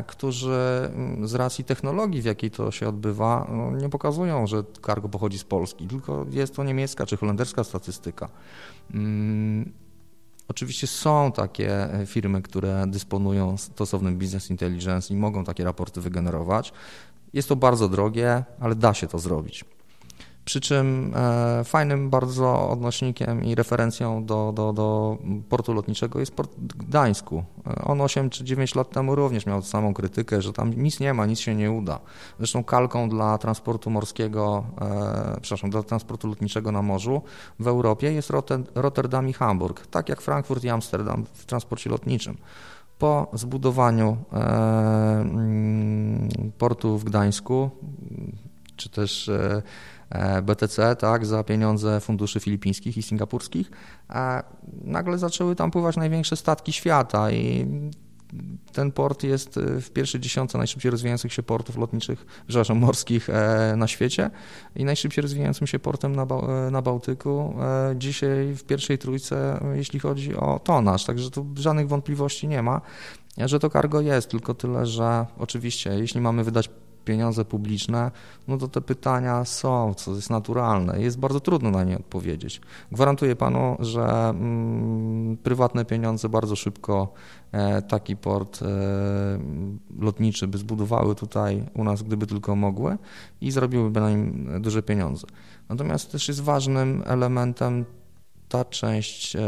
którzy 0.08 0.90
mm, 0.94 1.28
z 1.28 1.36
racji 1.36 1.64
technologii, 1.64 2.22
w 2.22 2.26
jakiej 2.26 2.52
to 2.52 2.72
się 2.72 2.90
odbywa, 2.90 3.48
no, 3.52 3.72
nie 3.72 3.90
pokazują, 3.90 4.48
że 4.48 4.64
cargo 4.86 5.10
pochodzi 5.10 5.40
z 5.40 5.44
Polski, 5.44 5.88
tylko 5.88 6.26
jest 6.30 6.56
to 6.56 6.64
niemiecka 6.64 7.06
czy 7.06 7.18
holenderska 7.18 7.64
statystyka. 7.64 8.30
Oczywiście 10.48 10.88
są 10.88 11.32
takie 11.32 11.94
e, 11.94 12.06
firmy, 12.06 12.42
które 12.42 12.86
dysponują 12.88 13.58
stosownym 13.58 14.18
business 14.18 14.50
intelligence 14.50 15.14
i 15.14 15.18
mogą 15.18 15.44
takie 15.44 15.64
raporty 15.64 16.02
wygenerować. 16.02 16.74
Jest 17.34 17.50
to 17.50 17.56
bardzo 17.56 17.90
drogie, 17.90 18.44
ale 18.60 18.76
da 18.76 18.94
się 18.94 19.08
to 19.08 19.20
zrobić. 19.20 19.66
Przy 20.46 20.62
czym 20.62 21.14
e, 21.16 21.64
fajnym 21.64 22.10
bardzo 22.10 22.70
odnośnikiem 22.70 23.44
i 23.44 23.56
referencją 23.56 24.26
do, 24.26 24.52
do, 24.56 24.74
do 24.74 25.18
portu 25.50 25.74
lotniczego 25.74 26.20
jest 26.20 26.36
port 26.36 26.52
Gdańsku. 26.60 27.44
E, 27.68 27.82
on 27.82 28.02
8 28.02 28.30
czy 28.30 28.44
9 28.44 28.76
lat 28.76 28.90
temu 28.90 29.16
również 29.16 29.46
miał 29.46 29.62
samą 29.62 29.94
krytykę, 29.94 30.42
że 30.42 30.54
tam 30.54 30.74
nic 30.74 31.00
nie 31.00 31.14
ma, 31.14 31.26
nic 31.26 31.40
się 31.40 31.56
nie 31.56 31.72
uda. 31.72 32.00
Zresztą 32.38 32.64
kalką 32.64 33.10
dla 33.10 33.38
transportu 33.38 33.90
morskiego, 33.90 34.64
e, 34.82 35.38
przepraszam, 35.42 35.70
dla 35.70 35.84
transportu 35.84 36.28
lotniczego 36.28 36.72
na 36.72 36.82
morzu 36.82 37.22
w 37.60 37.68
Europie 37.68 38.14
jest 38.14 38.32
Rotterdam 38.76 39.30
i 39.30 39.34
Hamburg, 39.34 39.88
tak 39.88 40.10
jak 40.10 40.22
Frankfurt 40.22 40.64
i 40.64 40.70
Amsterdam 40.70 41.26
w 41.34 41.46
transporcie 41.46 41.90
lotniczym. 41.90 42.38
Po 43.00 43.28
zbudowaniu 43.34 44.18
e, 44.34 44.38
mm, 45.20 46.30
portu 46.58 46.98
w 46.98 47.04
Gdańsku, 47.04 47.70
czy 48.76 48.90
też 48.90 49.32
BTC, 50.44 50.96
tak, 50.96 51.26
za 51.26 51.44
pieniądze 51.44 52.00
funduszy 52.00 52.40
filipińskich 52.40 52.98
i 52.98 53.04
singapurskich, 53.04 53.72
a 54.08 54.44
nagle 54.84 55.18
zaczęły 55.18 55.56
tam 55.56 55.72
pływać 55.72 55.98
największe 55.98 56.36
statki 56.36 56.74
świata 56.74 57.32
i 57.32 57.68
ten 58.74 58.92
port 58.92 59.24
jest 59.24 59.58
e, 59.58 59.82
w 59.82 59.92
pierwszej 59.92 60.22
dziesiątce 60.22 60.58
najszybciej 60.58 60.92
rozwijających 60.92 61.34
się 61.34 61.44
portów 61.44 61.78
lotniczych, 61.78 62.26
przepraszam, 62.48 62.78
morskich 62.78 63.30
e, 63.30 63.74
na 63.78 63.88
świecie 63.88 64.32
i 64.76 64.86
najszybciej 64.86 65.22
rozwijającym 65.22 65.68
się 65.68 65.80
portem 65.80 66.16
na, 66.16 66.28
na 66.72 66.82
Bałtyku. 66.82 67.56
Dzisiaj 67.96 68.54
w 68.54 68.64
pierwszej 68.64 68.98
trójce, 68.98 69.60
jeśli 69.74 70.00
chodzi 70.00 70.36
o 70.36 70.60
tonaż, 70.60 71.06
także 71.06 71.32
tu 71.32 71.46
żadnych 71.58 71.88
wątpliwości 71.88 72.48
nie 72.48 72.62
ma, 72.62 72.82
że 73.38 73.60
to 73.60 73.70
cargo 73.70 74.02
jest, 74.02 74.30
tylko 74.30 74.54
tyle, 74.54 74.86
że 74.86 75.26
oczywiście, 75.38 75.90
jeśli 75.90 76.22
mamy 76.22 76.44
wydać 76.44 76.70
pieniądze 77.06 77.46
publiczne, 77.46 78.12
no 78.48 78.58
to 78.58 78.68
te 78.68 78.82
pytania 78.82 79.46
są, 79.46 79.94
co 79.94 80.16
jest 80.16 80.30
naturalne. 80.30 81.02
Jest 81.02 81.20
bardzo 81.20 81.40
trudno 81.40 81.72
na 81.72 81.84
nie 81.84 81.98
odpowiedzieć. 81.98 82.62
Gwarantuję 82.92 83.36
panu, 83.36 83.78
że 83.80 84.30
mm, 84.30 85.38
prywatne 85.38 85.86
pieniądze 85.86 86.30
bardzo 86.30 86.56
szybko 86.56 87.14
e, 87.52 87.82
taki 87.82 88.18
port 88.18 88.62
e, 88.62 88.66
lotniczy 90.00 90.48
by 90.48 90.58
zbudowały 90.58 91.16
tutaj 91.16 91.64
u 91.74 91.84
nas, 91.84 92.04
gdyby 92.04 92.28
tylko 92.28 92.56
mogły 92.56 92.98
i 93.42 93.52
zrobiłyby 93.52 94.00
na 94.00 94.10
nim 94.10 94.50
duże 94.62 94.84
pieniądze. 94.84 95.28
Natomiast 95.70 96.12
też 96.12 96.28
jest 96.28 96.42
ważnym 96.42 97.04
elementem 97.06 97.86
ta 98.56 98.66
część 98.66 99.36
e, 99.36 99.40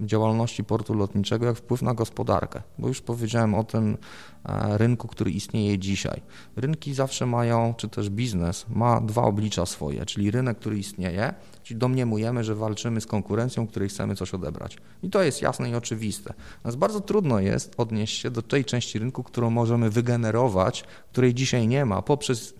działalności 0.00 0.64
portu 0.64 0.94
lotniczego 0.94 1.46
jak 1.46 1.56
wpływ 1.56 1.82
na 1.82 1.94
gospodarkę, 1.94 2.62
bo 2.78 2.88
już 2.88 3.00
powiedziałem 3.00 3.54
o 3.54 3.64
tym 3.64 3.98
e, 4.44 4.78
rynku, 4.78 5.08
który 5.08 5.30
istnieje 5.30 5.78
dzisiaj. 5.78 6.22
Rynki 6.56 6.94
zawsze 6.94 7.26
mają, 7.26 7.74
czy 7.76 7.88
też 7.88 8.10
biznes 8.10 8.66
ma 8.68 9.00
dwa 9.00 9.22
oblicza 9.22 9.66
swoje, 9.66 10.06
czyli 10.06 10.30
rynek, 10.30 10.58
który 10.58 10.78
istnieje, 10.78 11.34
czyli 11.62 11.78
domniemujemy, 11.80 12.44
że 12.44 12.54
walczymy 12.54 13.00
z 13.00 13.06
konkurencją, 13.06 13.66
której 13.66 13.88
chcemy 13.88 14.14
coś 14.16 14.34
odebrać. 14.34 14.76
I 15.02 15.10
to 15.10 15.22
jest 15.22 15.42
jasne 15.42 15.70
i 15.70 15.74
oczywiste. 15.74 16.34
Natomiast 16.56 16.78
bardzo 16.78 17.00
trudno 17.00 17.40
jest 17.40 17.74
odnieść 17.76 18.20
się 18.20 18.30
do 18.30 18.42
tej 18.42 18.64
części 18.64 18.98
rynku, 18.98 19.22
którą 19.22 19.50
możemy 19.50 19.90
wygenerować, 19.90 20.84
której 21.12 21.34
dzisiaj 21.34 21.68
nie 21.68 21.84
ma, 21.84 22.02
poprzez 22.02 22.54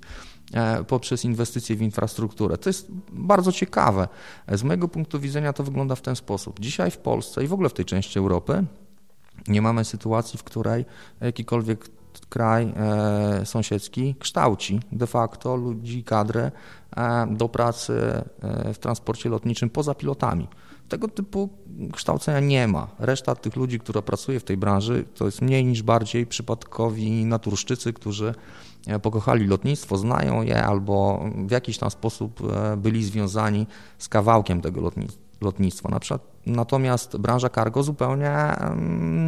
poprzez 0.89 1.25
inwestycje 1.25 1.77
w 1.77 1.83
infrastrukturę. 1.83 2.59
To 2.59 2.69
jest 2.69 2.87
bardzo 3.13 3.53
ciekawe. 3.53 4.09
Z 4.49 4.63
mojego 4.63 4.89
punktu 4.89 5.21
widzenia 5.21 5.53
to 5.53 5.65
wygląda 5.65 5.95
w 5.95 6.01
ten 6.01 6.17
sposób. 6.17 6.61
Dzisiaj 6.61 6.91
w 6.91 6.99
Polsce 6.99 7.45
i 7.45 7.47
w 7.47 7.53
ogóle 7.53 7.69
w 7.69 7.73
tej 7.73 7.85
części 7.85 8.19
Europy 8.19 8.65
nie 9.49 9.63
mamy 9.63 9.85
sytuacji, 9.85 10.39
w 10.39 10.45
której 10.45 10.85
jakikolwiek 11.21 11.89
kraj 12.29 12.73
e, 12.77 13.47
sąsiedzki 13.47 14.15
kształci 14.19 14.81
de 14.93 15.07
facto 15.07 15.57
ludzi, 15.57 16.05
kadrę 16.05 16.51
e, 16.97 17.27
do 17.31 17.49
pracy 17.49 18.23
e, 18.43 18.75
w 18.75 18.79
transporcie 18.79 19.29
lotniczym 19.29 19.71
poza 19.71 19.95
pilotami. 19.95 20.49
Tego 20.89 21.09
typu 21.09 21.49
kształcenia 21.93 22.41
nie 22.41 22.69
ma. 22.69 22.89
Reszta 22.99 23.35
tych 23.35 23.57
ludzi, 23.57 23.79
która 23.79 24.03
pracuje 24.03 24.41
w 24.41 24.45
tej 24.45 24.57
branży, 24.57 25.05
to 25.15 25.25
jest 25.25 25.43
mniej 25.43 25.65
niż 25.65 25.83
bardziej 25.83 26.27
przypadkowi 26.27 27.25
naturszczycy, 27.25 27.93
którzy 27.93 28.35
E, 28.87 28.99
pokochali 28.99 29.47
lotnictwo, 29.47 29.97
znają 29.97 30.43
je 30.43 30.65
albo 30.65 31.25
w 31.47 31.51
jakiś 31.51 31.79
tam 31.79 31.91
sposób 31.91 32.41
e, 32.41 32.77
byli 32.77 33.05
związani 33.05 33.67
z 33.99 34.09
kawałkiem 34.09 34.61
tego 34.61 34.93
lotnictwa. 35.41 35.89
Na 35.89 36.01
przykład 36.01 36.36
Natomiast 36.47 37.17
branża 37.17 37.49
cargo 37.49 37.83
zupełnie 37.83 38.57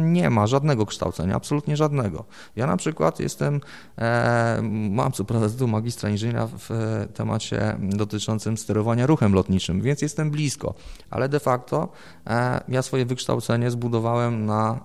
nie 0.03 0.29
ma 0.29 0.47
żadnego 0.47 0.85
kształcenia, 0.85 1.35
absolutnie 1.35 1.77
żadnego. 1.77 2.25
Ja 2.55 2.67
na 2.67 2.77
przykład 2.77 3.19
jestem, 3.19 3.61
e, 3.97 4.59
mam 4.91 5.11
co 5.11 5.23
prawda 5.23 5.49
tytuł 5.49 5.67
magistra 5.67 6.09
inżyniera 6.09 6.47
w 6.47 6.69
temacie 7.13 7.77
dotyczącym 7.79 8.57
sterowania 8.57 9.05
ruchem 9.05 9.33
lotniczym, 9.33 9.81
więc 9.81 10.01
jestem 10.01 10.31
blisko, 10.31 10.73
ale 11.09 11.29
de 11.29 11.39
facto 11.39 11.89
e, 12.27 12.63
ja 12.67 12.81
swoje 12.81 13.05
wykształcenie 13.05 13.71
zbudowałem 13.71 14.45
na 14.45 14.79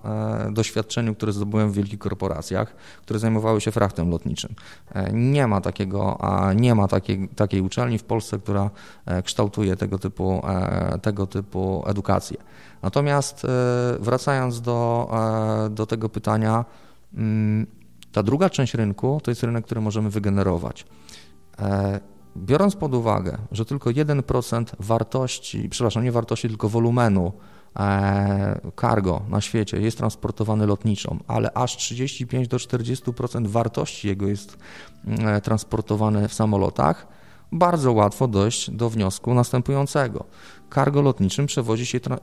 e, 0.47 0.51
doświadczeniu, 0.51 1.15
które 1.15 1.31
zdobyłem 1.31 1.71
w 1.71 1.73
wielkich 1.73 1.99
korporacjach, 1.99 2.75
które 3.01 3.19
zajmowały 3.19 3.61
się 3.61 3.71
frachtem 3.71 4.09
lotniczym. 4.09 4.55
Nie 5.13 5.47
ma 5.47 5.61
takiego, 5.61 6.19
nie 6.55 6.75
ma 6.75 6.87
takiej, 6.87 7.29
takiej 7.29 7.61
uczelni 7.61 7.97
w 7.97 8.03
Polsce, 8.03 8.39
która 8.39 8.69
kształtuje 9.23 9.75
tego 9.75 9.99
typu, 9.99 10.41
tego 11.01 11.27
typu 11.27 11.83
edukację 11.87 12.24
Natomiast 12.81 13.45
e, 13.45 13.47
wracając 13.99 14.61
do, 14.61 15.09
e, 15.65 15.69
do 15.69 15.85
tego 15.85 16.09
pytania, 16.09 16.65
mm, 17.13 17.67
ta 18.11 18.23
druga 18.23 18.49
część 18.49 18.73
rynku 18.73 19.19
to 19.23 19.31
jest 19.31 19.43
rynek, 19.43 19.65
który 19.65 19.81
możemy 19.81 20.09
wygenerować. 20.09 20.85
E, 21.59 21.99
biorąc 22.37 22.75
pod 22.75 22.93
uwagę, 22.93 23.37
że 23.51 23.65
tylko 23.65 23.89
1% 23.89 24.65
wartości, 24.79 25.69
przepraszam, 25.69 26.03
nie 26.03 26.11
wartości, 26.11 26.47
tylko 26.47 26.69
wolumenu 26.69 27.31
cargo 28.81 29.21
na 29.29 29.41
świecie 29.41 29.81
jest 29.81 29.97
transportowany 29.97 30.65
lotniczą, 30.65 31.19
ale 31.27 31.53
aż 31.53 31.77
35 31.77 32.47
do 32.47 32.57
40% 32.57 33.47
wartości 33.47 34.07
jego 34.07 34.27
jest 34.27 34.57
mm, 35.07 35.41
transportowane 35.41 36.27
w 36.27 36.33
samolotach, 36.33 37.07
bardzo 37.55 37.93
łatwo 37.93 38.27
dojść 38.27 38.71
do 38.71 38.89
wniosku 38.89 39.33
następującego. 39.33 40.25
Cargo 40.73 41.01
lotniczym 41.01 41.45
przewozi 41.45 41.85
się 41.85 41.97
e, 41.97 42.11
e, 42.11 42.19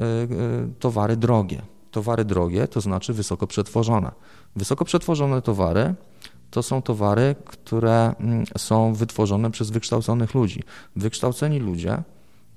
towary 0.79 1.17
drogie. 1.17 1.63
Towary 1.91 2.25
drogie 2.25 2.69
to 2.69 2.81
znaczy 2.81 3.13
wysoko 3.13 3.47
przetworzone. 3.47 4.11
Wysoko 4.57 4.85
przetworzone 4.85 5.43
towary 5.43 5.95
to 6.51 6.63
są 6.63 6.83
towary, 6.83 7.35
które 7.45 8.15
mm, 8.21 8.45
są 8.59 8.95
wytworzone 8.95 9.51
przez 9.51 9.71
wykształconych 9.71 10.35
ludzi. 10.35 10.63
Wykształceni 10.97 11.59
ludzie 11.59 12.03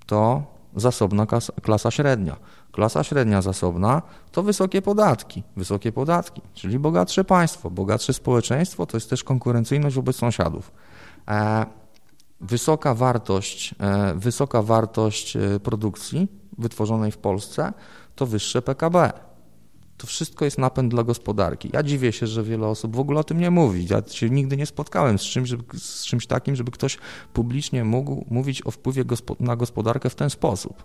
to 0.05 0.43
zasobna 0.76 1.28
klasa 1.61 1.91
średnia. 1.91 2.36
Klasa 2.71 3.03
średnia 3.03 3.41
zasobna 3.41 4.01
to 4.32 4.43
wysokie 4.43 4.82
podatki. 4.82 5.43
Wysokie 5.57 5.91
podatki, 5.91 6.41
czyli 6.53 6.80
bogatsze 6.80 7.23
państwo. 7.23 7.69
Bogatsze 7.69 8.13
społeczeństwo 8.13 8.86
to 8.86 8.97
jest 8.97 9.09
też 9.09 9.23
konkurencyjność 9.23 9.95
wobec 9.95 10.15
sąsiadów. 10.15 10.71
E, 11.28 11.65
wysoka 12.48 12.96
wartość, 12.96 13.76
e, 13.80 14.16
wysoka 14.16 14.62
wartość 14.62 15.36
e, 15.36 15.60
produkcji 15.60 16.28
wytworzonej 16.58 17.12
w 17.12 17.18
Polsce 17.18 17.74
to 18.16 18.26
wyższe 18.26 18.62
PKB. 18.62 19.14
To 19.98 20.08
wszystko 20.08 20.46
jest 20.46 20.58
napęd 20.58 20.91
dla 20.91 21.04
gospodarki. 21.04 21.70
Ja 21.74 21.84
dziwię 21.84 22.12
się, 22.12 22.28
że 22.28 22.43
wiele 22.43 22.68
osób 22.68 22.96
w 22.96 23.00
ogóle 23.00 23.20
o 23.20 23.24
tym 23.24 23.39
nie 23.39 23.52
mówi. 23.52 23.88
Ja 23.89 24.02
się 24.12 24.30
nigdy 24.30 24.58
nie 24.58 24.66
spotkałem 24.66 25.20
z 25.20 25.22
czymś, 25.22 25.50
żeby, 25.50 25.64
z 25.80 26.06
czymś 26.06 26.28
takim, 26.28 26.56
żeby 26.56 26.72
ktoś 26.72 26.98
publicznie 27.34 27.84
mógł 27.84 28.26
mówić 28.30 28.68
o 28.68 28.72
wpływie 28.72 29.04
na 29.39 29.56
gospodarkę 29.56 30.10
w 30.10 30.16
ten 30.16 30.30
sposób 30.30 30.84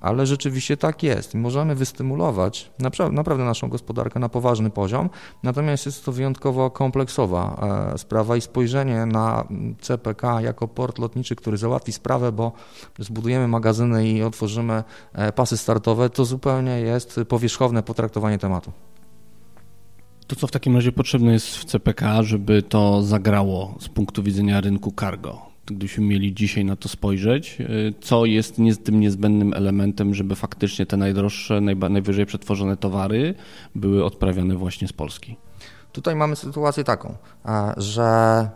ale 0.00 0.26
rzeczywiście 0.26 0.76
tak 0.76 1.02
jest. 1.02 1.34
Możemy 1.34 1.74
wystymulować 1.74 2.70
naprawdę 3.12 3.44
naszą 3.44 3.68
gospodarkę 3.68 4.20
na 4.20 4.28
poważny 4.28 4.70
poziom, 4.70 5.10
natomiast 5.42 5.86
jest 5.86 6.04
to 6.04 6.12
wyjątkowo 6.12 6.70
kompleksowa 6.70 7.68
e, 7.94 7.98
sprawa 7.98 8.36
i 8.36 8.40
spojrzenie 8.40 9.06
na 9.06 9.44
CPK 9.80 10.40
jako 10.40 10.68
port 10.68 10.98
lotniczy, 10.98 11.36
który 11.36 11.56
załatwi 11.56 11.92
sprawę, 11.92 12.32
bo 12.32 12.52
zbudujemy 12.98 13.48
magazyny 13.48 14.08
i 14.08 14.22
otworzymy 14.22 14.84
e, 15.12 15.32
pasy 15.32 15.56
startowe, 15.56 16.10
to 16.10 16.24
zupełnie 16.24 16.80
jest 16.80 17.20
powierzchowne 17.28 17.82
potraktowanie 17.82 18.38
tematu. 18.38 18.72
To 20.26 20.36
co 20.36 20.46
w 20.46 20.50
takim 20.50 20.76
razie 20.76 20.92
potrzebne 20.92 21.32
jest 21.32 21.56
w 21.56 21.64
CPK, 21.64 22.22
żeby 22.22 22.62
to 22.62 23.02
zagrało 23.02 23.74
z 23.80 23.88
punktu 23.88 24.22
widzenia 24.22 24.60
rynku 24.60 24.92
cargo? 25.00 25.47
Gdybyśmy 25.74 26.04
mieli 26.04 26.34
dzisiaj 26.34 26.64
na 26.64 26.76
to 26.76 26.88
spojrzeć, 26.88 27.60
y, 27.60 27.94
co 28.00 28.24
jest 28.24 28.58
nie, 28.58 28.76
tym 28.76 29.00
niezbędnym 29.00 29.54
elementem, 29.54 30.14
żeby 30.14 30.34
faktycznie 30.34 30.86
te 30.86 30.96
najdroższe, 30.96 31.60
najwyżej 31.90 32.26
przetworzone 32.26 32.76
towary 32.76 33.34
były 33.74 34.04
odprawiane 34.04 34.54
właśnie 34.54 34.88
z 34.88 34.92
Polski? 34.92 35.36
Tutaj 35.92 36.16
mamy 36.16 36.36
sytuację 36.36 36.84
taką, 36.84 37.14
że 37.76 38.50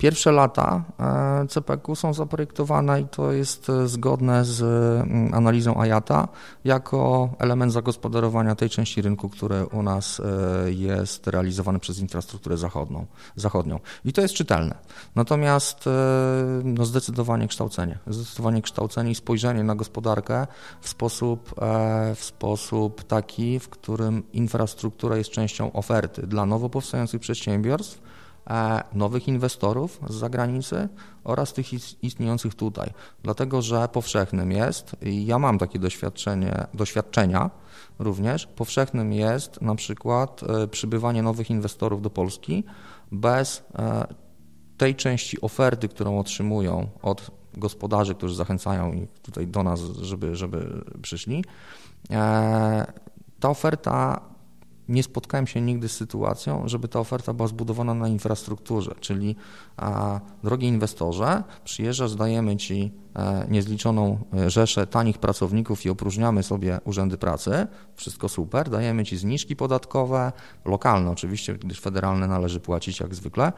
Pierwsze 0.00 0.32
lata 0.32 0.84
e, 1.00 1.46
CPQ 1.48 1.96
są 1.96 2.14
zaprojektowane 2.14 3.00
i 3.00 3.04
to 3.04 3.32
jest 3.32 3.70
e, 3.70 3.88
zgodne 3.88 4.44
z 4.44 4.62
mm, 4.62 5.34
analizą 5.34 5.84
IATA 5.84 6.28
jako 6.64 7.30
element 7.38 7.72
zagospodarowania 7.72 8.54
tej 8.54 8.70
części 8.70 9.02
rynku, 9.02 9.28
który 9.28 9.66
u 9.66 9.82
nas 9.82 10.20
e, 10.20 10.72
jest 10.72 11.26
realizowany 11.26 11.78
przez 11.78 11.98
infrastrukturę 11.98 12.56
zachodną, 12.56 13.06
zachodnią. 13.36 13.80
I 14.04 14.12
to 14.12 14.20
jest 14.20 14.34
czytelne. 14.34 14.74
Natomiast 15.14 15.88
no 16.64 16.84
zdecydowanie 16.84 17.48
kształcenie. 17.48 17.98
Zdecydowanie 18.06 18.62
kształcenie 18.62 19.10
i 19.10 19.14
spojrzenie 19.14 19.64
na 19.64 19.74
gospodarkę 19.74 20.46
w 20.80 20.88
sposób, 20.88 21.54
w 22.14 22.24
sposób 22.24 23.04
taki, 23.04 23.58
w 23.58 23.68
którym 23.68 24.22
infrastruktura 24.32 25.16
jest 25.16 25.30
częścią 25.30 25.72
oferty 25.72 26.26
dla 26.26 26.46
nowo 26.46 26.68
powstających 26.68 27.20
przedsiębiorstw, 27.20 28.00
nowych 28.92 29.28
inwestorów 29.28 30.00
z 30.08 30.14
zagranicy 30.14 30.88
oraz 31.24 31.52
tych 31.52 31.66
istniejących 32.02 32.54
tutaj. 32.54 32.90
Dlatego, 33.22 33.62
że 33.62 33.88
powszechnym 33.88 34.52
jest, 34.52 34.96
i 35.02 35.26
ja 35.26 35.38
mam 35.38 35.58
takie 35.58 35.78
doświadczenie, 35.78 36.66
doświadczenia 36.74 37.50
również, 37.98 38.46
powszechnym 38.46 39.12
jest 39.12 39.62
na 39.62 39.74
przykład 39.74 40.40
e, 40.42 40.68
przybywanie 40.68 41.22
nowych 41.22 41.50
inwestorów 41.50 42.02
do 42.02 42.10
Polski 42.10 42.64
bez 43.12 43.62
e, 43.78 44.06
tej 44.76 44.94
części 44.94 45.40
oferty, 45.40 45.88
którą 45.88 46.18
otrzymują 46.18 46.88
od 47.02 47.30
gospodarzy, 47.54 48.14
którzy 48.14 48.34
zachęcają 48.34 48.92
ich 48.92 49.08
tutaj 49.22 49.46
do 49.46 49.62
nas, 49.62 49.80
żeby, 49.80 50.36
żeby 50.36 50.84
przyszli. 51.02 51.44
Ta 53.40 53.50
oferta 53.50 54.20
nie 54.90 55.02
spotkałem 55.02 55.46
się 55.46 55.60
nigdy 55.60 55.88
z 55.88 55.92
sytuacją, 55.92 56.68
żeby 56.68 56.88
ta 56.88 57.00
oferta 57.00 57.32
była 57.32 57.48
zbudowana 57.48 57.94
na 57.94 58.08
infrastrukturze, 58.08 58.94
czyli 59.00 59.36
a, 59.76 60.20
drogi 60.44 60.66
inwestorze, 60.66 61.42
przyjeżdżasz, 61.64 62.14
dajemy 62.14 62.56
Ci 62.56 62.92
e, 63.16 63.46
niezliczoną 63.50 64.18
e, 64.34 64.50
rzeszę 64.50 64.86
tanich 64.86 65.18
pracowników 65.18 65.86
i 65.86 65.90
opróżniamy 65.90 66.42
sobie 66.42 66.80
urzędy 66.84 67.18
pracy, 67.18 67.66
wszystko 67.96 68.28
super, 68.28 68.70
dajemy 68.70 69.04
Ci 69.04 69.16
zniżki 69.16 69.56
podatkowe, 69.56 70.32
lokalne 70.64 71.10
oczywiście, 71.10 71.54
gdyż 71.54 71.80
federalne 71.80 72.28
należy 72.28 72.60
płacić 72.60 73.00
jak 73.00 73.14
zwykle, 73.14 73.52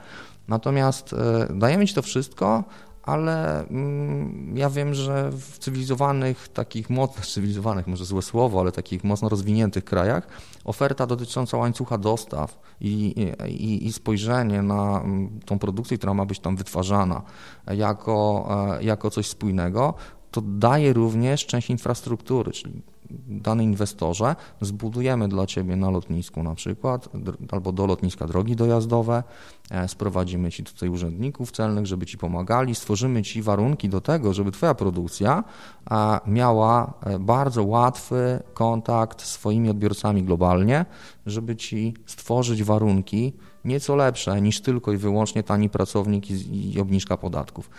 natomiast 0.49 1.12
e, 1.12 1.49
dajemy 1.55 1.87
Ci 1.87 1.95
to 1.95 2.03
wszystko, 2.03 2.64
ale 3.03 3.66
mm, 3.66 4.57
ja 4.57 4.70
wiem, 4.70 4.94
że 4.94 5.30
w 5.32 5.59
cywilizowanych, 5.59 6.48
takich 6.48 6.90
mocno 6.90 7.22
cywilizowanych, 7.34 7.86
może 7.86 8.05
złe 8.05 8.22
słowo, 8.22 8.61
ale 8.61 8.72
takich 8.72 9.05
mocno 9.05 9.28
rozwiniętych 9.28 9.84
krajach, 9.84 10.26
oferta 10.64 11.07
dotycząca 11.07 11.57
łańcucha 11.57 11.98
dostaw 11.98 12.59
i, 12.80 13.14
i, 13.48 13.86
i 13.86 13.92
spojrzenie 13.92 14.62
na 14.62 15.00
mm, 15.00 15.40
tą 15.46 15.59
produkcję, 15.59 15.98
która 15.98 16.14
ma 16.14 16.24
być 16.24 16.40
tam 16.40 16.57
wytwarzana 16.57 17.22
jako, 17.66 18.48
e, 18.78 18.84
jako 18.84 19.11
coś 19.11 19.26
spójnego, 19.26 19.94
to 20.30 20.40
daje 20.40 20.92
również 20.92 21.46
część 21.46 21.70
infrastruktury, 21.70 22.53
czyli 22.53 22.82
dany 23.28 23.64
inwestorze, 23.64 24.36
zbudujemy 24.60 25.28
dla 25.28 25.46
Ciebie 25.46 25.76
na 25.76 25.90
lotnisku 25.90 26.42
na 26.42 26.54
przykład, 26.54 27.08
albo 27.50 27.72
do 27.72 27.86
lotniska 27.86 28.26
drogi 28.26 28.56
dojazdowe, 28.56 29.22
e, 29.70 29.88
sprowadzimy 29.88 30.50
Ci 30.50 30.64
tutaj 30.64 30.88
urzędników 30.88 31.52
celnych, 31.52 31.86
żeby 31.86 32.06
Ci 32.06 32.18
pomagali, 32.18 32.74
stworzymy 32.74 33.22
Ci 33.22 33.42
warunki 33.42 33.88
do 33.88 34.00
tego, 34.00 34.34
żeby 34.34 34.52
Twoja 34.52 34.74
produkcja 34.74 35.44
e, 35.90 36.20
miała 36.26 36.94
e, 37.00 37.18
bardzo 37.18 37.64
łatwy 37.64 38.42
kontakt 38.54 39.22
z 39.22 39.30
swoimi 39.30 39.70
odbiorcami 39.70 40.22
globalnie, 40.22 40.84
żeby 41.26 41.56
Ci 41.56 41.94
stworzyć 42.06 42.62
warunki 42.62 43.32
nieco 43.64 43.96
lepsze 43.96 44.40
niż 44.40 44.60
tylko 44.60 44.92
i 44.92 44.96
wyłącznie 44.96 45.42
tani 45.42 45.70
pracownik 45.70 46.30
i, 46.30 46.74
i 46.74 46.80
obniżka 46.80 47.16
podatków. 47.16 47.70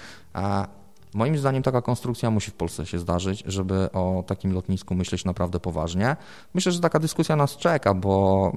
Moim 1.15 1.37
zdaniem 1.37 1.63
taka 1.63 1.81
konstrukcja 1.81 2.31
musi 2.31 2.51
w 2.51 2.53
Polsce 2.53 2.85
się 2.85 2.99
zdarzyć, 2.99 3.43
żeby 3.45 3.91
o 3.91 4.23
takim 4.27 4.53
lotnisku 4.53 4.95
myśleć 4.95 5.25
naprawdę 5.25 5.59
poważnie. 5.59 6.15
Myślę, 6.53 6.71
że 6.71 6.79
taka 6.79 6.99
dyskusja 6.99 7.35
nas 7.35 7.57
czeka, 7.57 7.93
bo 7.93 8.51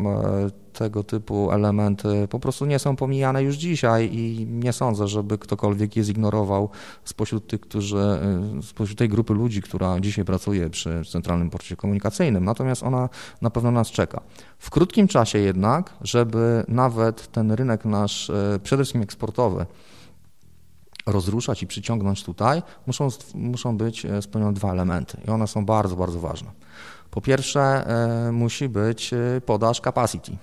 e, 0.44 0.50
tego 0.72 1.02
typu 1.02 1.52
elementy 1.52 2.28
po 2.30 2.40
prostu 2.40 2.66
nie 2.66 2.78
są 2.78 2.96
pomijane 2.96 3.42
już 3.42 3.56
dzisiaj 3.56 4.10
i 4.12 4.46
nie 4.50 4.72
sądzę, 4.72 5.08
żeby 5.08 5.38
ktokolwiek 5.38 5.96
je 5.96 6.04
zignorował 6.04 6.68
spośród 7.04 7.46
tych, 7.46 7.60
którzy, 7.60 7.98
e, 7.98 8.62
spośród 8.62 8.98
tej 8.98 9.08
grupy 9.08 9.34
ludzi, 9.34 9.62
która 9.62 10.00
dzisiaj 10.00 10.24
pracuje 10.24 10.70
przy 10.70 11.02
Centralnym 11.12 11.50
Porcie 11.50 11.76
Komunikacyjnym. 11.76 12.44
Natomiast 12.44 12.82
ona 12.82 13.08
na 13.42 13.50
pewno 13.50 13.70
nas 13.70 13.90
czeka. 13.90 14.20
W 14.58 14.70
krótkim 14.70 15.08
czasie 15.08 15.38
jednak, 15.38 15.94
żeby 16.00 16.64
nawet 16.68 17.32
ten 17.32 17.52
rynek 17.52 17.84
nasz, 17.84 18.30
e, 18.30 18.60
przede 18.62 18.82
wszystkim 18.82 19.02
eksportowy, 19.02 19.66
rozruszać 21.06 21.62
i 21.62 21.66
przyciągnąć 21.66 22.24
tutaj, 22.24 22.62
muszą, 22.86 23.08
muszą 23.34 23.76
być 23.76 24.06
e, 24.06 24.22
spełnione 24.22 24.54
dwa 24.54 24.72
elementy 24.72 25.20
i 25.26 25.30
one 25.30 25.46
są 25.46 25.66
bardzo, 25.66 25.96
bardzo 25.96 26.20
ważne. 26.20 26.50
Po 27.10 27.20
pierwsze, 27.20 27.60
e, 27.60 28.32
musi 28.32 28.68
być 28.68 29.12
e, 29.12 29.40
podaż 29.46 29.80
capacity. 29.80 30.36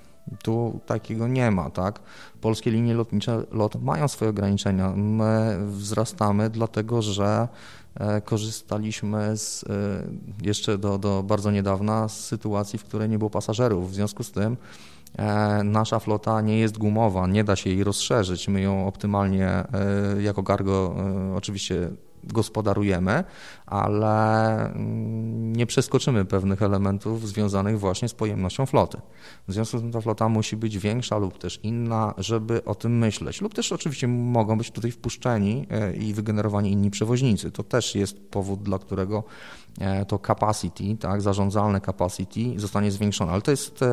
Tu 0.44 0.80
takiego 0.86 1.28
nie 1.28 1.52
ma, 1.52 1.70
tak? 1.70 2.00
Polskie 2.42 2.72
linie 2.72 2.94
lotnicze 2.94 3.44
lot 3.52 3.82
mają 3.82 4.08
swoje 4.08 4.30
ograniczenia. 4.30 4.90
My 4.96 5.58
wzrastamy, 5.68 6.50
dlatego 6.50 7.02
że 7.02 7.48
korzystaliśmy 8.26 9.38
z, 9.38 9.66
jeszcze 10.42 10.78
do, 10.78 10.98
do 10.98 11.24
bardzo 11.24 11.52
niedawna 11.52 12.10
z 12.10 12.26
sytuacji, 12.26 12.80
w 12.80 12.84
której 12.84 13.10
nie 13.10 13.18
było 13.18 13.30
pasażerów. 13.30 13.92
W 13.92 13.94
związku 13.94 14.24
z 14.24 14.32
tym 14.32 14.58
nasza 15.64 16.00
flota 16.00 16.42
nie 16.42 16.60
jest 16.60 16.78
gumowa, 16.78 17.28
nie 17.28 17.44
da 17.44 17.56
się 17.56 17.70
jej 17.70 17.84
rozszerzyć. 17.84 18.48
My 18.48 18.62
ją 18.62 18.88
optymalnie 18.88 19.48
e, 19.48 19.66
jako 20.22 20.44
cargo 20.44 20.96
e, 20.98 21.36
oczywiście 21.36 21.90
gospodarujemy, 22.24 23.24
ale 23.66 24.56
mm, 24.66 25.56
nie 25.56 25.66
przeskoczymy 25.66 26.26
pewnych 26.26 26.62
elementów 26.62 27.28
związanych 27.28 27.80
właśnie 27.80 28.10
z 28.10 28.14
pojemnością 28.14 28.66
floty. 28.66 29.02
W 29.48 29.54
związku 29.54 29.78
z 29.78 29.82
tym 29.82 29.92
ta 29.92 30.02
flota 30.02 30.30
musi 30.30 30.58
być 30.58 30.78
większa 30.78 31.18
lub 31.18 31.38
też 31.38 31.60
inna, 31.64 32.14
żeby 32.18 32.66
o 32.66 32.76
tym 32.76 32.98
myśleć. 32.98 33.42
Lub 33.42 33.54
też 33.54 33.72
oczywiście 33.72 34.08
mogą 34.08 34.58
być 34.58 34.72
tutaj 34.72 34.92
wpuszczeni 34.92 35.68
i 36.00 36.14
wygenerowani 36.14 36.72
inni 36.72 36.92
przewoźnicy. 36.92 37.52
To 37.52 37.64
też 37.64 37.96
jest 37.96 38.30
powód, 38.30 38.64
dla 38.64 38.80
którego 38.80 39.24
to 40.08 40.20
capacity, 40.20 40.98
tak, 41.00 41.22
zarządzalne 41.22 41.82
capacity 41.82 42.60
zostanie 42.60 42.92
zwiększone. 42.92 43.32
Ale 43.32 43.42
to 43.42 43.52
jest 43.52 43.84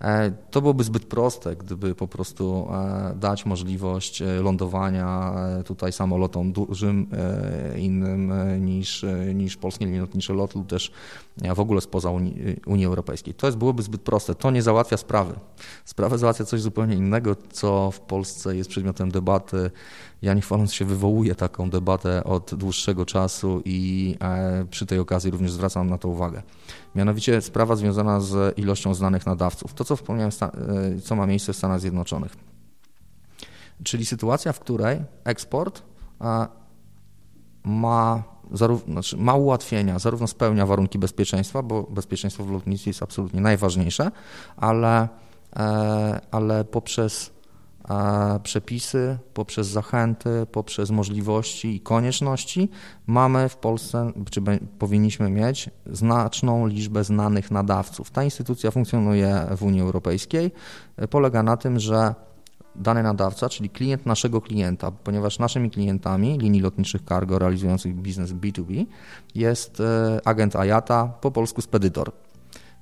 E, 0.00 0.32
to 0.50 0.60
byłoby 0.60 0.84
zbyt 0.84 1.04
proste, 1.04 1.56
gdyby 1.56 1.94
po 1.94 2.08
prostu 2.08 2.68
e, 2.72 3.14
dać 3.14 3.46
możliwość 3.46 4.22
e, 4.22 4.26
lądowania 4.26 5.34
tutaj 5.64 5.92
samolotom 5.92 6.52
dużym, 6.52 7.06
innym 7.76 8.32
niż, 8.64 9.04
niż 9.34 9.56
polskie 9.56 9.86
linie 9.86 10.00
lotnicze 10.00 10.32
LOT 10.32 10.54
lub 10.54 10.66
też 10.66 10.90
w 11.54 11.60
ogóle 11.60 11.80
spoza 11.80 12.10
Unii, 12.10 12.56
Unii 12.66 12.86
Europejskiej. 12.86 13.34
To 13.34 13.46
jest, 13.46 13.58
byłoby 13.58 13.82
zbyt 13.82 14.02
proste. 14.02 14.34
To 14.34 14.50
nie 14.50 14.62
załatwia 14.62 14.96
sprawy. 14.96 15.34
Sprawę 15.84 16.18
załatwia 16.18 16.44
coś 16.44 16.60
zupełnie 16.60 16.94
innego, 16.94 17.36
co 17.52 17.90
w 17.90 18.00
Polsce 18.00 18.56
jest 18.56 18.70
przedmiotem 18.70 19.10
debaty 19.10 19.70
ja 20.22 20.34
nie 20.34 20.40
chwaląc 20.40 20.72
się 20.72 20.84
wywołuję 20.84 21.34
taką 21.34 21.70
debatę 21.70 22.24
od 22.24 22.54
dłuższego 22.54 23.06
czasu 23.06 23.62
i 23.64 24.16
e, 24.20 24.64
przy 24.70 24.86
tej 24.86 24.98
okazji 24.98 25.30
również 25.30 25.52
zwracam 25.52 25.90
na 25.90 25.98
to 25.98 26.08
uwagę. 26.08 26.42
Mianowicie 26.94 27.42
sprawa 27.42 27.76
związana 27.76 28.20
z 28.20 28.58
ilością 28.58 28.94
znanych 28.94 29.26
nadawców. 29.26 29.74
To, 29.74 29.84
co 29.84 29.96
wspomniałem, 29.96 30.30
e, 30.42 31.00
co 31.00 31.16
ma 31.16 31.26
miejsce 31.26 31.52
w 31.52 31.56
Stanach 31.56 31.80
Zjednoczonych. 31.80 32.36
Czyli 33.82 34.06
sytuacja, 34.06 34.52
w 34.52 34.60
której 34.60 35.04
eksport 35.24 35.82
ma, 37.64 38.22
zarówno, 38.52 38.92
znaczy 38.92 39.16
ma 39.16 39.34
ułatwienia, 39.34 39.98
zarówno 39.98 40.26
spełnia 40.26 40.66
warunki 40.66 40.98
bezpieczeństwa, 40.98 41.62
bo 41.62 41.82
bezpieczeństwo 41.82 42.44
w 42.44 42.50
lotnictwie 42.50 42.90
jest 42.90 43.02
absolutnie 43.02 43.40
najważniejsze, 43.40 44.10
ale, 44.56 45.08
e, 45.56 46.20
ale 46.30 46.64
poprzez 46.64 47.36
przepisy, 48.42 49.18
poprzez 49.34 49.66
zachęty, 49.66 50.46
poprzez 50.52 50.90
możliwości 50.90 51.76
i 51.76 51.80
konieczności 51.80 52.68
mamy 53.06 53.48
w 53.48 53.56
Polsce, 53.56 54.12
czy 54.30 54.42
powinniśmy 54.78 55.30
mieć 55.30 55.70
znaczną 55.86 56.66
liczbę 56.66 57.04
znanych 57.04 57.50
nadawców. 57.50 58.10
Ta 58.10 58.24
instytucja 58.24 58.70
funkcjonuje 58.70 59.46
w 59.56 59.62
Unii 59.62 59.80
Europejskiej. 59.80 60.52
Polega 61.10 61.42
na 61.42 61.56
tym, 61.56 61.78
że 61.78 62.14
dany 62.78 63.02
nadawca, 63.02 63.48
czyli 63.48 63.70
klient 63.70 64.06
naszego 64.06 64.40
klienta, 64.40 64.90
ponieważ 64.90 65.38
naszymi 65.38 65.70
klientami 65.70 66.38
linii 66.38 66.60
lotniczych 66.60 67.02
cargo 67.02 67.38
realizujących 67.38 67.94
biznes 67.94 68.32
B2B 68.32 68.86
jest 69.34 69.80
e, 69.80 70.20
agent 70.24 70.54
IATA, 70.54 71.06
po 71.20 71.30
polsku 71.30 71.62
spedytor. 71.62 72.12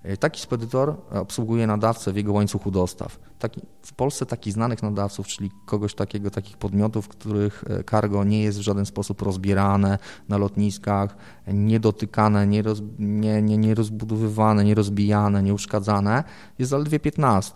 E, 0.05 0.16
taki 0.16 0.40
spedytor 0.40 0.97
obsługuje 1.11 1.66
nadawcę 1.66 2.12
w 2.12 2.16
jego 2.16 2.32
łańcuchu 2.32 2.70
dostaw. 2.70 3.18
Taki, 3.38 3.61
w 3.82 3.92
Polsce 3.92 4.26
takich 4.26 4.53
znanych 4.53 4.82
nadawców, 4.82 5.26
czyli 5.26 5.51
kogoś 5.66 5.95
takiego, 5.95 6.30
takich 6.30 6.57
podmiotów, 6.57 7.09
których 7.09 7.64
e, 7.70 7.84
cargo 7.84 8.24
nie 8.24 8.42
jest 8.42 8.59
w 8.59 8.62
żaden 8.62 8.86
sposób 8.86 9.22
rozbierane 9.22 9.99
na 10.28 10.38
lotniskach, 10.38 11.16
niedotykane, 11.47 12.47
nie, 12.47 12.62
roz, 12.62 12.82
nie, 12.99 13.42
nie, 13.42 13.59
nie 13.59 13.74
rozbudowywane, 13.74 14.64
nie 14.64 14.74
rozbijane, 14.74 15.42
nie 15.42 15.55
uszkadzane, 15.55 16.24
jest 16.59 16.70
zaledwie 16.70 17.01
15. 17.01 17.53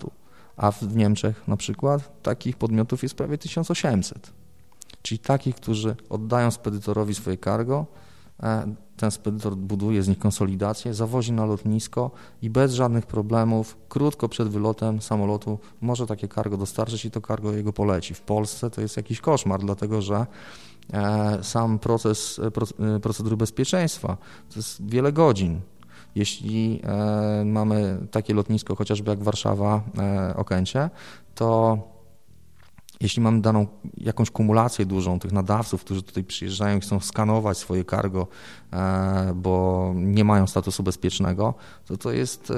A 0.59 0.71
w 0.71 0.97
Niemczech 0.97 1.49
na 1.49 1.57
przykład 1.57 2.23
takich 2.23 2.57
podmiotów 2.57 3.03
jest 3.03 3.15
prawie 3.15 3.39
1800. 3.39 4.33
Czyli 5.03 5.19
takich, 5.19 5.57
którzy 5.57 5.97
oddają 6.11 6.51
spedytorowi 6.51 7.15
swoje 7.15 7.37
cargo, 7.37 7.87
e, 8.43 8.75
ten 8.97 9.11
spedytor 9.11 9.57
buduje 9.57 10.03
z 10.03 10.09
nich 10.09 10.19
konsolidację, 10.19 10.95
zawozi 10.95 11.33
na 11.33 11.47
lotnisko 11.47 12.11
i 12.43 12.51
bez 12.51 12.73
żadnych 12.73 13.07
problemów, 13.07 13.77
krótko 13.89 14.29
przed 14.29 14.49
wylotem 14.49 15.03
samolotu 15.03 15.59
może 15.81 16.07
takie 16.07 16.29
cargo 16.29 16.57
dostarczyć 16.57 17.05
i 17.05 17.11
to 17.11 17.21
cargo 17.21 17.53
jego 17.53 17.73
poleci. 17.73 18.15
W 18.15 18.21
Polsce 18.21 18.71
to 18.71 18.81
jest 18.81 18.97
jakiś 18.97 19.21
koszmar, 19.21 19.61
dlatego 19.61 20.03
że 20.03 20.27
e, 20.93 21.39
sam 21.43 21.79
proces 21.79 22.41
e, 22.97 23.01
procedury 23.01 23.37
bezpieczeństwa 23.37 24.17
to 24.51 24.59
jest 24.59 24.91
wiele 24.91 25.13
godzin. 25.13 25.61
Jeśli 26.15 26.83
mamy 27.45 27.99
takie 28.11 28.35
lotnisko, 28.35 28.77
chociażby 28.77 29.11
jak 29.11 29.23
Warszawa, 29.23 29.83
Okęcie, 30.37 30.91
to 31.35 31.79
jeśli 33.01 33.23
mamy 33.23 33.41
daną 33.41 33.67
jakąś 33.97 34.31
kumulację 34.31 34.87
dużą 34.87 35.19
tych 35.19 35.33
nadawców, 35.33 35.85
którzy 35.85 36.03
tutaj 36.03 36.25
przyjeżdżają 36.25 36.79
i 36.79 36.81
chcą 36.81 37.01
skanować 37.01 37.59
swoje 37.59 37.85
cargo, 37.85 38.27
e, 38.73 39.33
bo 39.35 39.93
nie 39.95 40.25
mają 40.25 40.47
statusu 40.47 40.83
bezpiecznego, 40.83 41.55
to 41.87 41.97
to 41.97 42.13
jest 42.13 42.51
e, 42.51 42.55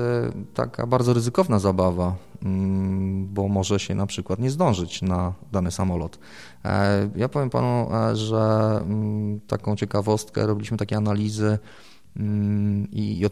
taka 0.54 0.86
bardzo 0.86 1.14
ryzykowna 1.14 1.58
zabawa, 1.58 2.14
mm, 2.42 3.26
bo 3.34 3.48
może 3.48 3.80
się 3.80 3.94
na 3.94 4.06
przykład 4.06 4.38
nie 4.38 4.50
zdążyć 4.50 5.02
na 5.02 5.32
dany 5.52 5.70
samolot. 5.70 6.18
E, 6.64 7.10
ja 7.16 7.28
powiem 7.28 7.50
panu, 7.50 7.88
że 8.12 8.70
mm, 8.82 9.40
taką 9.40 9.76
ciekawostkę, 9.76 10.46
robiliśmy 10.46 10.76
takie 10.76 10.96
analizy 10.96 11.58
i 12.92 13.26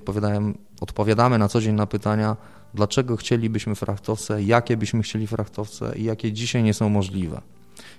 odpowiadamy 0.80 1.38
na 1.38 1.48
co 1.48 1.60
dzień 1.60 1.74
na 1.74 1.86
pytania, 1.86 2.36
dlaczego 2.74 3.16
chcielibyśmy 3.16 3.74
frachtowce, 3.74 4.42
jakie 4.42 4.76
byśmy 4.76 5.02
chcieli 5.02 5.26
frachtowce 5.26 5.98
i 5.98 6.04
jakie 6.04 6.32
dzisiaj 6.32 6.62
nie 6.62 6.74
są 6.74 6.88
możliwe. 6.88 7.40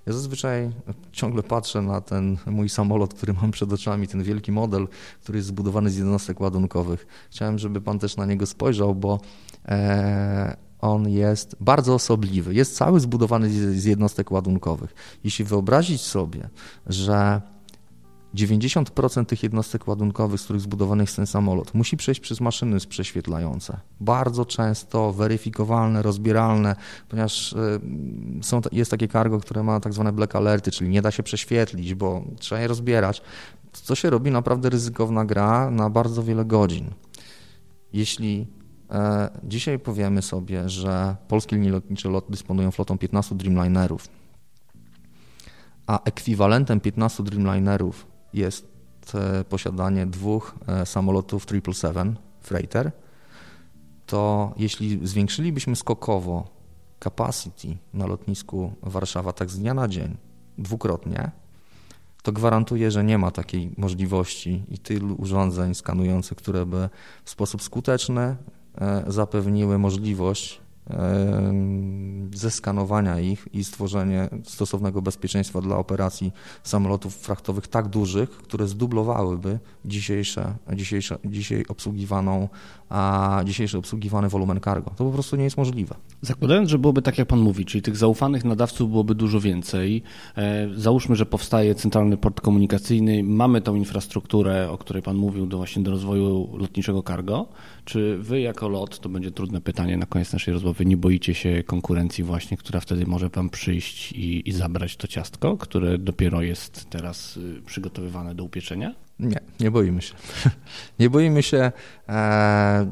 Ja 0.06 0.14
zazwyczaj 0.14 0.72
ciągle 1.12 1.44
patrzę 1.44 1.82
na 1.82 2.02
ten 2.02 2.38
mój 2.46 2.70
samolot, 2.70 3.14
który 3.14 3.34
mam 3.34 3.52
przed 3.52 3.74
oczami, 3.74 4.08
ten 4.08 4.24
wielki 4.24 4.52
model, 4.52 4.88
który 5.24 5.38
jest 5.38 5.48
zbudowany 5.48 5.90
z 5.90 5.98
jednostek 5.98 6.40
ładunkowych. 6.40 7.08
Chciałem, 7.32 7.60
żeby 7.60 7.82
pan 7.82 8.00
też 8.00 8.18
na 8.18 8.26
niego 8.26 8.46
spojrzał, 8.46 8.96
bo 8.96 9.20
e, 9.68 10.58
on 10.80 11.10
jest 11.10 11.56
bardzo 11.60 11.94
osobliwy. 11.94 12.54
Jest 12.54 12.76
cały 12.76 13.00
zbudowany 13.00 13.50
z 13.80 13.86
jednostek 13.86 14.32
ładunkowych. 14.32 15.20
Jeśli 15.24 15.46
wyobrazić 15.46 16.02
sobie, 16.02 16.50
że 16.88 17.42
90% 18.36 19.26
tych 19.26 19.44
jednostek 19.44 19.88
ładunkowych, 19.88 20.42
z 20.42 20.44
których 20.44 20.62
zbudowany 20.62 21.04
jest 21.04 21.16
ten 21.16 21.28
samolot, 21.28 21.74
musi 21.74 21.98
przejść 21.98 22.22
przez 22.22 22.42
maszyny 22.42 22.78
prześwietlające. 22.90 23.80
Bardzo 24.00 24.46
często 24.46 25.14
weryfikowalne, 25.14 26.02
rozbieralne, 26.02 26.76
ponieważ 27.10 27.54
y, 27.54 27.80
są, 28.42 28.62
jest 28.72 28.92
takie 28.92 29.08
cargo, 29.08 29.40
które 29.40 29.64
ma 29.64 29.80
tak 29.80 29.94
zwane 29.94 30.12
black 30.12 30.36
alerty, 30.36 30.72
czyli 30.72 30.90
nie 30.90 31.02
da 31.02 31.12
się 31.12 31.24
prześwietlić, 31.24 31.96
bo 31.96 32.24
trzeba 32.40 32.62
je 32.62 32.68
rozbierać. 32.68 33.22
Co 33.72 33.96
się 33.96 34.10
robi 34.10 34.32
naprawdę 34.32 34.70
ryzykowna 34.70 35.26
gra 35.26 35.72
na 35.72 35.90
bardzo 35.90 36.24
wiele 36.24 36.46
godzin. 36.46 36.90
Jeśli 37.94 38.48
e, 38.92 39.30
dzisiaj 39.44 39.80
powiemy 39.80 40.22
sobie, 40.22 40.70
że 40.70 41.16
polskie 41.28 41.56
linie 41.56 41.72
lotnicze 41.72 42.10
LOT 42.10 42.26
dysponują 42.30 42.72
flotą 42.72 42.98
15 42.98 43.36
Dreamlinerów, 43.36 44.08
a 45.88 46.04
ekwiwalentem 46.04 46.80
15 46.80 47.24
Dreamlinerów 47.24 48.09
jest 48.34 48.66
e, 49.16 49.44
posiadanie 49.44 50.06
dwóch 50.06 50.56
e, 50.68 50.86
samolotów 50.86 51.44
777 51.44 52.16
Freighter, 52.42 52.92
to 54.06 54.54
jeśli 54.58 55.08
zwiększylibyśmy 55.08 55.76
skokowo 55.76 56.48
capacity 57.04 57.78
na 57.94 58.08
lotnisku 58.08 58.74
Warszawa 58.84 59.34
tak 59.34 59.50
z 59.50 59.60
dnia 59.60 59.74
na 59.74 59.88
dzień, 59.88 60.18
dwukrotnie, 60.58 61.32
to 62.24 62.32
gwarantuję, 62.32 62.92
że 62.92 63.04
nie 63.04 63.18
ma 63.18 63.32
takiej 63.32 63.72
możliwości 63.78 64.64
i 64.70 64.78
tylu 64.78 65.16
urządzeń 65.16 65.76
skanujących, 65.76 66.38
które 66.38 66.66
by 66.66 66.90
w 67.24 67.30
sposób 67.30 67.64
skuteczny 67.64 68.36
e, 68.82 69.04
zapewniły 69.08 69.78
możliwość 69.78 70.62
zeskanowania 72.34 73.20
ich 73.20 73.48
i 73.54 73.64
stworzenie 73.64 74.30
stosownego 74.44 75.02
bezpieczeństwa 75.02 75.62
dla 75.62 75.78
operacji 75.78 76.32
samolotów 76.64 77.16
frachtowych 77.16 77.68
tak 77.68 77.88
dużych, 77.88 78.30
które 78.30 78.68
zdublowałyby 78.68 79.60
dzisiejsze, 79.86 80.56
dzisiejsze, 80.74 81.18
dzisiaj 81.26 81.66
obsługiwaną, 81.68 82.50
a 82.90 83.42
dzisiejszy 83.46 83.78
obsługiwany 83.78 84.30
wolumen 84.30 84.60
cargo. 84.60 84.92
To 84.96 85.06
po 85.06 85.12
prostu 85.12 85.36
nie 85.36 85.44
jest 85.44 85.58
możliwe. 85.58 85.96
Zakładając, 86.22 86.70
że 86.70 86.80
byłoby 86.80 87.02
tak, 87.02 87.18
jak 87.18 87.28
pan 87.28 87.40
mówi, 87.40 87.66
czyli 87.66 87.82
tych 87.82 87.98
zaufanych 87.98 88.46
nadawców 88.46 88.90
byłoby 88.90 89.16
dużo 89.16 89.40
więcej, 89.40 90.04
e, 90.38 90.70
załóżmy, 90.76 91.16
że 91.16 91.26
powstaje 91.26 91.76
centralny 91.76 92.18
port 92.18 92.42
komunikacyjny, 92.42 93.24
mamy 93.24 93.62
tą 93.62 93.76
infrastrukturę, 93.76 94.72
o 94.72 94.78
której 94.78 95.04
pan 95.04 95.16
mówił, 95.16 95.46
do 95.46 95.58
właśnie 95.58 95.84
do 95.84 95.92
rozwoju 95.92 96.58
lotniczego 96.58 97.04
cargo, 97.04 97.48
czy 97.90 98.18
wy 98.18 98.42
jako 98.42 98.70
LOT, 98.70 99.00
to 99.00 99.10
będzie 99.10 99.32
trudne 99.32 99.62
pytanie 99.62 99.98
na 99.98 100.06
koniec 100.06 100.34
naszej 100.34 100.54
rozmowy, 100.54 100.86
nie 100.86 100.98
boicie 100.98 101.34
się 101.34 101.64
konkurencji 101.64 102.24
właśnie, 102.24 102.58
która 102.58 102.80
wtedy 102.80 103.06
może 103.06 103.30
wam 103.30 103.50
przyjść 103.50 104.12
i, 104.12 104.50
i 104.50 104.52
zabrać 104.52 104.98
to 104.98 105.08
ciastko, 105.08 105.58
które 105.58 105.98
dopiero 105.98 106.42
jest 106.42 106.90
teraz 106.90 107.38
y, 107.38 107.62
przygotowywane 107.66 108.36
do 108.36 108.44
upieczenia? 108.44 108.96
Nie, 109.20 109.40
nie 109.60 109.72
boimy 109.72 110.02
się. 110.02 110.14
nie 111.00 111.10
boimy 111.10 111.44
się. 111.44 111.72
E, 112.10 112.88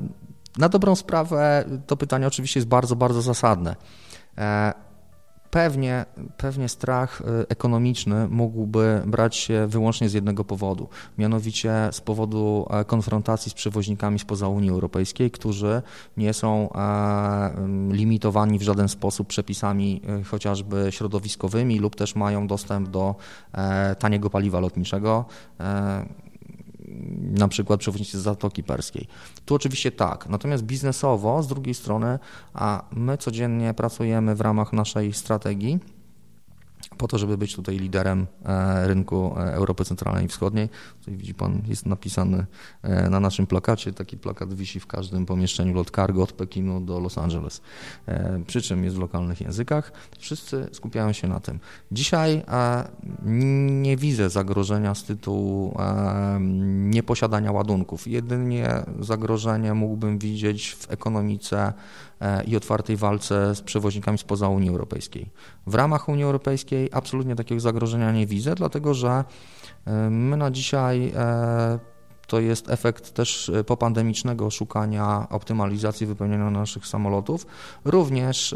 na 0.57 0.69
dobrą 0.69 0.95
sprawę 0.95 1.65
to 1.87 1.97
pytanie 1.97 2.27
oczywiście 2.27 2.59
jest 2.59 2.67
bardzo, 2.67 2.95
bardzo 2.95 3.21
zasadne. 3.21 3.75
Pewnie, 5.51 6.05
pewnie 6.37 6.69
strach 6.69 7.21
y, 7.21 7.47
ekonomiczny 7.47 8.27
mógłby 8.27 9.01
brać 9.05 9.35
się 9.35 9.67
wyłącznie 9.67 10.09
z 10.09 10.13
jednego 10.13 10.43
powodu, 10.43 10.89
mianowicie 11.17 11.73
z 11.91 12.01
powodu 12.01 12.67
e, 12.69 12.85
konfrontacji 12.85 13.51
z 13.51 13.53
przewoźnikami 13.53 14.19
spoza 14.19 14.47
Unii 14.47 14.69
Europejskiej, 14.69 15.31
którzy 15.31 15.81
nie 16.17 16.33
są 16.33 16.69
e, 16.73 17.51
limitowani 17.91 18.59
w 18.59 18.61
żaden 18.61 18.87
sposób 18.87 19.27
przepisami 19.27 20.01
e, 20.07 20.23
chociażby 20.23 20.87
środowiskowymi 20.89 21.79
lub 21.79 21.95
też 21.95 22.15
mają 22.15 22.47
dostęp 22.47 22.89
do 22.89 23.15
taniego 23.99 24.29
paliwa 24.29 24.59
lotniczego 24.59 25.25
na 27.21 27.47
przykład 27.47 27.79
przewoźnicy 27.79 28.19
z 28.19 28.21
Zatoki 28.21 28.63
Perskiej. 28.63 29.07
Tu 29.45 29.55
oczywiście 29.55 29.91
tak, 29.91 30.29
natomiast 30.29 30.63
biznesowo 30.63 31.43
z 31.43 31.47
drugiej 31.47 31.73
strony, 31.73 32.19
a 32.53 32.83
my 32.91 33.17
codziennie 33.17 33.73
pracujemy 33.73 34.35
w 34.35 34.41
ramach 34.41 34.73
naszej 34.73 35.13
strategii 35.13 35.79
po 36.97 37.07
to, 37.07 37.17
żeby 37.17 37.37
być 37.37 37.55
tutaj 37.55 37.77
liderem 37.77 38.27
e, 38.45 38.87
rynku 38.87 39.35
e, 39.37 39.53
Europy 39.53 39.85
Centralnej 39.85 40.25
i 40.25 40.27
Wschodniej. 40.27 40.69
Tutaj 40.99 41.17
widzi 41.17 41.33
Pan, 41.33 41.61
jest 41.67 41.85
napisany 41.85 42.45
e, 42.81 43.09
na 43.09 43.19
naszym 43.19 43.47
plakacie, 43.47 43.93
taki 43.93 44.17
plakat 44.17 44.53
wisi 44.53 44.79
w 44.79 44.87
każdym 44.87 45.25
pomieszczeniu 45.25 45.73
lot 45.73 45.91
cargo 45.91 46.23
od 46.23 46.31
Pekinu 46.31 46.81
do 46.81 46.99
Los 46.99 47.17
Angeles, 47.17 47.61
przy 48.47 48.61
czym 48.61 48.83
jest 48.83 48.95
w 48.95 48.99
lokalnych 48.99 49.41
językach. 49.41 49.91
Wszyscy 50.19 50.69
skupiają 50.71 51.13
się 51.13 51.27
na 51.27 51.39
tym. 51.39 51.59
Dzisiaj 51.91 52.43
nie 53.81 53.97
widzę 53.97 54.29
zagrożenia 54.29 54.95
z 54.95 55.03
tytułu 55.03 55.77
nieposiadania 56.69 57.51
ładunków. 57.51 58.07
Jedynie 58.07 58.83
zagrożenie 58.99 59.73
mógłbym 59.73 60.19
widzieć 60.19 60.75
w 60.75 60.91
ekonomice 60.91 61.73
i 62.47 62.55
otwartej 62.55 62.97
walce 62.97 63.55
z 63.55 63.61
przewoźnikami 63.61 64.17
spoza 64.17 64.47
Unii 64.47 64.69
Europejskiej. 64.69 65.29
W 65.67 65.75
ramach 65.75 66.09
Unii 66.09 66.23
Europejskiej 66.23 66.89
absolutnie 66.91 67.35
takiego 67.35 67.61
zagrożenia 67.61 68.11
nie 68.11 68.25
widzę, 68.25 68.55
dlatego 68.55 68.93
że 68.93 69.23
e, 69.85 70.09
my 70.09 70.37
na 70.37 70.51
dzisiaj 70.51 71.11
e, 71.15 71.79
to 72.27 72.39
jest 72.39 72.69
efekt 72.69 73.13
też 73.13 73.49
e, 73.49 73.63
popandemicznego 73.63 74.49
szukania 74.49 75.27
optymalizacji 75.29 76.07
wypełnienia 76.07 76.49
naszych 76.49 76.87
samolotów. 76.87 77.45
Również 77.85 78.55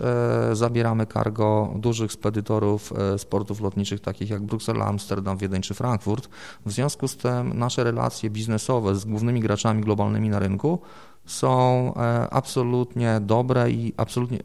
zabieramy 0.53 1.05
cargo 1.05 1.73
dużych 1.75 2.11
spedytorów 2.11 2.93
z 3.17 3.25
portów 3.25 3.61
lotniczych 3.61 4.01
takich 4.01 4.29
jak 4.29 4.43
Bruksela, 4.43 4.85
Amsterdam, 4.85 5.37
Wiedeń 5.37 5.61
czy 5.61 5.73
Frankfurt. 5.73 6.29
W 6.65 6.71
związku 6.71 7.07
z 7.07 7.17
tym 7.17 7.59
nasze 7.59 7.83
relacje 7.83 8.29
biznesowe 8.29 8.95
z 8.95 9.05
głównymi 9.05 9.39
graczami 9.39 9.83
globalnymi 9.83 10.29
na 10.29 10.39
rynku 10.39 10.79
są 11.25 11.93
absolutnie 12.29 13.19
dobre 13.21 13.71
i 13.71 13.93
absolutnie 13.97 14.39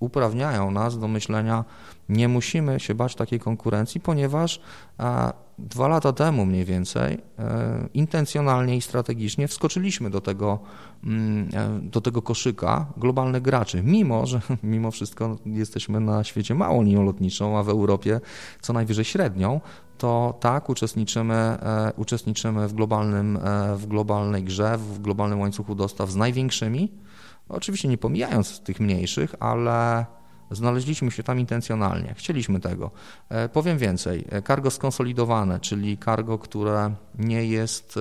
uprawniają 0.00 0.70
nas 0.70 0.98
do 0.98 1.08
myślenia, 1.08 1.64
nie 2.08 2.28
musimy 2.28 2.80
się 2.80 2.94
bać 2.94 3.14
takiej 3.14 3.40
konkurencji, 3.40 4.00
ponieważ 4.00 4.60
dwa 5.58 5.88
lata 5.88 6.12
temu 6.12 6.46
mniej 6.46 6.64
więcej 6.64 7.18
e, 7.38 7.88
intencjonalnie 7.94 8.76
i 8.76 8.80
strategicznie 8.80 9.48
wskoczyliśmy 9.48 10.10
do 10.10 10.20
tego, 10.20 10.58
mm, 11.04 11.48
e, 11.54 11.80
do 11.82 12.00
tego 12.00 12.22
koszyka 12.22 12.86
globalnych 12.96 13.42
graczy, 13.42 13.82
mimo 13.82 14.26
że 14.26 14.40
mimo 14.62 14.90
wszystko 14.90 15.36
jesteśmy 15.46 16.00
na 16.00 16.24
świecie 16.24 16.54
małą 16.54 16.82
linią 16.82 17.04
lotniczą, 17.04 17.58
a 17.58 17.62
w 17.62 17.68
Europie 17.68 18.20
co 18.60 18.72
najwyżej 18.72 19.04
średnią, 19.04 19.60
to 19.98 20.38
tak, 20.40 20.68
uczestniczymy, 20.68 21.34
e, 21.34 21.92
uczestniczymy 21.96 22.68
w, 22.68 22.72
globalnym, 22.72 23.38
w 23.76 23.86
globalnej 23.86 24.44
grze, 24.44 24.78
w 24.78 24.98
globalnym 24.98 25.40
łańcuchu 25.40 25.74
dostaw 25.74 26.10
z 26.10 26.16
największymi, 26.16 26.92
Oczywiście 27.48 27.88
nie 27.88 27.98
pomijając 27.98 28.60
tych 28.60 28.80
mniejszych, 28.80 29.34
ale 29.40 30.06
znaleźliśmy 30.50 31.10
się 31.10 31.22
tam 31.22 31.40
intencjonalnie. 31.40 32.14
Chcieliśmy 32.16 32.60
tego. 32.60 32.90
E, 33.28 33.48
powiem 33.48 33.78
więcej. 33.78 34.24
E, 34.30 34.42
cargo 34.42 34.70
skonsolidowane, 34.70 35.60
czyli 35.60 35.98
cargo, 35.98 36.38
które 36.38 36.94
nie 37.18 37.46
jest 37.46 37.96
e, 37.96 38.00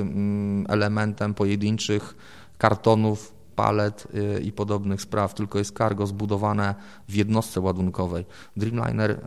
mm, 0.00 0.66
elementem 0.68 1.34
pojedynczych 1.34 2.16
kartonów 2.58 3.34
palet 3.56 4.08
i 4.42 4.52
podobnych 4.52 5.02
spraw, 5.02 5.34
tylko 5.34 5.58
jest 5.58 5.78
cargo 5.78 6.06
zbudowane 6.06 6.74
w 7.08 7.14
jednostce 7.14 7.60
ładunkowej. 7.60 8.24
Dreamliner 8.56 9.20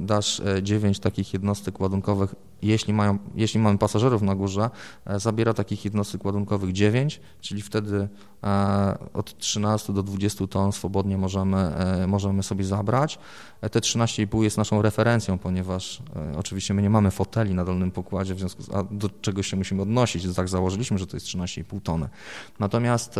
Dash 0.00 0.42
9 0.62 1.00
takich 1.00 1.32
jednostek 1.32 1.80
ładunkowych, 1.80 2.34
jeśli, 2.62 2.92
mają, 2.92 3.18
jeśli 3.34 3.60
mamy 3.60 3.78
pasażerów 3.78 4.22
na 4.22 4.34
górze, 4.34 4.70
y, 5.10 5.18
zabiera 5.18 5.54
takich 5.54 5.84
jednostek 5.84 6.24
ładunkowych 6.24 6.72
9, 6.72 7.20
czyli 7.40 7.62
wtedy 7.62 8.08
od 9.14 9.38
13 9.38 9.92
do 9.92 10.02
20 10.02 10.46
ton 10.46 10.72
swobodnie 10.72 11.18
możemy, 11.18 11.72
możemy 12.06 12.42
sobie 12.42 12.64
zabrać. 12.64 13.18
Te 13.60 13.80
13,5 13.80 14.42
jest 14.42 14.56
naszą 14.58 14.82
referencją, 14.82 15.38
ponieważ 15.38 16.02
oczywiście 16.36 16.74
my 16.74 16.82
nie 16.82 16.90
mamy 16.90 17.10
foteli 17.10 17.54
na 17.54 17.64
dolnym 17.64 17.90
pokładzie, 17.90 18.34
w 18.34 18.38
związku 18.38 18.62
z, 18.62 18.70
a 18.74 18.82
do 18.82 19.10
czego 19.20 19.42
się 19.42 19.56
musimy 19.56 19.82
odnosić, 19.82 20.34
tak 20.36 20.48
założyliśmy, 20.48 20.98
że 20.98 21.06
to 21.06 21.16
jest 21.16 21.26
13,5 21.26 21.80
tony. 21.82 22.08
Natomiast 22.58 23.18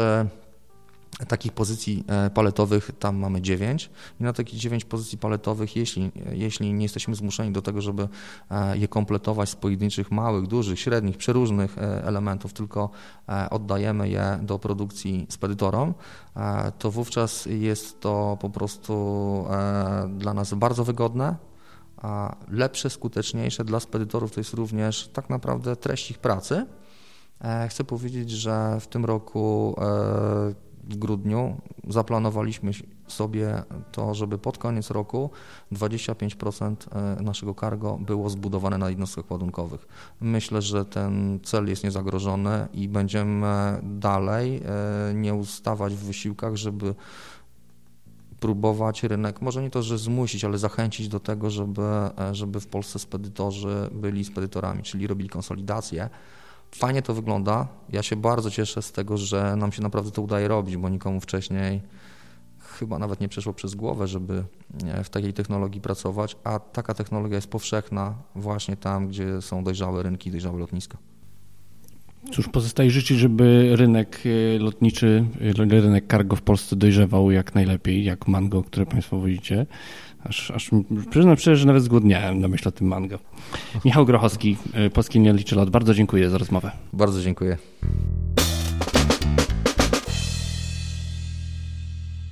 Takich 1.28 1.52
pozycji 1.52 2.04
e, 2.06 2.30
paletowych 2.30 2.90
tam 2.98 3.16
mamy 3.16 3.42
9 3.42 3.90
i 4.20 4.22
na 4.22 4.32
takich 4.32 4.58
9 4.58 4.84
pozycji 4.84 5.18
paletowych, 5.18 5.76
jeśli, 5.76 6.10
jeśli 6.32 6.72
nie 6.72 6.82
jesteśmy 6.82 7.14
zmuszeni 7.14 7.52
do 7.52 7.62
tego, 7.62 7.80
żeby 7.80 8.08
e, 8.50 8.78
je 8.78 8.88
kompletować 8.88 9.48
z 9.48 9.56
pojedynczych 9.56 10.10
małych, 10.10 10.46
dużych, 10.46 10.80
średnich, 10.80 11.16
przeróżnych 11.16 11.78
e, 11.78 12.04
elementów, 12.04 12.52
tylko 12.52 12.90
oddajemy 13.50 14.08
je 14.08 14.38
do 14.42 14.58
produkcji 14.58 15.26
spedytorom, 15.28 15.94
to 16.78 16.90
wówczas 16.90 17.46
jest 17.46 18.00
to 18.00 18.38
po 18.40 18.50
prostu 18.50 19.44
dla 20.08 20.34
nas 20.34 20.54
bardzo 20.54 20.84
wygodne, 20.84 21.36
a 21.96 22.36
lepsze, 22.50 22.90
skuteczniejsze 22.90 23.64
dla 23.64 23.80
spedytorów 23.80 24.32
to 24.32 24.40
jest 24.40 24.54
również 24.54 25.08
tak 25.08 25.30
naprawdę 25.30 25.76
treść 25.76 26.10
ich 26.10 26.18
pracy. 26.18 26.66
Chcę 27.68 27.84
powiedzieć, 27.84 28.30
że 28.30 28.80
w 28.80 28.86
tym 28.86 29.04
roku 29.04 29.76
w 30.88 30.96
grudniu 30.96 31.60
zaplanowaliśmy 31.88 32.70
sobie 33.08 33.62
to, 33.92 34.14
żeby 34.14 34.38
pod 34.38 34.58
koniec 34.58 34.90
roku 34.90 35.30
25% 35.72 36.76
e, 37.18 37.22
naszego 37.22 37.54
cargo 37.54 37.98
było 37.98 38.30
zbudowane 38.30 38.78
na 38.78 38.90
jednostkach 38.90 39.30
ładunkowych. 39.30 39.88
Myślę, 40.20 40.62
że 40.62 40.84
ten 40.84 41.40
cel 41.42 41.68
jest 41.68 41.84
niezagrożony 41.84 42.68
i 42.72 42.88
będziemy 42.88 43.80
dalej 43.82 44.62
e, 45.10 45.14
nie 45.14 45.34
ustawać 45.34 45.94
w 45.94 46.04
wysiłkach, 46.04 46.56
żeby 46.56 46.94
próbować 48.40 49.02
rynek, 49.02 49.42
może 49.42 49.62
nie 49.62 49.70
to, 49.70 49.82
że 49.82 49.98
zmusić, 49.98 50.44
ale 50.44 50.58
zachęcić 50.58 51.08
do 51.08 51.20
tego, 51.20 51.50
żeby, 51.50 51.82
e, 51.82 52.34
żeby 52.34 52.60
w 52.60 52.66
Polsce 52.66 52.98
spedytorzy 52.98 53.90
byli 53.92 54.24
spedytorami, 54.24 54.82
czyli 54.82 55.06
robili 55.06 55.28
konsolidację 55.28 56.10
Fajnie 56.74 57.02
to 57.02 57.14
wygląda. 57.14 57.68
Ja 57.92 58.02
się 58.02 58.16
bardzo 58.16 58.50
cieszę 58.50 58.82
z 58.82 58.92
tego, 58.92 59.16
że 59.16 59.56
nam 59.56 59.72
się 59.72 59.82
naprawdę 59.82 60.10
to 60.10 60.22
udaje 60.22 60.48
robić, 60.48 60.76
bo 60.76 60.88
nikomu 60.88 61.20
wcześniej 61.20 61.80
chyba 62.58 62.98
nawet 62.98 63.20
nie 63.20 63.28
przeszło 63.28 63.52
przez 63.52 63.74
głowę, 63.74 64.08
żeby 64.08 64.44
w 65.04 65.08
takiej 65.08 65.32
technologii 65.32 65.80
pracować, 65.80 66.36
a 66.44 66.58
taka 66.58 66.94
technologia 66.94 67.36
jest 67.36 67.50
powszechna 67.50 68.14
właśnie 68.34 68.76
tam, 68.76 69.08
gdzie 69.08 69.42
są 69.42 69.64
dojrzałe 69.64 70.02
rynki, 70.02 70.30
dojrzałe 70.30 70.58
lotniska. 70.58 70.98
Cóż, 72.32 72.48
pozostaje 72.48 72.90
życzyć, 72.90 73.18
żeby 73.18 73.70
rynek 73.76 74.22
e, 74.26 74.58
lotniczy, 74.58 75.24
e, 75.60 75.80
rynek 75.80 76.04
cargo 76.10 76.36
w 76.36 76.42
Polsce 76.42 76.76
dojrzewał 76.76 77.30
jak 77.30 77.54
najlepiej, 77.54 78.04
jak 78.04 78.28
mango, 78.28 78.62
które 78.62 78.86
Państwo 78.86 79.18
wozicie. 79.18 79.66
Aż, 80.24 80.50
aż 80.50 80.70
przyznam 81.10 81.36
szczerze, 81.36 81.56
że 81.56 81.66
nawet 81.66 81.82
zgłodniałem 81.82 82.40
na 82.40 82.48
myśl 82.48 82.68
o 82.68 82.72
tym 82.72 82.86
mango. 82.86 83.18
Michał 83.84 84.06
Grochowski, 84.06 84.56
y, 84.86 84.90
Polski 84.90 85.20
Nie 85.20 85.32
Liczy 85.32 85.56
Lot. 85.56 85.70
Bardzo 85.70 85.94
dziękuję 85.94 86.30
za 86.30 86.38
rozmowę. 86.38 86.70
Bardzo 86.92 87.22
dziękuję. 87.22 87.58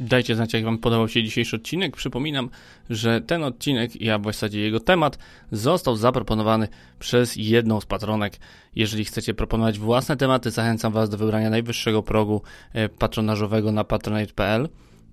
Dajcie 0.01 0.35
znać, 0.35 0.53
jak 0.53 0.65
Wam 0.65 0.79
podobał 0.79 1.09
się 1.09 1.23
dzisiejszy 1.23 1.57
odcinek. 1.57 1.97
Przypominam, 1.97 2.51
że 2.91 3.21
ten 3.21 3.45
odcinek, 3.45 3.91
a 4.15 4.19
w 4.19 4.25
zasadzie 4.25 4.61
jego 4.61 4.81
temat, 4.81 5.19
został 5.53 5.97
zaproponowany 5.97 6.69
przez 6.99 7.37
jedną 7.37 7.81
z 7.81 7.87
patronek. 7.87 8.37
Jeżeli 8.75 9.05
chcecie 9.05 9.35
proponować 9.35 9.79
własne 9.79 10.17
tematy, 10.17 10.51
zachęcam 10.51 10.93
Was 10.93 11.11
do 11.11 11.17
wybrania 11.17 11.51
najwyższego 11.51 12.03
progu 12.03 12.43
y, 12.77 12.89
patronażowego 12.89 13.73
na 13.73 13.85
patronite.pl. 13.85 14.69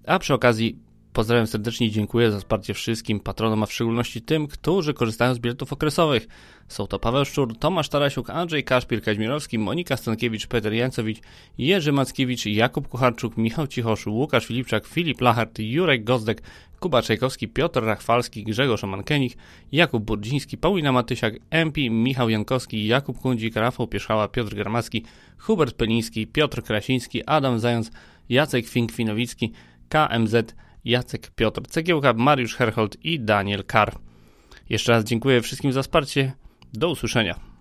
A 0.07 0.19
przy 0.19 0.34
okazji 0.34 0.80
Pozdrawiam 1.14 1.47
serdecznie 1.47 1.88
i 1.88 1.91
dziękuję 1.91 2.32
za 2.32 2.38
wsparcie 2.38 2.74
wszystkim 2.74 3.20
patronom, 3.20 3.64
a 3.64 3.66
w 3.66 3.74
szczególności 3.74 4.22
tym, 4.22 4.47
którzy 4.47 4.93
korzystają 4.93 5.34
z 5.34 5.39
biletów 5.39 5.74
okresowych. 5.74 6.28
Są 6.68 6.88
to 6.88 6.99
Paweł 6.99 7.26
Szczur, 7.26 7.57
Tomasz 7.57 7.89
Tarasiuk, 7.89 8.30
Andrzej 8.30 8.64
Kaszpir, 8.64 9.01
Kaźmirowski, 9.01 9.59
Monika 9.59 9.97
Stankiewicz, 9.97 10.47
Peter 10.47 10.74
Jancowicz, 10.74 11.20
Jerzy 11.57 11.91
Mackiewicz, 11.91 12.45
Jakub 12.45 12.88
Kucharczuk, 12.88 13.38
Michał 13.38 13.68
Cichosz, 13.68 14.07
Łukasz 14.07 14.45
Filipczak, 14.45 14.86
Filip 14.88 15.22
Lachart, 15.22 15.59
Jurek 15.59 16.03
Gozdek, 16.03 16.41
Kuba 16.80 17.01
Czajkowski, 17.01 17.47
Piotr 17.47 17.84
Rachwalski, 17.84 18.43
Grzegorz 18.43 18.84
Omankenich, 18.84 19.38
Jakub 19.72 20.03
Burdziński, 20.03 20.57
Paulina 20.57 20.91
Matysiak, 20.91 21.34
MP, 21.49 21.89
Michał 21.89 22.30
Jankowski, 22.30 22.88
Jakub 22.88 23.20
Kundzik, 23.20 23.55
Rafał 23.55 23.88
Pieszała, 23.88 24.28
Piotr 24.28 24.55
Gramaski, 24.55 25.03
Hubert 25.38 25.76
Peliński, 25.76 26.28
Piotr 26.28 26.64
Krasiński, 26.64 27.26
Adam 27.26 27.59
Zając, 27.59 27.91
Jacek 28.30 28.66
Fink-Finowicki, 28.66 29.49
KMZ, 29.89 30.55
Jacek 30.86 31.31
Piotr 31.31 31.61
Cegiełka, 31.67 32.13
Mariusz 32.13 32.55
Herhold 32.55 33.05
i 33.05 33.19
Daniel 33.19 33.63
Kar. 33.63 33.95
Jeszcze 34.69 34.91
raz 34.91 35.03
dziękuję 35.03 35.41
wszystkim 35.41 35.73
za 35.73 35.81
wsparcie. 35.81 36.34
Do 36.73 36.89
usłyszenia. 36.89 37.52